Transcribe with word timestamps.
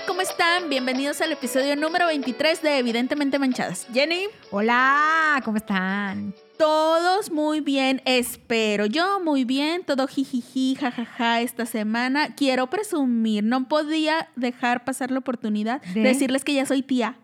Hola, 0.00 0.06
¿cómo 0.06 0.22
están? 0.22 0.70
Bienvenidos 0.70 1.20
al 1.20 1.32
episodio 1.32 1.76
número 1.76 2.06
23 2.06 2.62
de 2.62 2.78
Evidentemente 2.78 3.38
Manchadas. 3.38 3.86
Jenny. 3.92 4.28
Hola, 4.50 5.42
¿cómo 5.44 5.58
están? 5.58 6.32
Todos 6.56 7.30
muy 7.30 7.60
bien, 7.60 8.00
espero. 8.06 8.86
Yo 8.86 9.20
muy 9.20 9.44
bien, 9.44 9.84
todo 9.84 10.06
jijiji, 10.06 10.74
jajaja 10.74 11.42
esta 11.42 11.66
semana. 11.66 12.34
Quiero 12.34 12.68
presumir, 12.70 13.44
no 13.44 13.68
podía 13.68 14.30
dejar 14.36 14.84
pasar 14.84 15.10
la 15.10 15.18
oportunidad 15.18 15.82
de, 15.82 16.00
¿De? 16.00 16.08
decirles 16.08 16.44
que 16.44 16.54
ya 16.54 16.64
soy 16.64 16.80
tía. 16.80 17.18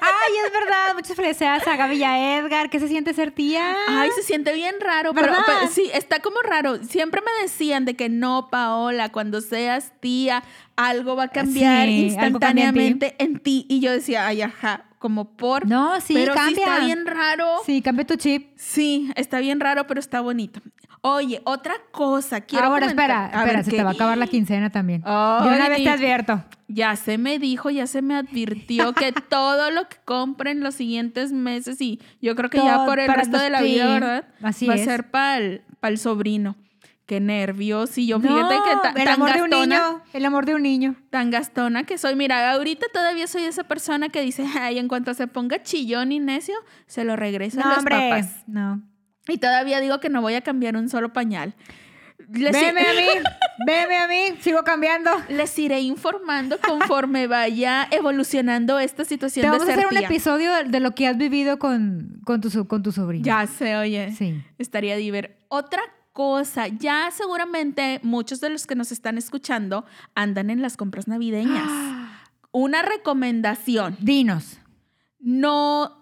Ay, 0.00 0.32
es 0.46 0.52
verdad. 0.52 0.94
Muchas 0.94 1.16
felicidades 1.16 1.66
a 1.66 1.76
Gaby 1.76 1.96
y 1.96 2.04
a 2.04 2.38
Edgar. 2.38 2.70
¿Qué 2.70 2.78
se 2.80 2.88
siente 2.88 3.14
ser 3.14 3.30
tía? 3.32 3.74
Ay, 3.88 4.10
se 4.14 4.22
siente 4.22 4.52
bien 4.54 4.76
raro, 4.80 5.14
pero, 5.14 5.32
sí, 5.70 5.90
está 5.94 6.20
como 6.20 6.40
raro. 6.42 6.82
Siempre 6.84 7.20
me 7.20 7.42
decían 7.42 7.84
de 7.84 7.94
que 7.94 8.08
no, 8.08 8.48
Paola, 8.50 9.10
cuando 9.10 9.40
seas 9.40 9.92
tía, 10.00 10.42
algo 10.76 11.16
va 11.16 11.24
a 11.24 11.28
cambiar 11.28 11.88
Sí, 11.88 12.06
instantáneamente 12.06 13.14
en 13.18 13.38
ti. 13.38 13.66
Y 13.68 13.80
yo 13.80 13.92
decía, 13.92 14.26
ay, 14.26 14.42
ajá, 14.42 14.84
como 14.98 15.36
por. 15.36 15.66
No, 15.66 16.00
sí, 16.00 16.14
pero 16.14 16.32
sí 16.34 16.38
cambia. 16.38 16.64
está 16.64 16.84
bien 16.84 17.06
raro. 17.06 17.46
Sí, 17.66 17.82
cambia 17.82 18.06
tu 18.06 18.16
chip. 18.16 18.50
Sí, 18.56 19.10
está 19.16 19.40
bien 19.40 19.60
raro, 19.60 19.86
pero 19.86 20.00
está 20.00 20.20
bonito. 20.20 20.60
Oye, 21.04 21.42
otra 21.44 21.74
cosa, 21.90 22.42
quiero 22.42 22.66
Ahora, 22.66 22.86
comentar- 22.86 23.10
espera, 23.10 23.22
A 23.24 23.26
espera, 23.40 23.56
ver, 23.56 23.64
se 23.64 23.70
te 23.72 23.82
va 23.82 23.90
a 23.90 23.92
acabar 23.92 24.16
la 24.16 24.28
quincena 24.28 24.70
también. 24.70 25.02
Ay. 25.04 25.48
De 25.48 25.56
una 25.56 25.68
vez 25.68 25.82
te 25.82 25.90
advierto. 25.90 26.44
Ya 26.68 26.94
se 26.94 27.18
me 27.18 27.40
dijo, 27.40 27.70
ya 27.70 27.88
se 27.88 28.02
me 28.02 28.14
advirtió 28.14 28.92
que 28.92 29.10
todo 29.28 29.72
lo 29.72 29.88
que 29.88 29.96
compren 30.04 30.60
los 30.60 30.76
siguientes 30.76 31.32
meses 31.32 31.80
y 31.80 32.00
yo 32.20 32.36
creo 32.36 32.50
que 32.50 32.58
ya 32.58 32.86
por 32.86 33.00
el 33.00 33.12
resto 33.12 33.36
de 33.38 33.50
la 33.50 33.62
vida, 33.62 33.86
¿verdad? 33.94 34.24
así 34.42 34.66
Va 34.68 34.76
es. 34.76 34.82
a 34.82 34.84
ser 34.84 35.10
para 35.10 35.38
el, 35.38 35.98
sobrino. 35.98 36.54
Qué 37.04 37.18
nervios. 37.18 37.98
Y 37.98 38.06
yo 38.06 38.20
No, 38.20 38.28
fíjate 38.28 38.54
que 38.54 38.76
ta- 38.80 38.88
el 39.00 39.04
tan 39.04 39.14
amor 39.14 39.32
de 39.32 39.42
un 39.42 39.50
gastona, 39.50 39.76
niño. 39.88 40.02
El 40.12 40.24
amor 40.24 40.46
de 40.46 40.54
un 40.54 40.62
niño. 40.62 40.94
tan 41.10 41.30
gastona 41.30 41.82
que 41.82 41.98
soy. 41.98 42.14
Mira, 42.14 42.52
ahorita 42.52 42.86
todavía 42.92 43.26
soy 43.26 43.42
esa 43.42 43.64
persona 43.64 44.08
que 44.08 44.20
dice, 44.22 44.46
ay, 44.58 44.78
en 44.78 44.86
cuanto 44.86 45.12
se 45.14 45.26
ponga 45.26 45.60
chillón 45.64 46.12
y 46.12 46.20
necio, 46.20 46.54
se 46.86 47.02
lo 47.02 47.16
regreso 47.16 47.60
a 47.60 47.66
los 47.70 47.78
hombre. 47.78 47.96
papás. 47.96 48.44
No. 48.46 48.80
Y 49.28 49.38
todavía 49.38 49.80
digo 49.80 50.00
que 50.00 50.08
no 50.08 50.20
voy 50.20 50.34
a 50.34 50.40
cambiar 50.40 50.76
un 50.76 50.88
solo 50.88 51.12
pañal. 51.12 51.54
Les, 52.30 52.52
Veme 52.52 52.80
a 52.80 52.94
mí. 52.94 53.24
Veme 53.66 53.96
a 53.96 54.08
mí. 54.08 54.36
Sigo 54.40 54.62
cambiando. 54.62 55.10
les 55.28 55.58
iré 55.58 55.80
informando 55.80 56.58
conforme 56.66 57.26
vaya 57.26 57.86
evolucionando 57.90 58.78
esta 58.78 59.04
situación 59.04 59.42
Te 59.42 59.46
de 59.46 59.50
vamos 59.50 59.68
a 59.68 59.74
ser 59.74 59.86
hacer 59.86 59.98
un 59.98 60.04
episodio 60.04 60.50
de 60.64 60.80
lo 60.80 60.94
que 60.94 61.06
has 61.08 61.16
vivido 61.16 61.58
con, 61.58 62.20
con, 62.24 62.40
tu, 62.40 62.66
con 62.66 62.82
tu 62.82 62.92
sobrino. 62.92 63.24
Ya 63.24 63.46
sé, 63.46 63.76
oye. 63.76 64.12
Sí. 64.12 64.42
Estaría 64.58 64.96
diver. 64.96 65.36
Otra 65.48 65.82
cosa, 66.12 66.68
ya 66.68 67.10
seguramente 67.10 68.00
muchos 68.02 68.40
de 68.40 68.50
los 68.50 68.66
que 68.66 68.74
nos 68.74 68.92
están 68.92 69.18
escuchando 69.18 69.84
andan 70.14 70.50
en 70.50 70.62
las 70.62 70.76
compras 70.76 71.08
navideñas. 71.08 71.68
Una 72.52 72.82
recomendación, 72.82 73.96
Dinos. 74.00 74.58
no, 75.18 76.01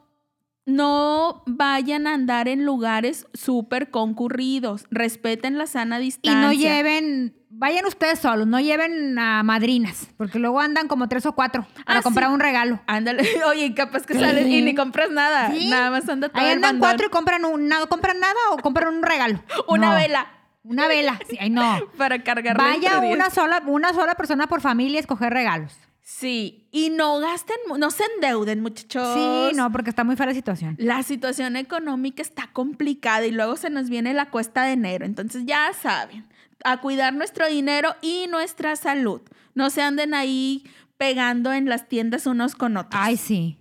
no 0.74 1.42
vayan 1.46 2.06
a 2.06 2.14
andar 2.14 2.48
en 2.48 2.64
lugares 2.64 3.26
súper 3.34 3.90
concurridos. 3.90 4.86
Respeten 4.90 5.58
la 5.58 5.66
sana 5.66 5.98
Y 6.00 6.04
distancia. 6.04 6.40
no 6.40 6.52
lleven, 6.52 7.34
vayan 7.50 7.84
ustedes 7.86 8.18
solos, 8.20 8.46
no 8.46 8.60
lleven 8.60 9.18
a 9.18 9.42
madrinas, 9.42 10.08
porque 10.16 10.38
luego 10.38 10.60
andan 10.60 10.88
como 10.88 11.08
tres 11.08 11.26
o 11.26 11.32
cuatro 11.34 11.66
para 11.84 12.00
Ah, 12.00 12.02
comprar 12.02 12.28
sí. 12.28 12.34
un 12.34 12.40
regalo. 12.40 12.80
Ándale, 12.86 13.22
oye, 13.46 13.74
capaz 13.74 14.06
que 14.06 14.14
Sí. 14.14 14.20
sales 14.20 14.46
y 14.46 14.62
ni 14.62 14.74
compras 14.74 15.10
nada. 15.10 15.50
Sí. 15.52 15.68
Nada 15.68 15.90
más 15.90 16.08
anda 16.08 16.28
todo 16.28 16.40
Ahí 16.40 16.48
el 16.48 16.54
andan 16.56 16.72
bandón. 16.78 16.80
cuatro 16.80 17.06
y 17.06 17.10
compran 17.10 17.44
un, 17.44 17.68
no 17.68 17.88
compran 17.88 18.20
nada 18.20 18.34
o 18.52 18.56
compran 18.58 18.94
un 18.94 19.02
regalo. 19.02 19.42
Una 19.68 19.90
No. 19.90 19.94
vela 19.96 20.26
Una 20.62 20.86
vela. 20.88 21.18
Sí, 21.28 21.38
ay, 21.40 21.48
no. 21.50 21.78
para 21.96 22.22
cargar 22.22 22.56
Vaya 22.58 22.98
una 23.00 23.30
sola, 23.30 23.62
una 23.66 23.94
sola 23.94 24.14
persona 24.14 24.46
por 24.46 24.60
familia 24.60 24.98
a 24.98 25.00
escoger 25.00 25.32
regalos. 25.32 25.74
Sí, 26.12 26.66
y 26.72 26.90
no 26.90 27.20
gasten, 27.20 27.56
no 27.78 27.90
se 27.92 28.02
endeuden, 28.16 28.60
muchachos. 28.62 29.14
Sí, 29.14 29.56
no, 29.56 29.70
porque 29.70 29.90
está 29.90 30.02
muy 30.02 30.16
fea 30.16 30.26
la 30.26 30.34
situación. 30.34 30.74
La 30.78 31.04
situación 31.04 31.54
económica 31.54 32.20
está 32.20 32.48
complicada 32.52 33.24
y 33.26 33.30
luego 33.30 33.56
se 33.56 33.70
nos 33.70 33.88
viene 33.88 34.12
la 34.12 34.28
cuesta 34.28 34.64
de 34.64 34.72
enero. 34.72 35.06
Entonces 35.06 35.44
ya 35.46 35.70
saben, 35.80 36.26
a 36.64 36.78
cuidar 36.80 37.14
nuestro 37.14 37.46
dinero 37.48 37.94
y 38.02 38.26
nuestra 38.28 38.74
salud. 38.74 39.20
No 39.54 39.70
se 39.70 39.82
anden 39.82 40.12
ahí 40.12 40.64
pegando 40.96 41.52
en 41.52 41.66
las 41.68 41.88
tiendas 41.88 42.26
unos 42.26 42.56
con 42.56 42.76
otros. 42.76 43.00
Ay, 43.02 43.16
sí. 43.16 43.56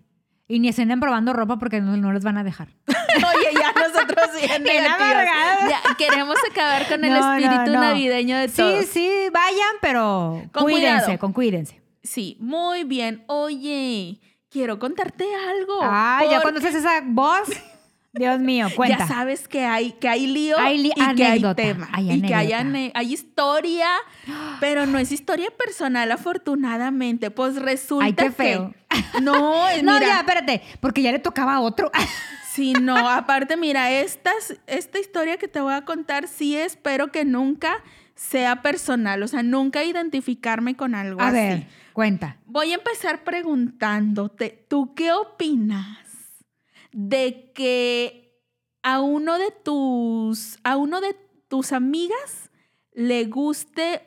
Y 0.47 0.59
ni 0.59 0.73
se 0.73 0.81
anden 0.81 0.99
probando 0.99 1.33
ropa 1.33 1.59
porque 1.59 1.79
no, 1.81 1.95
no 1.97 2.11
les 2.11 2.23
van 2.23 2.39
a 2.39 2.43
dejar. 2.43 2.69
Oye, 2.87 3.49
ya 3.53 3.71
nosotros 3.73 4.27
bien. 4.41 4.63
Ya 4.65 5.81
queremos 5.99 6.35
acabar 6.49 6.87
con 6.89 7.05
el 7.05 7.13
No, 7.13 7.35
espíritu 7.35 7.71
no. 7.71 7.81
navideño 7.81 8.37
de 8.37 8.49
Sí, 8.49 8.55
todos. 8.57 8.85
sí, 8.87 9.09
vayan, 9.31 9.75
pero 9.81 10.41
Con 10.51 10.63
cuídense, 10.63 11.03
cuidado. 11.05 11.19
con 11.19 11.33
cuídense. 11.33 11.78
Sí, 12.03 12.37
muy 12.39 12.83
bien. 12.83 13.23
Oye, 13.27 14.19
quiero 14.49 14.79
contarte 14.79 15.25
algo. 15.35 15.79
Ah, 15.81 16.21
ya 16.23 16.35
Por- 16.35 16.41
cuando 16.43 16.59
haces 16.59 16.75
esa 16.75 17.01
voz, 17.03 17.49
Dios 18.13 18.39
mío, 18.39 18.67
cuenta. 18.75 18.99
Ya 18.99 19.07
sabes 19.07 19.47
que 19.47 19.63
hay, 19.65 19.91
que 19.93 20.09
hay 20.09 20.25
lío 20.27 20.57
Hay 20.57 20.77
li- 20.79 20.91
y 20.95 21.15
que 21.15 21.25
hay 21.25 21.43
tema. 21.55 21.89
hay 21.91 22.11
y 22.11 22.21
que 22.21 22.33
hay, 22.33 22.51
hay 22.93 23.13
historia, 23.13 23.87
pero 24.59 24.85
no 24.85 24.97
es 24.97 25.11
historia 25.11 25.49
personal, 25.51 26.11
afortunadamente. 26.11 27.31
Pues 27.31 27.55
resulta 27.57 28.05
Ay, 28.05 28.13
qué 28.13 28.25
que- 28.25 28.31
feo. 28.31 28.73
No, 29.21 29.69
eh, 29.69 29.83
No, 29.83 29.93
mira, 29.93 30.07
ya, 30.07 30.19
espérate, 30.19 30.61
porque 30.79 31.01
ya 31.03 31.11
le 31.11 31.19
tocaba 31.19 31.55
a 31.55 31.59
otro. 31.61 31.91
Sí, 32.51 32.73
no, 32.73 33.07
aparte, 33.07 33.55
mira, 33.55 33.89
estas, 33.91 34.55
esta 34.67 34.99
historia 34.99 35.37
que 35.37 35.47
te 35.47 35.61
voy 35.61 35.73
a 35.73 35.85
contar, 35.85 36.27
sí 36.27 36.57
espero 36.57 37.09
que 37.09 37.23
nunca 37.23 37.77
sea 38.15 38.61
personal, 38.63 39.21
o 39.23 39.27
sea, 39.29 39.43
nunca 39.43 39.83
identificarme 39.85 40.75
con 40.75 40.93
algo 40.93 41.21
A 41.21 41.27
así. 41.27 41.35
ver, 41.37 41.67
cuenta. 41.99 42.37
Voy 42.45 42.71
a 42.71 42.75
empezar 42.75 43.25
preguntándote, 43.25 44.65
¿tú 44.69 44.93
qué 44.95 45.11
opinas 45.11 46.07
de 46.93 47.51
que 47.53 48.39
a 48.83 49.01
uno 49.01 49.37
de 49.37 49.51
tus, 49.65 50.59
a 50.63 50.77
uno 50.77 51.01
de 51.01 51.17
tus 51.49 51.73
amigas 51.73 52.51
le 52.93 53.25
guste 53.25 54.03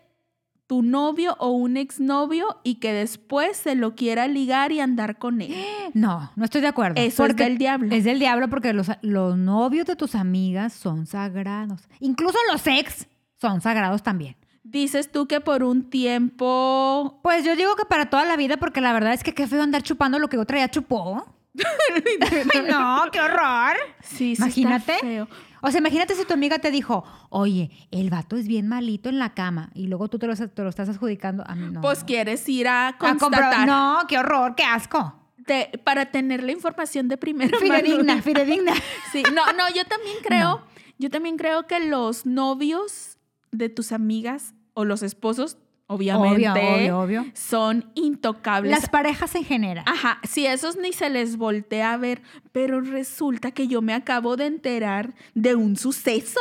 tu 0.67 0.81
novio 0.81 1.37
o 1.39 1.51
un 1.51 1.77
exnovio 1.77 2.63
y 2.65 2.77
que 2.77 2.95
después 2.95 3.59
se 3.59 3.75
lo 3.75 3.95
quiera 3.95 4.27
ligar 4.27 4.73
y 4.73 4.81
andar 4.81 5.19
con 5.19 5.43
él? 5.43 5.55
No, 5.93 6.33
no 6.35 6.47
estoy 6.47 6.63
de 6.63 6.69
acuerdo. 6.69 6.95
Eso 6.99 7.25
es 7.25 7.29
Porque 7.29 7.45
del 7.45 7.59
diablo. 7.59 7.95
Es 7.95 8.05
del 8.05 8.19
diablo 8.19 8.49
porque 8.49 8.73
los, 8.73 8.91
los 9.03 9.37
novios 9.37 9.85
de 9.85 9.97
tus 9.97 10.15
amigas 10.15 10.73
son 10.73 11.05
sagrados. 11.05 11.83
Incluso 12.01 12.39
los 12.51 12.67
ex 12.67 13.07
son 13.39 13.61
sagrados 13.61 14.03
también. 14.03 14.37
Dices 14.65 15.11
tú 15.11 15.27
que 15.27 15.41
por 15.41 15.65
un 15.65 15.91
tiempo 15.91 17.19
Pues 17.23 17.45
yo 17.45 17.57
digo 17.57 17.75
que 17.77 17.85
para 17.85 18.09
toda 18.11 18.25
la 18.25 18.37
vida, 18.37 18.57
porque 18.59 18.81
la 18.81 18.93
verdad 18.93 19.13
es 19.13 19.23
que 19.25 19.35
qué 19.35 19.47
feo 19.47 19.63
andar 19.63 19.83
chupando 19.83 20.19
lo 20.19 20.29
que 20.29 20.39
otra 20.39 20.59
ya 20.59 20.71
chupó. 20.71 21.25
Ay, 21.59 22.63
no, 22.69 23.03
qué 23.13 23.21
horror. 23.21 23.77
Sí, 24.03 24.37
sí 24.37 24.43
Imagínate. 24.43 24.93
está 24.95 25.07
feo. 25.07 25.29
O 25.61 25.71
sea, 25.71 25.79
imagínate 25.81 26.15
si 26.15 26.25
tu 26.25 26.33
amiga 26.35 26.59
te 26.59 26.71
dijo, 26.71 27.05
oye, 27.29 27.71
el 27.91 28.11
vato 28.11 28.37
es 28.37 28.49
bien 28.49 28.67
malito 28.69 29.09
en 29.09 29.19
la 29.19 29.35
cama 29.35 29.71
y 29.75 29.87
luego 29.87 30.09
tú 30.09 30.19
te 30.19 30.27
lo, 30.27 30.35
te 30.37 30.63
lo 30.63 30.69
estás 30.69 30.89
adjudicando 30.89 31.45
a 31.47 31.55
mí. 31.55 31.69
No. 31.73 31.81
Pues 31.81 32.03
quieres 32.05 32.49
ir 32.49 32.67
a 32.69 32.89
A 32.89 32.97
constatar 32.99 33.67
No, 33.67 33.99
qué 34.09 34.19
horror, 34.19 34.55
qué 34.57 34.65
asco. 34.65 35.15
de- 35.37 35.79
para 35.85 36.07
tener 36.07 36.43
la 36.43 36.53
información 36.53 37.09
de 37.09 37.17
primera 37.17 37.57
Fidedigna, 37.59 38.15
mano. 38.15 38.23
fidedigna. 38.23 38.73
Sí, 39.13 39.23
no, 39.35 39.45
no, 39.53 39.69
yo 39.75 39.85
también 39.85 40.17
creo, 40.23 40.63
yo 40.99 41.11
también 41.11 41.37
creo 41.37 41.67
que 41.67 41.79
los 41.81 42.27
novios 42.27 43.12
de 43.53 43.69
tus 43.69 43.93
amigas 43.93 44.55
o 44.75 44.85
los 44.85 45.03
esposos, 45.03 45.59
obviamente, 45.87 46.49
Obvio, 46.49 46.99
obvio, 47.01 47.21
obvio. 47.21 47.33
son 47.35 47.91
intocables. 47.95 48.71
Las 48.71 48.89
parejas 48.89 49.35
en 49.35 49.45
general. 49.45 49.85
Ajá, 49.87 50.19
si 50.27 50.47
esos 50.47 50.77
ni 50.79 50.93
se 50.95 51.11
les 51.11 51.37
voltea 51.37 51.93
a 51.93 51.97
ver, 51.99 52.23
pero 52.53 52.81
resulta 52.81 53.51
que 53.51 53.69
yo 53.69 53.83
me 53.83 53.93
acabo 53.93 54.37
de 54.37 54.47
enterar 54.47 55.15
de 55.35 55.55
un 55.55 55.77
suceso, 55.77 56.41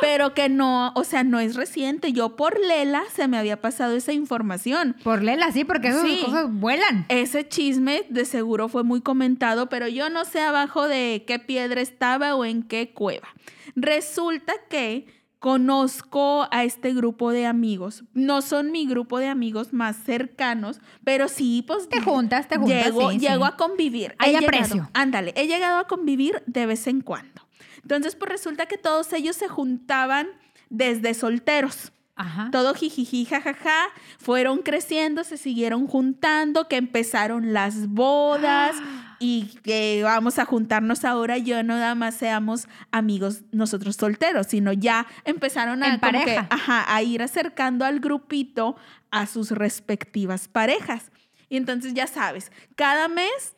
pero 0.00 0.34
que 0.34 0.48
no, 0.48 0.92
o 0.96 1.04
sea, 1.04 1.22
no 1.22 1.38
es 1.38 1.54
reciente. 1.54 2.12
Yo 2.12 2.34
por 2.34 2.58
Lela 2.58 3.04
se 3.14 3.28
me 3.28 3.38
había 3.38 3.60
pasado 3.60 3.94
esa 3.94 4.12
información. 4.12 4.96
Por 5.04 5.22
Lela, 5.22 5.52
sí, 5.52 5.64
porque 5.64 5.88
esas 5.88 6.02
Sí. 6.08 6.22
cosas 6.24 6.52
vuelan. 6.52 7.06
Ese 7.10 7.46
chisme 7.48 8.02
de 8.08 8.24
seguro 8.24 8.68
fue 8.68 8.82
muy 8.82 9.00
comentado, 9.02 9.68
pero 9.68 9.86
yo 9.86 10.10
no 10.10 10.24
sé 10.24 10.40
abajo 10.40 10.88
de 10.88 11.22
qué 11.28 11.38
piedra 11.38 11.80
estaba 11.80 12.34
o 12.34 12.44
en 12.44 12.64
qué 12.64 12.92
cueva. 12.92 13.28
Resulta 13.76 14.52
que 14.68 15.06
conozco 15.44 16.48
a 16.50 16.64
este 16.64 16.94
grupo 16.94 17.30
de 17.30 17.44
amigos. 17.44 18.04
No 18.14 18.40
son 18.40 18.72
mi 18.72 18.86
grupo 18.86 19.18
de 19.18 19.28
amigos 19.28 19.74
más 19.74 19.94
cercanos, 19.94 20.80
pero 21.04 21.28
sí, 21.28 21.62
pues... 21.66 21.86
Te 21.86 22.00
juntas, 22.00 22.48
te 22.48 22.56
juntas, 22.56 22.86
Llego, 22.86 23.10
sí, 23.10 23.18
llego 23.18 23.44
sí. 23.44 23.50
a 23.52 23.56
convivir. 23.58 24.14
Hay 24.20 24.36
aprecio. 24.36 24.88
ándale, 24.94 25.34
he 25.36 25.46
llegado 25.46 25.80
a 25.80 25.86
convivir 25.86 26.42
de 26.46 26.64
vez 26.64 26.86
en 26.86 27.02
cuando. 27.02 27.42
Entonces, 27.82 28.16
pues 28.16 28.30
resulta 28.30 28.64
que 28.64 28.78
todos 28.78 29.12
ellos 29.12 29.36
se 29.36 29.46
juntaban 29.46 30.28
desde 30.70 31.12
solteros. 31.12 31.92
Ajá. 32.16 32.48
Todo 32.50 32.72
jijiji, 32.72 33.26
jajaja. 33.26 33.88
Fueron 34.18 34.62
creciendo, 34.62 35.24
se 35.24 35.36
siguieron 35.36 35.86
juntando, 35.86 36.68
que 36.68 36.76
empezaron 36.76 37.52
las 37.52 37.88
bodas. 37.88 38.76
Y 39.20 39.46
que 39.62 40.00
vamos 40.02 40.38
a 40.38 40.44
juntarnos 40.44 41.04
ahora, 41.04 41.38
yo 41.38 41.62
no 41.62 41.74
nada 41.76 41.94
más 41.94 42.14
seamos 42.14 42.68
amigos 42.90 43.42
nosotros 43.52 43.96
solteros, 43.96 44.46
sino 44.48 44.72
ya 44.72 45.06
empezaron 45.24 45.82
a, 45.82 45.94
En 45.94 46.00
como 46.00 46.12
que, 46.12 46.18
pareja. 46.18 46.46
ajá, 46.50 46.94
a 46.94 47.02
ir 47.02 47.22
acercando 47.22 47.84
al 47.84 48.00
grupito 48.00 48.76
a 49.10 49.26
sus 49.26 49.50
respectivas 49.50 50.48
parejas. 50.48 51.10
Y 51.48 51.56
entonces 51.56 51.94
ya 51.94 52.06
sabes, 52.06 52.50
cada 52.76 53.08
mes 53.08 53.54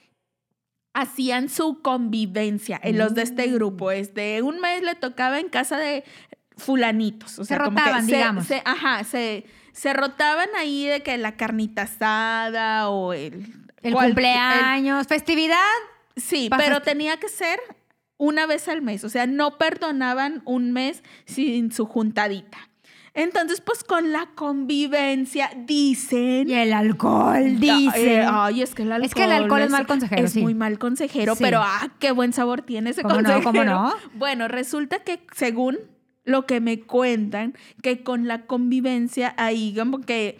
hacían 0.94 1.48
su 1.48 1.82
convivencia 1.82 2.80
en 2.82 2.98
los 2.98 3.14
de 3.14 3.22
este 3.22 3.48
Mm. 3.48 3.54
grupo. 3.54 3.90
Este, 3.90 4.42
un 4.42 4.60
mes 4.60 4.82
le 4.82 4.94
tocaba 4.94 5.38
en 5.40 5.48
casa 5.48 5.76
de 5.76 6.04
fulanitos. 6.56 7.38
O 7.38 7.44
Se 7.44 7.48
sea, 7.54 7.58
como 7.64 7.76
que 7.76 7.82
rotaban, 7.82 8.06
se- 8.06 8.16
digamos. 8.16 8.46
se- 8.46 8.62
ajá, 8.64 9.04
se, 9.04 9.44
se 9.72 9.92
rotaban 9.92 10.48
ahí 10.58 10.86
de 10.86 11.02
que 11.02 11.18
la 11.18 11.36
carnita 11.36 11.82
asada 11.82 12.88
o 12.88 13.12
el... 13.12 13.65
El 13.86 13.94
cual- 13.94 14.08
cumpleaños, 14.08 15.06
festividad. 15.06 15.56
sí, 16.16 16.48
pero 16.56 16.76
festi- 16.76 16.84
tenía 16.84 17.16
que 17.18 17.28
ser 17.28 17.58
una 18.18 18.46
vez 18.46 18.68
al 18.68 18.82
mes. 18.82 19.04
O 19.04 19.08
sea, 19.08 19.26
no 19.26 19.58
perdonaban 19.58 20.42
un 20.44 20.72
mes 20.72 21.02
sin 21.26 21.70
su 21.72 21.86
juntadita. 21.86 22.58
Entonces, 23.12 23.62
pues 23.62 23.82
con 23.82 24.12
la 24.12 24.26
convivencia, 24.34 25.50
dicen... 25.64 26.48
Y 26.50 26.52
el 26.54 26.72
alcohol, 26.74 27.36
Eh, 27.38 27.56
dice. 27.58 28.26
ay, 28.28 28.60
es 28.60 28.74
que 28.74 28.82
el 28.82 28.92
alcohol. 28.92 29.06
Es 29.06 29.14
que 29.14 29.24
el 29.24 29.32
alcohol 29.32 29.62
es 29.62 29.70
mal 29.70 29.86
consejero, 29.86 30.26
Es 30.26 30.32
sí. 30.32 30.42
muy 30.42 30.54
mal 30.54 30.78
consejero, 30.78 31.34
Sí. 31.34 31.42
pero 31.42 31.60
ah, 31.62 31.88
qué 31.98 32.10
buen 32.12 32.34
sabor 32.34 32.60
tiene 32.62 32.90
ese 32.90 33.00
¿Cómo 33.02 33.14
no? 33.14 33.22
consejero. 33.22 33.44
¿Cómo 33.44 33.64
no? 33.64 33.94
Bueno, 34.14 34.48
resulta 34.48 34.98
que 34.98 35.20
según 35.34 35.78
lo 36.24 36.44
que 36.44 36.60
me 36.60 36.80
cuentan, 36.80 37.54
que 37.82 38.02
con 38.02 38.26
la 38.28 38.44
convivencia 38.46 39.32
ahí 39.38 39.74
como 39.78 40.00
que 40.02 40.38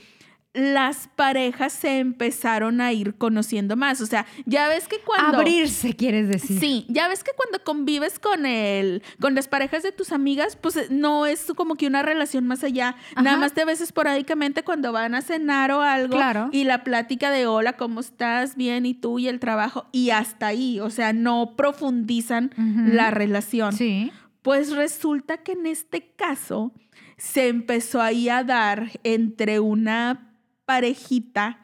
las 0.56 1.08
parejas 1.14 1.72
se 1.72 1.98
empezaron 1.98 2.80
a 2.80 2.92
ir 2.92 3.14
conociendo 3.14 3.76
más. 3.76 4.00
O 4.00 4.06
sea, 4.06 4.26
ya 4.46 4.68
ves 4.68 4.88
que 4.88 4.98
cuando... 5.00 5.38
Abrirse, 5.38 5.94
quieres 5.94 6.28
decir. 6.28 6.58
Sí, 6.58 6.86
ya 6.88 7.08
ves 7.08 7.22
que 7.22 7.32
cuando 7.36 7.62
convives 7.62 8.18
con 8.18 8.46
el, 8.46 9.02
con 9.20 9.34
las 9.34 9.48
parejas 9.48 9.82
de 9.82 9.92
tus 9.92 10.12
amigas, 10.12 10.56
pues 10.56 10.76
eh, 10.76 10.86
no 10.90 11.26
es 11.26 11.52
como 11.54 11.76
que 11.76 11.86
una 11.86 12.02
relación 12.02 12.46
más 12.46 12.64
allá. 12.64 12.96
Nada 13.22 13.36
más 13.36 13.52
te 13.52 13.64
ves 13.64 13.80
esporádicamente 13.80 14.62
cuando 14.62 14.92
van 14.92 15.14
a 15.14 15.20
cenar 15.20 15.70
o 15.72 15.82
algo. 15.82 16.16
Claro. 16.16 16.48
Y 16.52 16.64
la 16.64 16.84
plática 16.84 17.30
de 17.30 17.46
hola, 17.46 17.74
¿cómo 17.74 18.00
estás? 18.00 18.56
Bien, 18.56 18.86
y 18.86 18.94
tú 18.94 19.18
y 19.18 19.28
el 19.28 19.40
trabajo. 19.40 19.86
Y 19.92 20.10
hasta 20.10 20.46
ahí. 20.46 20.80
O 20.80 20.90
sea, 20.90 21.12
no 21.12 21.54
profundizan 21.56 22.50
la 22.56 23.10
relación. 23.10 23.72
Sí. 23.74 24.10
Pues 24.42 24.74
resulta 24.74 25.38
que 25.38 25.52
en 25.52 25.66
este 25.66 26.12
caso 26.16 26.72
se 27.16 27.48
empezó 27.48 28.00
ahí 28.00 28.28
a 28.28 28.44
dar 28.44 28.90
entre 29.02 29.60
una 29.60 30.26
parejita, 30.66 31.58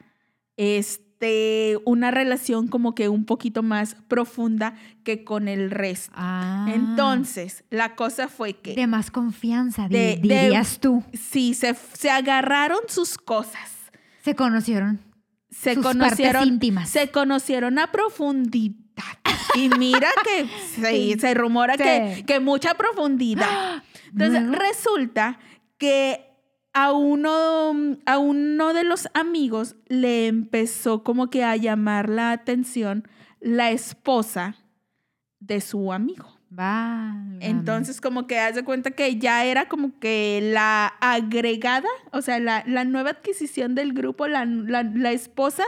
este, 0.57 1.77
una 1.85 2.11
relación 2.11 2.67
como 2.67 2.95
que 2.95 3.09
un 3.09 3.25
poquito 3.25 3.63
más 3.63 3.95
profunda 4.07 4.75
que 5.03 5.23
con 5.23 5.47
el 5.47 5.71
resto. 5.71 6.11
Ah. 6.15 6.67
Entonces, 6.73 7.63
la 7.69 7.95
cosa 7.95 8.27
fue 8.27 8.53
que 8.53 8.75
De 8.75 8.87
más 8.87 9.11
confianza, 9.11 9.87
De- 9.87 10.17
de- 10.17 10.19
dirías 10.21 10.79
tú. 10.79 11.03
sí, 11.13 11.53
se, 11.53 11.75
se 11.93 12.09
agarraron 12.09 12.79
sus 12.87 13.17
cosas. 13.17 13.71
Se 14.23 14.35
conocieron. 14.35 14.99
Se 15.49 15.75
Sus 15.75 15.83
conocieron 15.83 16.33
partes 16.33 16.47
íntimas. 16.53 16.89
Se 16.89 17.09
conocieron 17.11 17.77
a 17.77 17.91
profundidad. 17.91 18.75
Y 19.55 19.69
mira 19.77 20.09
que 20.23 20.47
se, 20.81 21.19
se 21.19 21.33
rumora 21.35 21.75
Sí. 21.77 21.83
que, 21.83 22.23
que 22.25 22.39
mucha 22.39 22.73
profundidad. 22.73 23.83
Entonces, 24.11 24.43
resulta 24.49 25.39
que 25.77 26.32
a 26.73 26.91
uno, 26.91 27.97
a 28.05 28.17
uno 28.17 28.73
de 28.73 28.83
los 28.83 29.07
amigos 29.13 29.75
le 29.87 30.27
empezó 30.27 31.03
como 31.03 31.29
que 31.29 31.43
a 31.43 31.55
llamar 31.55 32.09
la 32.09 32.31
atención 32.31 33.07
la 33.39 33.71
esposa 33.71 34.55
de 35.39 35.61
su 35.61 35.91
amigo. 35.93 36.29
Válgame. 36.49 37.37
Entonces, 37.41 37.99
como 37.99 38.27
que 38.27 38.39
haz 38.39 38.55
de 38.55 38.63
cuenta 38.63 38.91
que 38.91 39.17
ya 39.17 39.43
era 39.45 39.67
como 39.67 39.97
que 39.99 40.39
la 40.53 40.93
agregada, 41.01 41.87
o 42.11 42.21
sea, 42.21 42.39
la, 42.39 42.63
la 42.67 42.83
nueva 42.85 43.09
adquisición 43.11 43.73
del 43.75 43.93
grupo, 43.93 44.27
la, 44.27 44.45
la- 44.45 44.83
la 44.83 45.11
esposa 45.11 45.63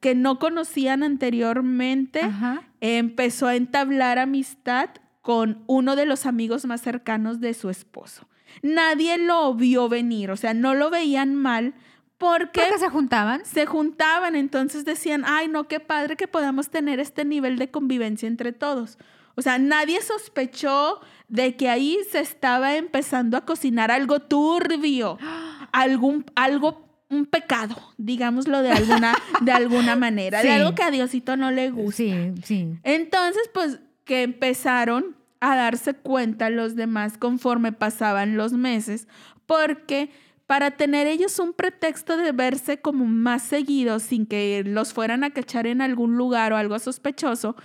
que 0.00 0.14
no 0.14 0.38
conocían 0.38 1.02
anteriormente, 1.02 2.20
Ajá. 2.22 2.62
empezó 2.80 3.48
a 3.48 3.54
entablar 3.56 4.18
amistad 4.18 4.88
con 5.20 5.62
uno 5.66 5.94
de 5.94 6.06
los 6.06 6.24
amigos 6.24 6.64
más 6.64 6.80
cercanos 6.80 7.40
de 7.40 7.52
su 7.52 7.68
esposo. 7.68 8.26
Nadie 8.62 9.18
lo 9.18 9.54
vio 9.54 9.88
venir, 9.88 10.30
o 10.30 10.36
sea, 10.36 10.54
no 10.54 10.74
lo 10.74 10.90
veían 10.90 11.34
mal 11.34 11.74
porque 12.20 12.60
¿Por 12.60 12.72
qué 12.72 12.78
se 12.78 12.90
juntaban? 12.90 13.46
se 13.46 13.64
juntaban, 13.64 14.36
entonces 14.36 14.84
decían, 14.84 15.24
ay, 15.26 15.48
no, 15.48 15.68
qué 15.68 15.80
padre 15.80 16.16
que 16.16 16.28
podamos 16.28 16.68
tener 16.68 17.00
este 17.00 17.24
nivel 17.24 17.56
de 17.56 17.70
convivencia 17.70 18.28
entre 18.28 18.52
todos. 18.52 18.98
O 19.36 19.42
sea, 19.42 19.58
nadie 19.58 20.02
sospechó 20.02 21.00
de 21.28 21.56
que 21.56 21.70
ahí 21.70 21.96
se 22.10 22.20
estaba 22.20 22.76
empezando 22.76 23.38
a 23.38 23.46
cocinar 23.46 23.90
algo 23.90 24.20
turbio, 24.20 25.16
algún, 25.72 26.26
algo, 26.34 26.86
un 27.08 27.24
pecado, 27.24 27.74
digámoslo 27.96 28.60
de 28.60 28.72
alguna, 28.72 29.14
de 29.40 29.52
alguna 29.52 29.96
manera, 29.96 30.42
de 30.42 30.50
algo 30.52 30.74
que 30.74 30.82
a 30.82 30.90
Diosito 30.90 31.38
no 31.38 31.50
le 31.50 31.70
gusta. 31.70 31.96
Sí, 31.96 32.34
sí. 32.44 32.68
Entonces, 32.82 33.48
pues 33.54 33.80
que 34.04 34.24
empezaron 34.24 35.16
a 35.40 35.56
darse 35.56 35.94
cuenta 35.94 36.50
los 36.50 36.76
demás 36.76 37.16
conforme 37.18 37.72
pasaban 37.72 38.36
los 38.36 38.52
meses, 38.52 39.08
porque 39.46 40.10
para 40.46 40.72
tener 40.72 41.06
ellos 41.06 41.38
un 41.38 41.52
pretexto 41.52 42.16
de 42.16 42.32
verse 42.32 42.80
como 42.80 43.04
más 43.04 43.42
seguidos 43.42 44.02
sin 44.02 44.26
que 44.26 44.62
los 44.66 44.92
fueran 44.92 45.24
a 45.24 45.30
cachar 45.30 45.66
en 45.66 45.80
algún 45.80 46.16
lugar 46.16 46.52
o 46.52 46.56
algo 46.56 46.78
sospechoso, 46.78 47.56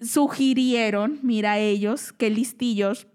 sugirieron, 0.00 1.20
mira 1.22 1.58
ellos, 1.58 2.12
qué 2.12 2.30
listillos, 2.30 3.06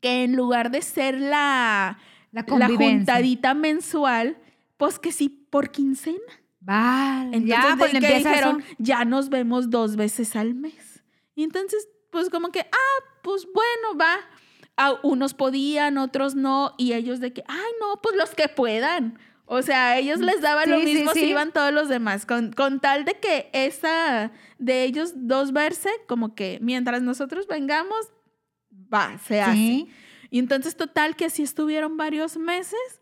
que 0.00 0.24
en 0.24 0.36
lugar 0.36 0.70
de 0.70 0.82
ser 0.82 1.20
la, 1.20 1.98
La 2.30 2.44
la 2.46 2.68
juntadita 2.68 3.54
mensual, 3.54 4.36
pues 4.76 4.98
que 4.98 5.12
sí 5.12 5.28
por 5.28 5.70
quincena. 5.70 6.18
Vale. 6.60 7.36
Entonces 7.36 7.48
ya, 7.48 7.74
pues 7.76 7.92
dijeron, 7.92 8.60
eso. 8.60 8.76
ya 8.78 9.04
nos 9.04 9.30
vemos 9.30 9.70
dos 9.70 9.96
veces 9.96 10.36
al 10.36 10.54
mes. 10.54 11.02
Y 11.34 11.42
entonces, 11.42 11.88
pues 12.12 12.30
como 12.30 12.52
que, 12.52 12.60
ah, 12.60 13.04
pues 13.22 13.48
bueno, 13.52 13.98
va. 13.98 14.18
Ah, 14.76 15.00
unos 15.02 15.34
podían, 15.34 15.98
otros 15.98 16.34
no, 16.34 16.74
y 16.78 16.92
ellos 16.92 17.18
de 17.20 17.32
que, 17.32 17.42
ay, 17.48 17.72
no, 17.80 18.00
pues 18.00 18.16
los 18.16 18.30
que 18.30 18.48
puedan. 18.48 19.18
O 19.46 19.60
sea, 19.60 19.90
a 19.90 19.98
ellos 19.98 20.20
les 20.20 20.40
daba 20.40 20.64
lo 20.66 20.78
Sí, 20.78 20.86
sí, 20.86 20.94
mismo 20.94 21.12
si 21.12 21.26
iban 21.26 21.52
todos 21.52 21.72
los 21.72 21.88
demás, 21.88 22.24
con, 22.24 22.52
con 22.52 22.80
tal 22.80 23.04
de 23.04 23.14
que 23.14 23.50
esa, 23.52 24.30
de 24.58 24.84
ellos 24.84 25.12
dos 25.16 25.52
verse, 25.52 25.90
como 26.06 26.34
que 26.34 26.58
mientras 26.62 27.02
nosotros 27.02 27.46
vengamos, 27.46 28.12
va, 28.92 29.18
se 29.26 29.42
hace. 29.42 29.86
Y 30.30 30.38
entonces, 30.38 30.76
total, 30.76 31.16
que 31.16 31.26
así 31.26 31.42
estuvieron 31.42 31.96
varios 31.96 32.36
meses 32.36 33.00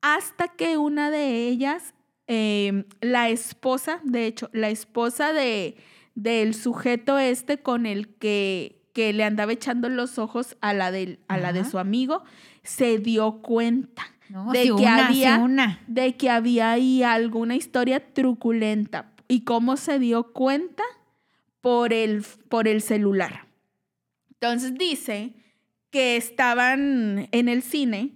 hasta 0.00 0.48
que 0.48 0.78
una 0.78 1.10
de 1.10 1.48
ellas, 1.48 1.94
eh, 2.26 2.84
la 3.00 3.28
esposa, 3.28 4.00
de 4.04 4.26
hecho, 4.26 4.48
la 4.52 4.70
esposa 4.70 5.32
de, 5.32 5.76
del 6.14 6.54
sujeto 6.54 7.18
este 7.18 7.58
con 7.58 7.86
el 7.86 8.08
que, 8.16 8.82
que 8.92 9.12
le 9.12 9.24
andaba 9.24 9.52
echando 9.52 9.88
los 9.88 10.18
ojos 10.18 10.56
a 10.60 10.72
la, 10.74 10.90
del, 10.90 11.18
a 11.28 11.36
la 11.38 11.52
de 11.52 11.64
su 11.64 11.78
amigo, 11.78 12.22
se 12.62 12.98
dio 12.98 13.42
cuenta 13.42 14.04
No, 14.28 14.52
de 14.52 14.64
que 14.64 14.72
una, 14.72 15.06
había 15.08 15.38
una. 15.38 15.80
de 15.86 16.16
que 16.16 16.30
había 16.30 16.70
ahí 16.72 17.02
alguna 17.02 17.56
historia 17.56 18.12
truculenta. 18.12 19.10
¿Y 19.28 19.40
cómo 19.40 19.76
se 19.76 19.98
dio 19.98 20.32
cuenta? 20.32 20.82
Por 21.60 21.92
el, 21.94 22.22
por 22.50 22.68
el 22.68 22.82
celular. 22.82 23.46
Entonces 24.32 24.74
dice 24.74 25.32
que 25.90 26.16
estaban 26.16 27.28
en 27.32 27.48
el 27.48 27.62
cine 27.62 28.12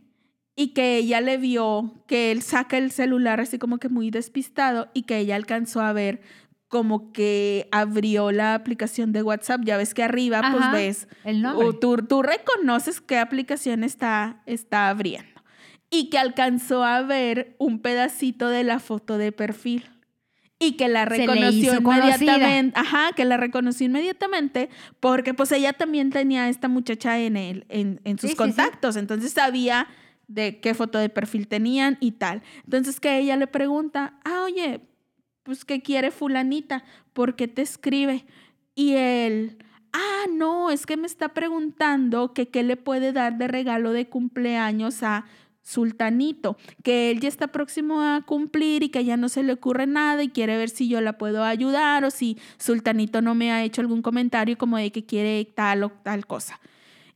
y 0.54 0.74
que 0.74 0.96
ella 0.98 1.20
le 1.22 1.38
vio 1.38 2.04
que 2.06 2.30
él 2.30 2.42
saca 2.42 2.76
el 2.76 2.90
celular 2.90 3.40
así 3.40 3.58
como 3.58 3.78
que 3.78 3.88
muy 3.88 4.10
despistado 4.10 4.88
y 4.92 5.02
que 5.04 5.16
ella 5.18 5.36
alcanzó 5.36 5.80
a 5.80 5.92
ver 5.94 6.20
como 6.68 7.12
que 7.12 7.66
abrió 7.72 8.30
la 8.30 8.54
aplicación 8.54 9.12
de 9.12 9.22
WhatsApp. 9.22 9.62
Ya 9.64 9.76
ves 9.76 9.94
que 9.94 10.02
arriba 10.02 10.42
pues 10.52 10.72
ves 10.72 11.08
El 11.24 11.42
nombre. 11.42 11.66
o 11.66 11.72
tú, 11.74 11.96
tú 12.06 12.22
reconoces 12.22 13.00
qué 13.00 13.18
aplicación 13.18 13.84
está, 13.84 14.42
está 14.46 14.88
abriendo. 14.90 15.28
Y 15.90 16.10
que 16.10 16.18
alcanzó 16.18 16.84
a 16.84 17.00
ver 17.02 17.56
un 17.58 17.80
pedacito 17.80 18.48
de 18.48 18.62
la 18.64 18.78
foto 18.78 19.16
de 19.16 19.32
perfil. 19.32 19.88
Y 20.60 20.72
que 20.72 20.88
la 20.88 21.04
reconoció 21.04 21.82
conocida. 21.82 22.16
inmediatamente. 22.18 22.78
Ajá, 22.78 23.12
que 23.16 23.24
la 23.24 23.36
reconoció 23.36 23.86
inmediatamente 23.86 24.68
porque 25.00 25.32
pues 25.32 25.52
ella 25.52 25.72
también 25.72 26.10
tenía 26.10 26.42
a 26.44 26.48
esta 26.48 26.66
muchacha 26.68 27.18
en, 27.20 27.36
el, 27.36 27.64
en, 27.68 28.00
en 28.04 28.18
sus 28.18 28.22
Sí, 28.22 28.26
sí, 28.28 28.32
sí. 28.32 28.36
contactos. 28.36 28.96
Entonces 28.96 29.32
sabía 29.32 29.86
de 30.26 30.60
qué 30.60 30.74
foto 30.74 30.98
de 30.98 31.08
perfil 31.08 31.46
tenían 31.48 31.96
y 32.00 32.10
tal. 32.12 32.42
Entonces 32.64 32.98
que 33.00 33.18
ella 33.18 33.36
le 33.36 33.46
pregunta, 33.46 34.18
ah, 34.24 34.42
oye, 34.44 34.80
pues 35.48 35.64
¿qué 35.64 35.80
quiere 35.80 36.10
fulanita? 36.10 36.84
¿Por 37.14 37.34
qué 37.34 37.48
te 37.48 37.62
escribe? 37.62 38.26
Y 38.74 38.96
él, 38.96 39.56
ah, 39.94 40.26
no, 40.30 40.70
es 40.70 40.84
que 40.84 40.98
me 40.98 41.06
está 41.06 41.30
preguntando 41.30 42.34
que 42.34 42.50
qué 42.50 42.62
le 42.62 42.76
puede 42.76 43.14
dar 43.14 43.38
de 43.38 43.48
regalo 43.48 43.92
de 43.92 44.10
cumpleaños 44.10 45.02
a 45.02 45.24
Sultanito, 45.62 46.58
que 46.82 47.10
él 47.10 47.20
ya 47.20 47.28
está 47.28 47.46
próximo 47.46 48.02
a 48.02 48.20
cumplir 48.26 48.82
y 48.82 48.90
que 48.90 49.06
ya 49.06 49.16
no 49.16 49.30
se 49.30 49.42
le 49.42 49.54
ocurre 49.54 49.86
nada 49.86 50.22
y 50.22 50.28
quiere 50.28 50.58
ver 50.58 50.68
si 50.68 50.86
yo 50.86 51.00
la 51.00 51.16
puedo 51.16 51.42
ayudar 51.42 52.04
o 52.04 52.10
si 52.10 52.36
Sultanito 52.58 53.22
no 53.22 53.34
me 53.34 53.50
ha 53.50 53.64
hecho 53.64 53.80
algún 53.80 54.02
comentario 54.02 54.58
como 54.58 54.76
de 54.76 54.92
que 54.92 55.06
quiere 55.06 55.46
tal 55.46 55.82
o 55.82 55.88
tal 55.88 56.26
cosa. 56.26 56.60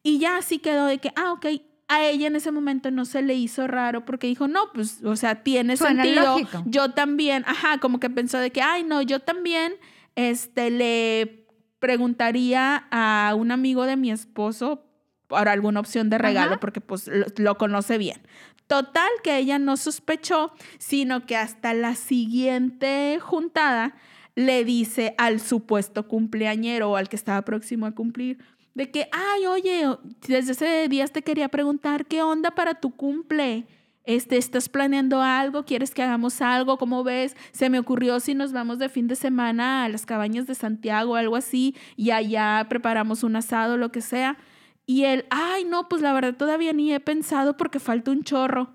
Y 0.03 0.19
ya 0.21 0.39
así 0.39 0.59
quedó 0.59 0.87
de 0.87 0.97
que, 0.97 1.13
ah, 1.17 1.33
ok, 1.33 1.49
a 1.95 2.05
ella 2.07 2.27
en 2.27 2.37
ese 2.37 2.51
momento 2.51 2.91
no 2.91 3.05
se 3.05 3.23
le 3.23 3.35
hizo 3.35 3.67
raro 3.67 4.05
porque 4.05 4.27
dijo, 4.27 4.49
no, 4.49 4.73
pues, 4.73 5.03
o 5.05 5.17
sea, 5.17 5.43
tiene 5.43 5.77
Suena 5.77 6.03
sentido. 6.03 6.25
lógico. 6.39 6.63
Yo 6.67 6.91
también, 6.93 7.45
ajá, 7.47 7.79
como 7.79 8.01
que 8.01 8.11
pensó 8.11 8.39
de 8.39 8.51
que, 8.51 8.63
ay, 8.63 8.85
no, 8.85 9.03
yo 9.03 9.21
también, 9.21 9.75
este, 10.17 10.71
le 10.71 11.47
preguntaría 11.79 12.87
a 12.91 13.35
un 13.37 13.51
amigo 13.51 13.85
de 13.85 13.97
mi 13.97 14.11
esposo 14.11 14.85
por 15.27 15.49
alguna 15.49 15.81
opción 15.81 16.11
de 16.11 16.19
regalo 16.19 16.53
Ajá. 16.53 16.61
porque 16.61 16.81
pues 16.81 17.09
lo, 17.09 17.27
lo 17.37 17.59
conoce 17.59 17.99
bien. 17.99 18.21
Total 18.67 19.09
que 19.23 19.37
ella 19.37 19.59
no 19.59 19.77
sospechó, 19.77 20.53
sino 20.79 21.27
que 21.27 21.37
hasta 21.37 21.75
la 21.75 21.95
siguiente 21.95 23.19
juntada 23.21 23.95
le 24.35 24.65
dice 24.65 25.15
al 25.19 25.41
supuesto 25.41 26.09
cumpleañero 26.09 26.91
o 26.91 26.97
al 26.97 27.09
que 27.09 27.17
estaba 27.17 27.43
próximo 27.43 27.87
a 27.87 27.93
cumplir 27.93 28.39
de 28.75 28.91
que, 28.91 29.09
ay, 29.13 29.47
oye, 29.47 29.87
desde 30.27 30.53
ese 30.53 30.89
día 30.89 31.07
te 31.07 31.23
quería 31.23 31.49
preguntar 31.49 32.07
qué 32.07 32.23
onda 32.23 32.51
para 32.51 32.75
tu 32.75 32.91
cumple. 32.95 33.67
Este, 34.05 34.37
¿Estás 34.37 34.69
planeando 34.69 35.21
algo? 35.21 35.65
¿Quieres 35.65 35.93
que 35.93 36.03
hagamos 36.03 36.41
algo? 36.41 36.77
¿Cómo 36.77 37.05
ves? 37.05 37.37
Se 37.53 37.71
me 37.71 37.79
ocurrió 37.79 38.19
si 38.19 38.35
nos 38.35 38.53
vamos 38.53 38.79
de 38.79 38.89
fin 38.89 39.07
de 39.07 39.15
semana 39.15 39.85
a 39.85 39.89
las 39.89 40.07
cabañas 40.07 40.47
de 40.47 40.55
Santiago 40.55 41.13
o 41.13 41.17
algo 41.17 41.37
así 41.37 41.77
y 41.97 42.11
allá 42.11 42.67
preparamos 42.69 43.23
un 43.23 43.37
asado, 43.37 43.77
lo 43.77 43.93
que 43.93 44.01
sea. 44.01 44.39
Y 44.87 45.05
él, 45.05 45.27
ay, 45.31 45.65
no, 45.65 45.89
pues 45.89 46.03
la 46.03 46.13
verdad 46.13 46.35
todavía 46.35 46.73
ni 46.73 46.93
he 46.93 46.99
pensado 46.99 47.57
porque 47.57 47.79
falta 47.79 48.11
un 48.11 48.25
chorro. 48.25 48.73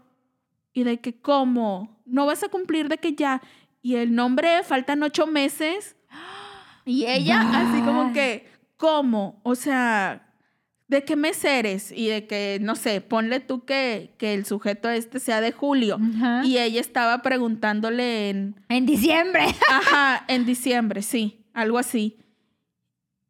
Y 0.72 0.84
de 0.84 1.02
que, 1.02 1.20
¿cómo? 1.20 2.02
¿No 2.06 2.26
vas 2.26 2.44
a 2.44 2.50
cumplir 2.50 2.88
de 2.88 2.98
que 2.98 3.14
ya? 3.14 3.42
Y 3.82 3.96
el 3.96 4.16
nombre, 4.16 4.64
faltan 4.64 5.04
ocho 5.04 5.28
meses. 5.28 5.96
Y 6.86 7.06
ella, 7.06 7.42
así 7.42 7.82
como 7.82 8.14
que, 8.14 8.48
¿cómo? 8.78 9.40
O 9.44 9.56
sea, 9.56 10.32
¿de 10.88 11.04
qué 11.04 11.16
mes 11.16 11.44
eres? 11.44 11.92
Y 11.92 12.08
de 12.08 12.28
que, 12.28 12.60
no 12.62 12.76
sé, 12.76 13.02
ponle 13.02 13.40
tú 13.40 13.66
que, 13.66 14.16
que 14.18 14.34
el 14.34 14.46
sujeto 14.46 14.90
este 14.90 15.20
sea 15.20 15.42
de 15.42 15.52
julio. 15.52 16.00
Ajá. 16.16 16.46
Y 16.46 16.58
ella 16.58 16.80
estaba 16.80 17.22
preguntándole 17.22 18.30
en, 18.30 18.56
En 18.70 18.86
diciembre. 18.86 19.44
Ajá, 19.70 20.24
en 20.28 20.46
diciembre, 20.46 21.02
sí, 21.02 21.46
algo 21.54 21.78
así. 21.78 22.18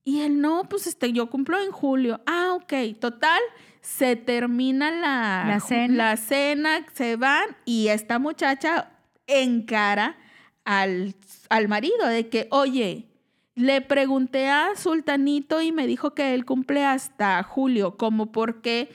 Y 0.04 0.22
él, 0.22 0.39
no, 0.39 0.63
pues 0.70 0.88
este, 0.88 1.12
yo 1.12 1.30
cumplo 1.30 1.60
en 1.60 1.72
julio. 1.72 2.22
Ah, 2.25 2.51
ok, 2.54 2.98
total, 3.00 3.42
se 3.82 4.16
termina 4.16 4.89
la, 4.92 5.44
La 5.48 5.60
cena. 5.60 5.96
la 5.96 6.18
cena, 6.18 6.86
se 6.94 7.18
van 7.18 7.58
y 7.66 7.89
esta 7.89 8.18
muchacha 8.20 8.92
encara 9.27 10.18
al, 10.63 11.13
al 11.50 11.68
marido 11.68 12.08
de 12.08 12.30
que, 12.30 12.48
oye, 12.51 13.08
le 13.58 13.82
pregunté 13.82 14.50
a 14.50 14.76
Sultanito 14.76 15.64
y 15.64 15.72
me 15.72 15.88
dijo 15.88 16.14
que 16.14 16.36
él 16.36 16.46
cumple 16.46 16.86
hasta 16.86 17.42
julio, 17.42 17.98
como 17.98 18.32
porque 18.32 18.90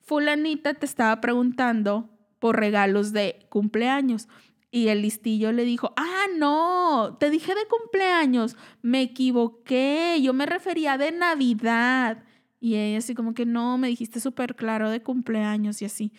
fulanita 0.00 0.74
te 0.74 0.84
estaba 0.84 1.20
preguntando 1.20 2.10
por 2.40 2.58
regalos 2.58 3.12
de 3.12 3.46
cumpleaños. 3.50 4.28
Y 4.72 4.88
el 4.88 5.02
listillo 5.02 5.52
le 5.52 5.64
dijo, 5.64 5.92
ah, 5.96 6.26
no, 6.36 7.18
te 7.20 7.30
dije 7.30 7.54
de 7.54 7.68
cumpleaños, 7.68 8.56
me 8.82 9.00
equivoqué, 9.00 10.18
yo 10.20 10.32
me 10.32 10.44
refería 10.44 10.98
de 10.98 11.12
Navidad. 11.12 12.24
Y 12.58 12.74
ella 12.74 12.98
así 12.98 13.14
como 13.14 13.32
que 13.32 13.46
no, 13.46 13.78
me 13.78 13.86
dijiste 13.86 14.18
súper 14.18 14.56
claro 14.56 14.90
de 14.90 15.04
cumpleaños 15.04 15.82
y 15.82 15.84
así. 15.84 16.12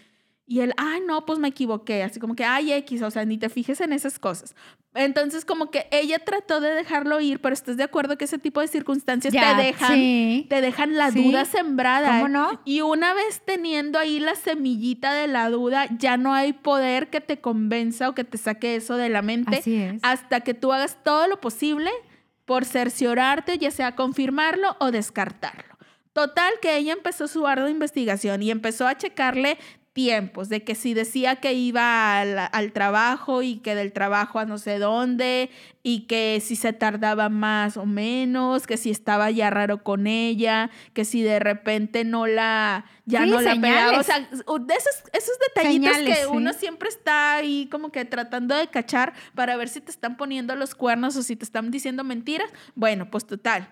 Y 0.51 0.59
él, 0.59 0.73
ay, 0.75 0.99
no, 1.07 1.25
pues 1.25 1.39
me 1.39 1.47
equivoqué, 1.47 2.03
así 2.03 2.19
como 2.19 2.35
que, 2.35 2.43
ay, 2.43 2.73
X, 2.73 3.01
o 3.03 3.09
sea, 3.09 3.23
ni 3.23 3.37
te 3.37 3.47
fijes 3.47 3.79
en 3.79 3.93
esas 3.93 4.19
cosas. 4.19 4.53
Entonces, 4.93 5.45
como 5.45 5.71
que 5.71 5.87
ella 5.91 6.19
trató 6.19 6.59
de 6.59 6.71
dejarlo 6.71 7.21
ir, 7.21 7.39
pero 7.39 7.53
estás 7.53 7.77
de 7.77 7.83
acuerdo 7.83 8.17
que 8.17 8.25
ese 8.25 8.37
tipo 8.37 8.59
de 8.59 8.67
circunstancias 8.67 9.33
Ya, 9.33 9.55
te 9.55 9.63
dejan, 9.63 9.93
sí. 9.95 10.45
te 10.49 10.59
dejan 10.59 10.97
la 10.97 11.09
Sí. 11.11 11.23
duda 11.23 11.45
sembrada. 11.45 12.17
¿Cómo 12.17 12.27
no? 12.27 12.59
Y 12.65 12.81
una 12.81 13.13
vez 13.13 13.41
teniendo 13.45 13.97
ahí 13.97 14.19
la 14.19 14.35
semillita 14.35 15.13
de 15.13 15.27
la 15.27 15.49
duda, 15.49 15.87
ya 15.97 16.17
no 16.17 16.33
hay 16.33 16.51
poder 16.51 17.09
que 17.09 17.21
te 17.21 17.39
convenza 17.39 18.09
o 18.09 18.13
que 18.13 18.25
te 18.25 18.37
saque 18.37 18.75
eso 18.75 18.97
de 18.97 19.07
la 19.07 19.21
mente 19.21 19.59
Así 19.59 19.77
es. 19.77 19.99
hasta 20.03 20.41
que 20.41 20.53
tú 20.53 20.73
hagas 20.73 20.97
todo 21.01 21.27
lo 21.29 21.39
posible 21.39 21.89
por 22.43 22.65
cerciorarte, 22.65 23.57
ya 23.57 23.71
sea 23.71 23.95
confirmarlo 23.95 24.75
o 24.81 24.91
descartarlo. 24.91 25.71
Total 26.11 26.51
que 26.61 26.75
ella 26.75 26.91
empezó 26.91 27.29
su 27.29 27.47
ardua 27.47 27.69
investigación 27.69 28.43
y 28.43 28.51
empezó 28.51 28.85
a 28.85 28.97
checarle 28.97 29.57
tiempos, 29.93 30.47
de 30.47 30.63
que 30.63 30.73
si 30.75 30.93
decía 30.93 31.37
que 31.37 31.53
iba 31.53 32.19
al, 32.19 32.37
al 32.51 32.71
trabajo 32.71 33.41
y 33.41 33.57
que 33.57 33.75
del 33.75 33.91
trabajo 33.91 34.39
a 34.39 34.45
no 34.45 34.57
sé 34.57 34.79
dónde, 34.79 35.49
y 35.83 36.01
que 36.07 36.41
si 36.41 36.55
se 36.55 36.71
tardaba 36.73 37.29
más 37.29 37.75
o 37.75 37.85
menos, 37.85 38.67
que 38.67 38.77
si 38.77 38.89
estaba 38.89 39.29
ya 39.31 39.49
raro 39.49 39.83
con 39.83 40.07
ella, 40.07 40.69
que 40.93 41.03
si 41.03 41.21
de 41.21 41.39
repente 41.39 42.05
no 42.05 42.27
la, 42.27 42.85
ya 43.05 43.23
Sí, 43.23 43.29
no 43.29 43.41
la 43.41 43.55
pegaba. 43.55 43.99
O 43.99 44.03
sea, 44.03 44.19
de 44.19 44.73
esos, 44.73 45.03
esos 45.11 45.37
detallitos 45.47 45.95
Señales, 45.95 46.17
que 46.17 46.23
sí. 46.23 46.29
uno 46.31 46.53
siempre 46.53 46.89
está 46.89 47.35
ahí 47.35 47.67
como 47.69 47.91
que 47.91 48.05
tratando 48.05 48.55
de 48.55 48.67
cachar 48.67 49.13
para 49.35 49.57
ver 49.57 49.67
si 49.69 49.81
te 49.81 49.91
están 49.91 50.15
poniendo 50.17 50.55
los 50.55 50.73
cuernos 50.75 51.15
o 51.17 51.23
si 51.23 51.35
te 51.35 51.43
están 51.43 51.69
diciendo 51.71 52.03
mentiras. 52.03 52.49
Bueno, 52.75 53.09
pues 53.11 53.25
total. 53.25 53.67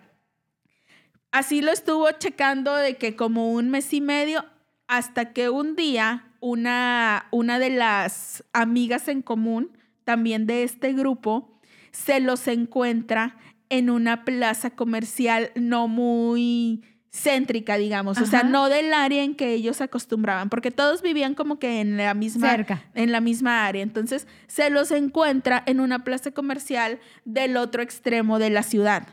Así 1.32 1.62
lo 1.62 1.72
estuvo 1.72 2.10
checando 2.12 2.76
de 2.76 2.98
que 2.98 3.16
como 3.16 3.52
un 3.52 3.70
mes 3.70 3.94
y 3.94 4.02
medio 4.02 4.44
hasta 4.90 5.34
que 5.34 5.50
un 5.50 5.76
día 5.76 6.26
una, 6.42 7.28
una 7.32 7.60
de 7.60 7.70
las 7.70 8.44
amigas 8.54 9.08
en 9.08 9.22
común, 9.22 9.78
también 10.04 10.48
de 10.48 10.64
este 10.64 10.94
grupo, 10.94 11.60
se 11.92 12.20
los 12.20 12.48
encuentra 12.48 13.38
en 13.70 13.92
una 13.92 14.26
plaza 14.26 14.72
comercial 14.72 15.52
no 15.56 15.88
muy 15.88 16.84
céntrica, 17.12 17.78
digamos, 17.78 18.20
o 18.20 18.26
sea, 18.26 18.44
no 18.44 18.68
del 18.70 18.94
área 18.94 19.24
en 19.24 19.36
que 19.36 19.54
ellos 19.54 19.80
acostumbraban, 19.82 20.50
porque 20.50 20.72
todos 20.72 21.04
vivían 21.04 21.36
como 21.36 21.60
que 21.60 21.82
en 21.82 21.98
la 21.98 22.16
misma 22.16 22.50
Cerca. 22.50 22.84
en 22.96 23.12
la 23.12 23.22
misma 23.22 23.68
área. 23.68 23.84
Entonces, 23.84 24.28
se 24.48 24.72
los 24.72 24.90
encuentra 24.92 25.62
en 25.68 25.80
una 25.80 26.04
plaza 26.04 26.32
comercial 26.32 27.00
del 27.26 27.58
otro 27.58 27.84
extremo 27.84 28.40
de 28.40 28.50
la 28.50 28.64
ciudad. 28.64 29.08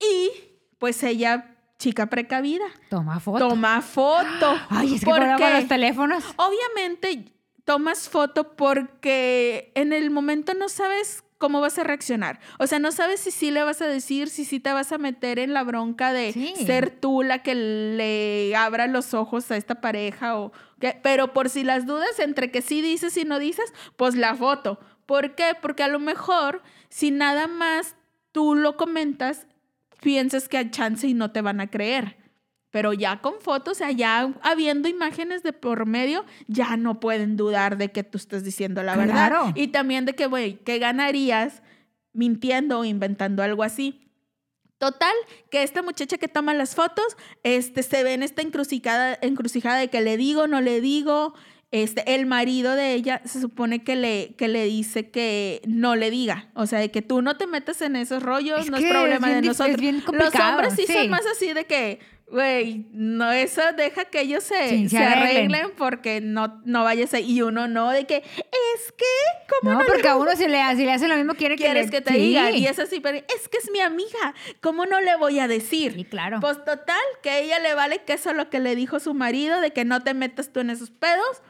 Y 0.00 0.30
pues 0.78 1.02
ella, 1.02 1.51
chica 1.82 2.06
precavida, 2.06 2.64
Toma 2.88 3.18
foto. 3.20 3.48
toma 3.48 3.82
foto. 3.82 4.54
Ay, 4.70 4.94
es 4.94 5.00
que 5.00 5.06
¿Por 5.06 5.18
por 5.18 5.28
con 5.28 5.36
qué? 5.38 5.50
los 5.54 5.68
teléfonos. 5.68 6.24
Obviamente 6.36 7.32
tomas 7.64 8.08
foto 8.08 8.54
porque 8.56 9.72
en 9.74 9.92
el 9.92 10.10
momento 10.10 10.54
no 10.54 10.68
sabes 10.68 11.24
cómo 11.38 11.60
vas 11.60 11.76
a 11.78 11.82
reaccionar. 11.84 12.38
O 12.60 12.66
sea, 12.68 12.78
no 12.78 12.92
sabes 12.92 13.18
si 13.20 13.32
sí 13.32 13.50
le 13.50 13.64
vas 13.64 13.82
a 13.82 13.86
decir, 13.86 14.28
si 14.28 14.44
sí 14.44 14.60
te 14.60 14.72
vas 14.72 14.92
a 14.92 14.98
meter 14.98 15.40
en 15.40 15.52
la 15.52 15.64
bronca 15.64 16.12
de 16.12 16.32
Sí. 16.32 16.54
ser 16.66 16.90
tú 16.90 17.22
la 17.24 17.42
que 17.42 17.54
le 17.56 18.54
abra 18.54 18.86
los 18.86 19.12
ojos 19.12 19.50
a 19.50 19.56
esta 19.56 19.80
pareja 19.80 20.38
o 20.38 20.52
qué. 20.80 20.98
Pero 21.02 21.32
por 21.32 21.48
si 21.50 21.64
las 21.64 21.84
dudas 21.86 22.18
entre 22.20 22.52
que 22.52 22.62
sí 22.62 22.80
dices 22.80 23.16
y 23.16 23.24
no 23.24 23.40
dices, 23.40 23.72
pues 23.96 24.14
la 24.14 24.34
foto. 24.36 24.78
¿Por 25.06 25.34
qué? 25.34 25.56
Porque 25.60 25.82
a 25.82 25.88
lo 25.88 25.98
mejor 25.98 26.62
si 26.90 27.10
nada 27.10 27.48
más 27.48 27.96
tú 28.30 28.54
lo 28.54 28.76
comentas, 28.76 29.46
piensas 30.02 30.48
que 30.48 30.58
hay 30.58 30.70
chance 30.70 31.06
y 31.06 31.14
no 31.14 31.30
te 31.30 31.40
van 31.40 31.60
a 31.60 31.70
creer. 31.70 32.16
Pero 32.70 32.92
ya 32.92 33.20
con 33.20 33.34
fotos, 33.40 33.72
o 33.72 33.78
sea, 33.78 33.90
ya 33.90 34.34
habiendo 34.42 34.88
imágenes 34.88 35.42
de 35.42 35.52
por 35.52 35.86
medio, 35.86 36.24
ya 36.48 36.76
no 36.76 37.00
pueden 37.00 37.36
dudar 37.36 37.76
de 37.76 37.92
que 37.92 38.02
tú 38.02 38.18
estás 38.18 38.44
diciendo 38.44 38.82
la 38.82 38.96
verdad. 38.96 39.52
Y 39.54 39.68
también 39.68 40.06
de 40.06 40.14
que, 40.14 40.26
güey, 40.26 40.58
¿qué 40.64 40.78
ganarías 40.78 41.62
mintiendo 42.12 42.80
o 42.80 42.84
inventando 42.84 43.42
algo 43.42 43.62
así? 43.62 44.10
Total, 44.78 45.12
que 45.50 45.62
esta 45.62 45.82
muchacha 45.82 46.18
que 46.18 46.28
toma 46.28 46.54
las 46.54 46.74
fotos, 46.74 47.16
este, 47.44 47.82
se 47.82 48.02
ve 48.02 48.14
en 48.14 48.22
esta 48.22 48.42
encrucijada, 48.42 49.16
encrucijada 49.20 49.78
de 49.78 49.88
que 49.88 50.00
le 50.00 50.16
digo, 50.16 50.48
no 50.48 50.60
le 50.60 50.80
digo. 50.80 51.34
Este, 51.72 52.14
el 52.14 52.26
marido 52.26 52.74
de 52.76 52.92
ella 52.92 53.22
se 53.24 53.40
supone 53.40 53.82
que 53.82 53.96
le, 53.96 54.34
que 54.36 54.46
le 54.46 54.64
dice 54.66 55.10
que 55.10 55.62
no 55.66 55.96
le 55.96 56.10
diga. 56.10 56.48
O 56.54 56.66
sea, 56.66 56.78
de 56.78 56.90
que 56.90 57.00
tú 57.02 57.22
no 57.22 57.38
te 57.38 57.46
metas 57.46 57.80
en 57.80 57.96
esos 57.96 58.22
rollos, 58.22 58.60
Es 58.60 58.70
no 58.70 58.76
que 58.76 58.84
es 58.84 58.90
problema 58.92 59.30
de 59.30 59.40
nosotros. 59.42 59.80
Los 60.12 60.34
hombres 60.34 60.74
sí, 60.76 60.84
sí. 60.86 60.92
son 60.92 61.08
más 61.08 61.24
así 61.26 61.54
de 61.54 61.64
que, 61.64 61.98
güey, 62.30 62.86
no, 62.92 63.32
eso 63.32 63.62
deja 63.74 64.04
que 64.04 64.20
ellos 64.20 64.44
se, 64.44 64.68
Sí, 64.68 64.82
se 64.90 64.96
se 64.98 65.02
arreglen. 65.02 65.54
arreglen 65.54 65.72
porque 65.78 66.20
no, 66.20 66.60
no 66.66 66.84
vayas 66.84 67.14
a... 67.14 67.20
Y 67.20 67.40
uno 67.40 67.68
no, 67.68 67.90
de 67.90 68.04
que, 68.06 68.16
es 68.16 68.92
que, 68.92 69.04
¿cómo 69.48 69.72
No, 69.72 69.78
no, 69.78 69.84
le 69.84 69.86
porque 69.92 70.08
a 70.08 70.16
uno 70.16 70.36
si 70.36 70.46
le, 70.48 70.58
si 70.76 70.84
le 70.84 70.92
hace 70.92 71.08
lo 71.08 71.16
mismo 71.16 71.34
quiere 71.34 71.56
que 71.56 71.64
quieres 71.64 71.86
le- 71.86 71.90
que 71.92 72.00
te 72.02 72.12
Sí. 72.12 72.18
diga? 72.18 72.50
Y 72.50 72.66
es 72.66 72.78
así, 72.78 73.00
pero 73.00 73.16
es 73.16 73.48
que 73.48 73.56
es 73.56 73.70
mi 73.70 73.80
amiga, 73.80 74.34
¿cómo 74.60 74.84
no 74.84 75.00
le 75.00 75.16
voy 75.16 75.38
a 75.38 75.48
decir? 75.48 75.94
Sí, 75.94 76.04
claro. 76.04 76.38
Pues 76.40 76.58
total, 76.64 77.00
que 77.22 77.30
a 77.30 77.38
ella 77.38 77.58
le 77.60 77.72
vale 77.74 78.02
que 78.04 78.12
eso 78.12 78.28
es 78.30 78.36
lo 78.36 78.50
que 78.50 78.60
le 78.60 78.76
dijo 78.76 79.00
su 79.00 79.14
marido, 79.14 79.60
de 79.62 79.70
que 79.72 79.86
no 79.86 80.02
te 80.02 80.12
metas 80.12 80.52
tú 80.52 80.60
en 80.60 80.68
esos 80.68 80.90
pedos. 80.90 81.42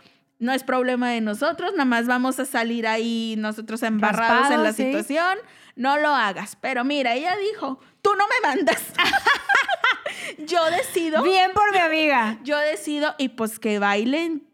No 0.43 0.53
es 0.53 0.65
problema 0.65 1.09
de 1.11 1.21
nosotros, 1.21 1.71
nada 1.71 1.85
más 1.85 2.09
vamos 2.09 2.41
a 2.41 2.45
salir 2.45 2.89
ahí 2.89 3.37
nosotros 3.39 3.81
embarrados 3.85 4.51
en 4.51 4.65
la 4.65 4.73
sí. 4.73 4.87
situación. 4.87 5.39
No 5.77 5.99
lo 5.99 6.09
hagas. 6.09 6.57
Pero 6.61 6.83
mira, 6.83 7.15
ella 7.15 7.37
dijo, 7.37 7.79
tú 8.03 8.11
no 8.19 8.25
me 8.27 8.49
mandas. 8.49 8.83
yo 10.39 10.69
decido, 10.73 11.23
Bien 11.23 11.53
por 11.53 11.71
mi 11.71 11.79
amiga. 11.79 12.41
yo 12.43 12.59
decido 12.59 13.15
y 13.19 13.29
pues 13.29 13.61
que 13.61 13.79
bailen 13.79 14.49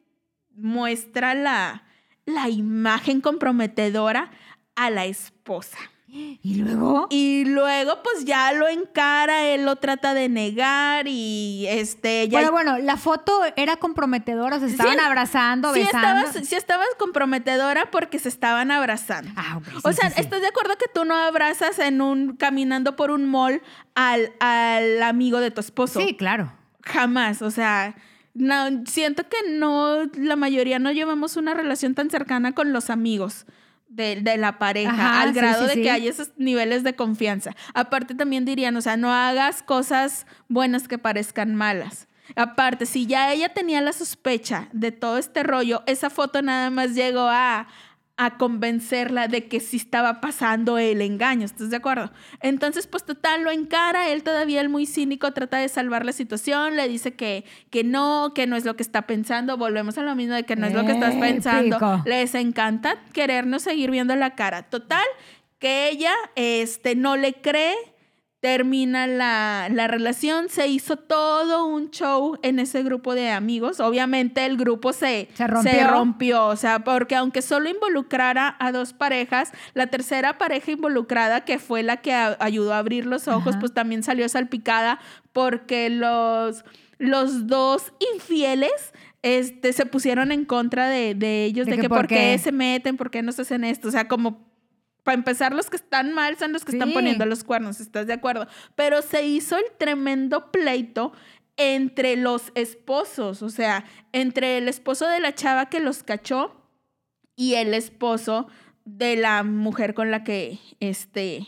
muestra 0.54 1.32
la, 1.32 1.84
la 2.26 2.50
imagen 2.50 3.22
comprometedora 3.22 4.30
a 4.76 4.90
la 4.90 5.06
esposa. 5.06 5.78
¿Y 6.10 6.54
luego? 6.54 7.06
Y 7.10 7.44
luego, 7.44 8.02
pues 8.02 8.24
ya 8.24 8.52
lo 8.54 8.66
encara, 8.66 9.44
él 9.44 9.66
lo 9.66 9.76
trata 9.76 10.14
de 10.14 10.28
negar 10.30 11.06
y 11.06 11.66
este. 11.68 12.28
Ya 12.28 12.38
Bueno, 12.38 12.52
bueno, 12.52 12.78
la 12.78 12.96
foto 12.96 13.42
era 13.56 13.76
comprometedora, 13.76 14.58
se 14.58 14.66
estaban 14.66 14.94
Sí, 14.94 15.00
abrazando, 15.04 15.74
sí 15.74 15.80
besando. 15.80 16.20
estabas, 16.20 16.48
sí 16.48 16.54
estabas 16.54 16.88
comprometedora 16.98 17.90
porque 17.90 18.18
se 18.18 18.30
estaban 18.30 18.70
abrazando. 18.70 19.30
Ah, 19.36 19.60
sí, 19.64 19.72
o 19.84 19.92
sea. 19.92 20.08
¿estás 20.08 20.40
de 20.40 20.46
acuerdo 20.46 20.76
que 20.78 20.86
tú 20.92 21.04
no 21.04 21.14
abrazas 21.14 21.78
en 21.78 22.00
un 22.00 22.36
caminando 22.36 22.96
por 22.96 23.10
un 23.10 23.26
mall 23.26 23.60
al, 23.94 24.32
al 24.40 25.02
amigo 25.02 25.40
de 25.40 25.50
tu 25.50 25.60
esposo? 25.60 26.00
Sí, 26.00 26.16
claro. 26.16 26.52
Jamás, 26.84 27.42
o 27.42 27.50
sea, 27.50 27.94
no, 28.32 28.86
siento 28.86 29.24
que 29.28 29.50
no, 29.50 30.04
la 30.14 30.36
mayoría 30.36 30.78
no 30.78 30.90
llevamos 30.90 31.36
una 31.36 31.52
relación 31.52 31.94
tan 31.94 32.08
cercana 32.08 32.54
con 32.54 32.72
los 32.72 32.88
amigos 32.88 33.44
de, 33.88 34.20
de 34.20 34.36
la 34.36 34.58
pareja, 34.58 34.92
Ajá, 34.92 35.22
al 35.22 35.30
sí, 35.30 35.34
grado 35.34 35.62
sí, 35.62 35.68
de 35.68 35.74
sí. 35.74 35.82
que 35.82 35.90
hay 35.90 36.08
esos 36.08 36.30
niveles 36.36 36.84
de 36.84 36.94
confianza. 36.94 37.54
Aparte 37.74 38.14
también 38.14 38.44
dirían, 38.44 38.76
o 38.76 38.80
sea, 38.80 38.96
no 38.96 39.12
hagas 39.12 39.62
cosas 39.62 40.26
buenas 40.48 40.88
que 40.88 40.98
parezcan 40.98 41.54
malas. 41.54 42.08
Aparte, 42.36 42.86
si 42.86 43.06
ya 43.06 43.32
ella 43.32 43.48
tenía 43.48 43.80
la 43.80 43.92
sospecha 43.92 44.68
de 44.72 44.92
todo 44.92 45.18
este 45.18 45.42
rollo, 45.42 45.82
esa 45.86 46.10
foto 46.10 46.42
nada 46.42 46.70
más 46.70 46.94
llegó 46.94 47.26
a, 47.28 47.66
a 48.18 48.36
convencerla 48.36 49.28
de 49.28 49.46
que 49.46 49.60
sí 49.60 49.76
estaba 49.76 50.20
pasando 50.20 50.76
el 50.76 51.00
engaño, 51.02 51.46
¿estás 51.46 51.70
de 51.70 51.76
acuerdo? 51.76 52.10
Entonces, 52.40 52.88
pues 52.88 53.04
total, 53.04 53.44
lo 53.44 53.52
encara, 53.52 54.08
él 54.08 54.24
todavía, 54.24 54.60
el 54.60 54.68
muy 54.68 54.86
cínico, 54.86 55.32
trata 55.32 55.58
de 55.58 55.68
salvar 55.68 56.04
la 56.04 56.10
situación, 56.10 56.74
le 56.74 56.88
dice 56.88 57.14
que, 57.14 57.44
que 57.70 57.84
no, 57.84 58.32
que 58.34 58.48
no 58.48 58.56
es 58.56 58.64
lo 58.64 58.74
que 58.74 58.82
está 58.82 59.02
pensando, 59.02 59.56
volvemos 59.56 59.98
a 59.98 60.02
lo 60.02 60.16
mismo 60.16 60.34
de 60.34 60.42
que 60.42 60.56
no 60.56 60.66
es 60.66 60.74
lo 60.74 60.84
que 60.84 60.92
estás 60.92 61.14
pensando, 61.14 61.76
Épico. 61.76 62.02
les 62.06 62.34
encanta 62.34 62.96
querernos 63.12 63.62
seguir 63.62 63.92
viendo 63.92 64.16
la 64.16 64.34
cara, 64.34 64.64
total, 64.64 65.06
que 65.60 65.88
ella 65.88 66.12
este, 66.34 66.96
no 66.96 67.16
le 67.16 67.34
cree, 67.34 67.76
termina 68.40 69.06
la, 69.08 69.68
la 69.70 69.88
relación, 69.88 70.48
se 70.48 70.68
hizo 70.68 70.96
todo 70.96 71.66
un 71.66 71.90
show 71.90 72.38
en 72.42 72.60
ese 72.60 72.82
grupo 72.84 73.14
de 73.14 73.30
amigos. 73.30 73.80
Obviamente 73.80 74.46
el 74.46 74.56
grupo 74.56 74.92
se, 74.92 75.28
Se 75.34 75.46
rompió. 75.48 75.88
rompió, 75.90 76.46
o 76.46 76.56
sea, 76.56 76.80
porque 76.84 77.16
aunque 77.16 77.42
solo 77.42 77.68
involucrara 77.68 78.56
a 78.60 78.70
dos 78.70 78.92
parejas, 78.92 79.50
la 79.74 79.88
tercera 79.88 80.38
pareja 80.38 80.70
involucrada, 80.70 81.44
que 81.44 81.58
fue 81.58 81.82
la 81.82 81.96
que 81.98 82.12
a- 82.12 82.36
ayudó 82.38 82.74
a 82.74 82.78
abrir 82.78 83.06
los 83.06 83.26
ojos, 83.26 83.54
Ajá. 83.54 83.60
pues 83.60 83.74
también 83.74 84.02
salió 84.04 84.28
salpicada 84.28 85.00
porque 85.32 85.90
los, 85.90 86.64
los 86.98 87.46
dos 87.48 87.92
infieles... 88.14 88.70
Este, 89.20 89.72
se 89.72 89.84
pusieron 89.84 90.30
en 90.30 90.44
contra 90.44 90.88
de, 90.88 91.12
de 91.16 91.44
ellos, 91.44 91.66
¿De 91.66 91.72
de, 91.72 91.76
que 91.78 91.82
que 91.82 91.88
por 91.88 91.98
por 91.98 92.06
qué 92.06 92.14
qué? 92.14 92.38
se 92.38 92.52
meten, 92.52 92.96
por 92.96 93.10
qué 93.10 93.20
no 93.20 93.32
se 93.32 93.42
hacen 93.42 93.64
esto. 93.64 93.88
O 93.88 93.90
sea, 93.90 94.06
como 94.06 94.47
para 95.02 95.14
empezar, 95.16 95.54
los 95.54 95.70
que 95.70 95.76
están 95.76 96.12
mal 96.12 96.36
son 96.38 96.52
los 96.52 96.64
que 96.64 96.72
están 96.72 96.92
poniendo 96.92 97.24
los 97.26 97.44
cuernos, 97.44 97.80
¿estás 97.80 98.06
de 98.06 98.12
acuerdo? 98.12 98.46
Pero 98.74 99.00
se 99.02 99.26
hizo 99.26 99.56
el 99.56 99.64
tremendo 99.78 100.50
pleito 100.52 101.12
entre 101.56 102.16
los 102.16 102.52
esposos, 102.54 103.42
o 103.42 103.48
sea, 103.48 103.84
entre 104.12 104.58
el 104.58 104.68
esposo 104.68 105.06
de 105.08 105.20
la 105.20 105.34
chava 105.34 105.66
que 105.70 105.80
los 105.80 106.02
cachó 106.02 106.54
y 107.36 107.54
el 107.54 107.74
esposo 107.74 108.48
de 108.84 109.16
la 109.16 109.42
mujer 109.42 109.94
con 109.94 110.10
la 110.10 110.24
que, 110.24 110.58
este, 110.80 111.46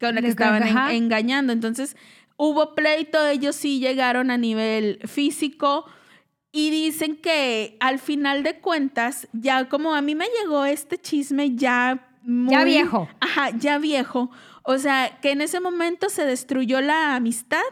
con 0.00 0.14
la 0.14 0.20
que 0.20 0.28
estaban 0.28 0.62
en- 0.62 1.02
engañando. 1.04 1.52
Entonces, 1.52 1.96
hubo 2.36 2.74
pleito, 2.74 3.26
ellos 3.26 3.56
sí 3.56 3.78
llegaron 3.80 4.30
a 4.30 4.36
nivel 4.38 5.00
físico. 5.06 5.84
Y 6.50 6.70
dicen 6.70 7.16
que 7.16 7.76
al 7.78 7.98
final 7.98 8.42
de 8.42 8.58
cuentas, 8.58 9.28
ya 9.32 9.68
como 9.68 9.94
a 9.94 10.00
mí 10.00 10.14
me 10.14 10.26
llegó 10.40 10.64
este 10.64 10.96
chisme 10.98 11.54
ya 11.56 12.07
muy... 12.28 12.52
Ya 12.52 12.64
viejo. 12.64 13.08
Ajá, 13.20 13.50
ya 13.58 13.78
viejo. 13.78 14.30
O 14.62 14.76
sea, 14.78 15.18
que 15.22 15.30
en 15.32 15.40
ese 15.40 15.60
momento 15.60 16.10
se 16.10 16.26
destruyó 16.26 16.80
la 16.80 17.16
amistad. 17.16 17.62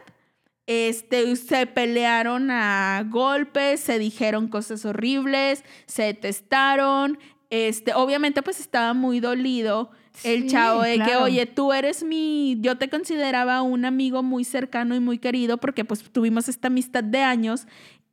Este, 0.65 1.33
se 1.35 1.65
pelearon 1.67 2.49
a 2.51 3.05
golpes, 3.07 3.79
se 3.79 3.99
dijeron 3.99 4.47
cosas 4.47 4.83
horribles, 4.83 5.63
se 5.85 6.13
testaron. 6.13 7.19
Este, 7.49 7.93
obviamente, 7.93 8.41
pues 8.41 8.59
estaba 8.59 8.93
muy 8.93 9.19
dolido 9.19 9.91
el 10.23 10.43
Sí, 10.43 10.47
chavo 10.49 10.81
de 10.81 10.99
que, 10.99 11.15
oye, 11.15 11.45
tú 11.45 11.71
eres 11.71 12.03
mi, 12.03 12.57
yo 12.59 12.77
te 12.77 12.89
consideraba 12.89 13.61
un 13.61 13.85
amigo 13.85 14.23
muy 14.23 14.43
cercano 14.43 14.95
y 14.95 14.99
muy 14.99 15.19
querido 15.19 15.57
porque 15.57 15.85
pues 15.85 16.01
tuvimos 16.11 16.49
esta 16.49 16.67
amistad 16.67 17.03
de 17.03 17.21
años 17.21 17.67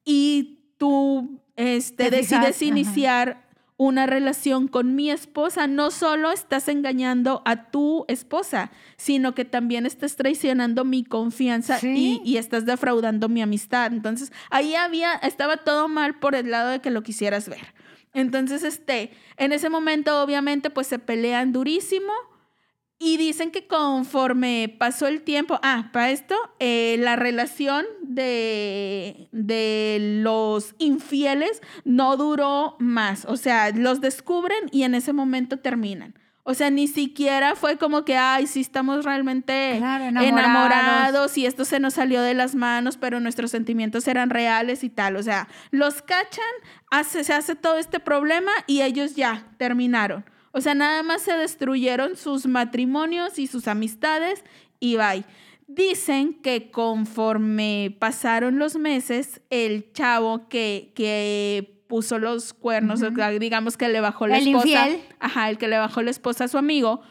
y 0.04 0.58
tú, 0.76 1.40
este, 1.56 2.10
Te 2.10 2.10
decides 2.10 2.56
ajá. 2.56 2.64
iniciar 2.66 3.43
una 3.76 4.06
relación 4.06 4.68
con 4.68 4.94
mi 4.94 5.10
esposa, 5.10 5.66
no 5.66 5.90
solo 5.90 6.30
estás 6.30 6.68
engañando 6.68 7.42
a 7.44 7.70
tu 7.70 8.04
esposa, 8.06 8.70
sino 8.96 9.34
que 9.34 9.44
también 9.44 9.84
estás 9.84 10.14
traicionando 10.16 10.84
mi 10.84 11.02
confianza 11.02 11.78
Sí. 11.80 12.20
y, 12.24 12.30
y 12.30 12.36
estás 12.36 12.66
defraudando 12.66 13.28
mi 13.28 13.42
amistad. 13.42 13.92
Entonces, 13.92 14.32
ahí 14.50 14.76
había, 14.76 15.14
estaba 15.14 15.56
todo 15.56 15.88
mal 15.88 16.18
por 16.20 16.36
el 16.36 16.50
lado 16.52 16.70
de 16.70 16.80
que 16.80 16.90
lo 16.90 17.02
quisieras 17.02 17.48
ver. 17.48 17.74
Entonces, 18.12 18.62
este, 18.62 19.10
en 19.38 19.52
ese 19.52 19.68
momento, 19.70 20.22
obviamente, 20.22 20.70
pues 20.70 20.86
se 20.86 21.00
pelean 21.00 21.52
durísimo. 21.52 22.12
Y 23.04 23.18
dicen 23.18 23.50
que 23.50 23.66
conforme 23.66 24.74
pasó 24.78 25.06
el 25.06 25.20
tiempo, 25.22 25.60
ah, 25.62 25.90
para 25.92 26.10
esto, 26.10 26.34
eh, 26.58 26.96
la 27.00 27.16
relación 27.16 27.84
de, 28.02 29.28
de 29.32 29.98
los 30.22 30.74
infieles 30.78 31.60
no 31.84 32.16
duró 32.16 32.76
más. 32.78 33.26
O 33.26 33.36
sea, 33.36 33.70
los 33.72 34.00
descubren 34.00 34.58
y 34.72 34.84
en 34.84 34.94
ese 34.94 35.12
momento 35.12 35.58
terminan. 35.58 36.14
O 36.44 36.54
sea, 36.54 36.70
ni 36.70 36.88
siquiera 36.88 37.56
fue 37.56 37.78
como 37.78 38.04
que, 38.04 38.16
ay, 38.16 38.46
sí 38.46 38.60
estamos 38.60 39.04
realmente 39.04 39.76
Claro, 39.78 40.04
enamorados. 40.04 40.38
enamorados. 40.40 41.38
y 41.38 41.46
esto 41.46 41.64
se 41.64 41.80
nos 41.80 41.94
salió 41.94 42.20
de 42.22 42.34
las 42.34 42.54
manos, 42.54 42.96
pero 42.98 43.18
nuestros 43.20 43.50
sentimientos 43.50 44.06
eran 44.08 44.28
reales 44.30 44.84
y 44.84 44.90
tal. 44.90 45.16
O 45.16 45.22
sea, 45.22 45.48
los 45.70 46.02
cachan, 46.02 46.44
hace, 46.90 47.24
se 47.24 47.32
hace 47.32 47.54
todo 47.54 47.78
este 47.78 47.98
problema 48.00 48.50
y 48.66 48.82
ellos 48.82 49.14
ya 49.14 49.46
terminaron. 49.58 50.24
O 50.56 50.60
sea, 50.60 50.74
nada 50.74 51.02
más 51.02 51.22
se 51.22 51.32
destruyeron 51.32 52.16
sus 52.16 52.46
matrimonios 52.46 53.40
y 53.40 53.48
sus 53.48 53.66
amistades 53.66 54.44
y 54.78 54.96
bye. 54.96 55.24
Dicen 55.66 56.34
que 56.42 56.70
conforme 56.70 57.96
pasaron 57.98 58.58
los 58.60 58.76
meses, 58.76 59.40
el 59.50 59.92
chavo 59.92 60.48
que, 60.48 60.92
que 60.94 61.82
puso 61.88 62.20
los 62.20 62.52
cuernos, 62.52 63.00
digamos 63.40 63.76
que 63.76 63.88
le 63.88 64.00
bajó 64.00 64.28
la 64.28 64.38
El 64.38 64.46
esposa. 64.46 64.66
infiel. 64.88 65.00
Ajá, 65.18 65.50
el 65.50 65.58
que 65.58 65.66
le 65.66 65.76
bajó 65.78 66.02
la 66.02 66.12
esposa 66.12 66.44
a 66.44 66.48
su 66.48 66.56
amigo, 66.56 67.02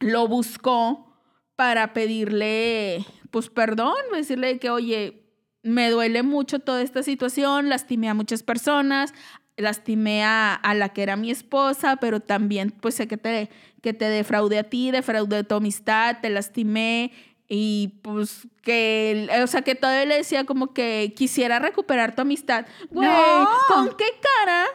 lo 0.00 0.26
buscó 0.26 1.14
para 1.56 1.92
pedirle, 1.92 3.04
pues 3.30 3.50
perdón, 3.50 3.96
decirle 4.14 4.58
que, 4.58 4.70
oye, 4.70 5.26
me 5.62 5.90
duele 5.90 6.22
mucho 6.22 6.60
toda 6.60 6.80
esta 6.80 7.02
situación, 7.02 7.68
lastimé 7.68 8.08
a 8.08 8.14
muchas 8.14 8.42
personas, 8.42 9.12
lastimé 9.56 10.24
a, 10.24 10.54
a 10.54 10.74
la 10.74 10.90
que 10.90 11.02
era 11.02 11.16
mi 11.16 11.30
esposa, 11.30 11.96
pero 11.96 12.20
también 12.20 12.70
pues 12.70 12.94
sé 12.94 13.08
que 13.08 13.16
te, 13.16 13.50
que 13.82 13.92
te 13.92 14.06
defraudé 14.06 14.58
a 14.58 14.64
ti, 14.64 14.90
defraudé 14.90 15.44
tu 15.44 15.54
amistad, 15.54 16.18
te 16.20 16.30
lastimé 16.30 17.12
y 17.48 18.00
pues 18.02 18.48
que, 18.62 19.28
o 19.42 19.46
sea, 19.46 19.62
que 19.62 19.74
todavía 19.74 20.04
le 20.04 20.16
decía 20.16 20.44
como 20.44 20.74
que 20.74 21.12
quisiera 21.16 21.58
recuperar 21.58 22.14
tu 22.14 22.22
amistad. 22.22 22.66
Güey, 22.90 23.08
¡No! 23.08 23.48
¿con 23.68 23.96
qué 23.96 24.06
cara 24.20 24.66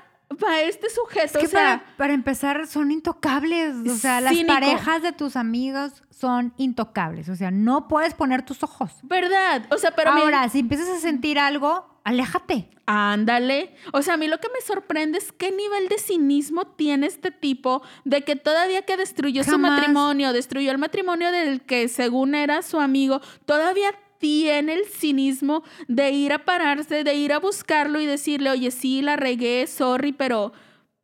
va 0.43 0.61
este 0.61 0.89
sujeto? 0.89 1.25
Es 1.25 1.31
que 1.37 1.45
o 1.45 1.49
sea, 1.49 1.79
para, 1.85 1.97
para 1.97 2.13
empezar 2.13 2.67
son 2.67 2.91
intocables. 2.91 3.75
O 3.87 3.95
sea, 3.95 4.21
las 4.21 4.35
parejas 4.45 5.01
de 5.01 5.11
tus 5.11 5.35
amigos 5.35 6.03
son 6.09 6.53
intocables. 6.57 7.29
O 7.29 7.35
sea, 7.35 7.51
no 7.51 7.87
puedes 7.87 8.13
poner 8.13 8.43
tus 8.43 8.63
ojos. 8.63 8.91
¿verdad? 9.03 9.65
O 9.71 9.77
sea, 9.77 9.91
pero 9.91 10.13
mí- 10.13 10.21
Ahora, 10.21 10.47
si 10.49 10.59
empiezas 10.59 10.89
a 10.89 10.99
sentir 10.99 11.39
algo, 11.39 11.99
aléjate. 12.03 12.69
Ándale. 12.85 13.73
O 13.93 14.01
sea, 14.01 14.15
a 14.15 14.17
mí 14.17 14.27
lo 14.27 14.39
que 14.39 14.47
me 14.53 14.59
sorprende 14.61 15.17
es 15.17 15.31
qué 15.31 15.51
nivel 15.51 15.87
de 15.87 15.97
cinismo 15.97 16.65
tiene 16.67 17.07
este 17.07 17.31
tipo 17.31 17.81
de 18.03 18.23
que 18.23 18.35
todavía 18.35 18.81
que 18.83 18.97
destruyó 18.97 19.43
su 19.43 19.57
matrimonio, 19.57 20.33
destruyó 20.33 20.71
el 20.71 20.77
matrimonio 20.77 21.31
del 21.31 21.61
que 21.61 21.87
según 21.87 22.35
era 22.35 22.61
su 22.63 22.79
amigo, 22.79 23.21
todavía 23.45 23.91
tiene 24.21 24.73
el 24.73 24.85
cinismo 24.85 25.63
de 25.89 26.11
ir 26.11 26.31
a 26.31 26.45
pararse, 26.45 27.03
de 27.03 27.15
ir 27.15 27.33
a 27.33 27.39
buscarlo 27.39 27.99
y 27.99 28.05
decirle, 28.05 28.51
oye, 28.51 28.71
sí, 28.71 29.01
la 29.01 29.17
regué, 29.17 29.67
sorry, 29.67 30.13
pero 30.13 30.53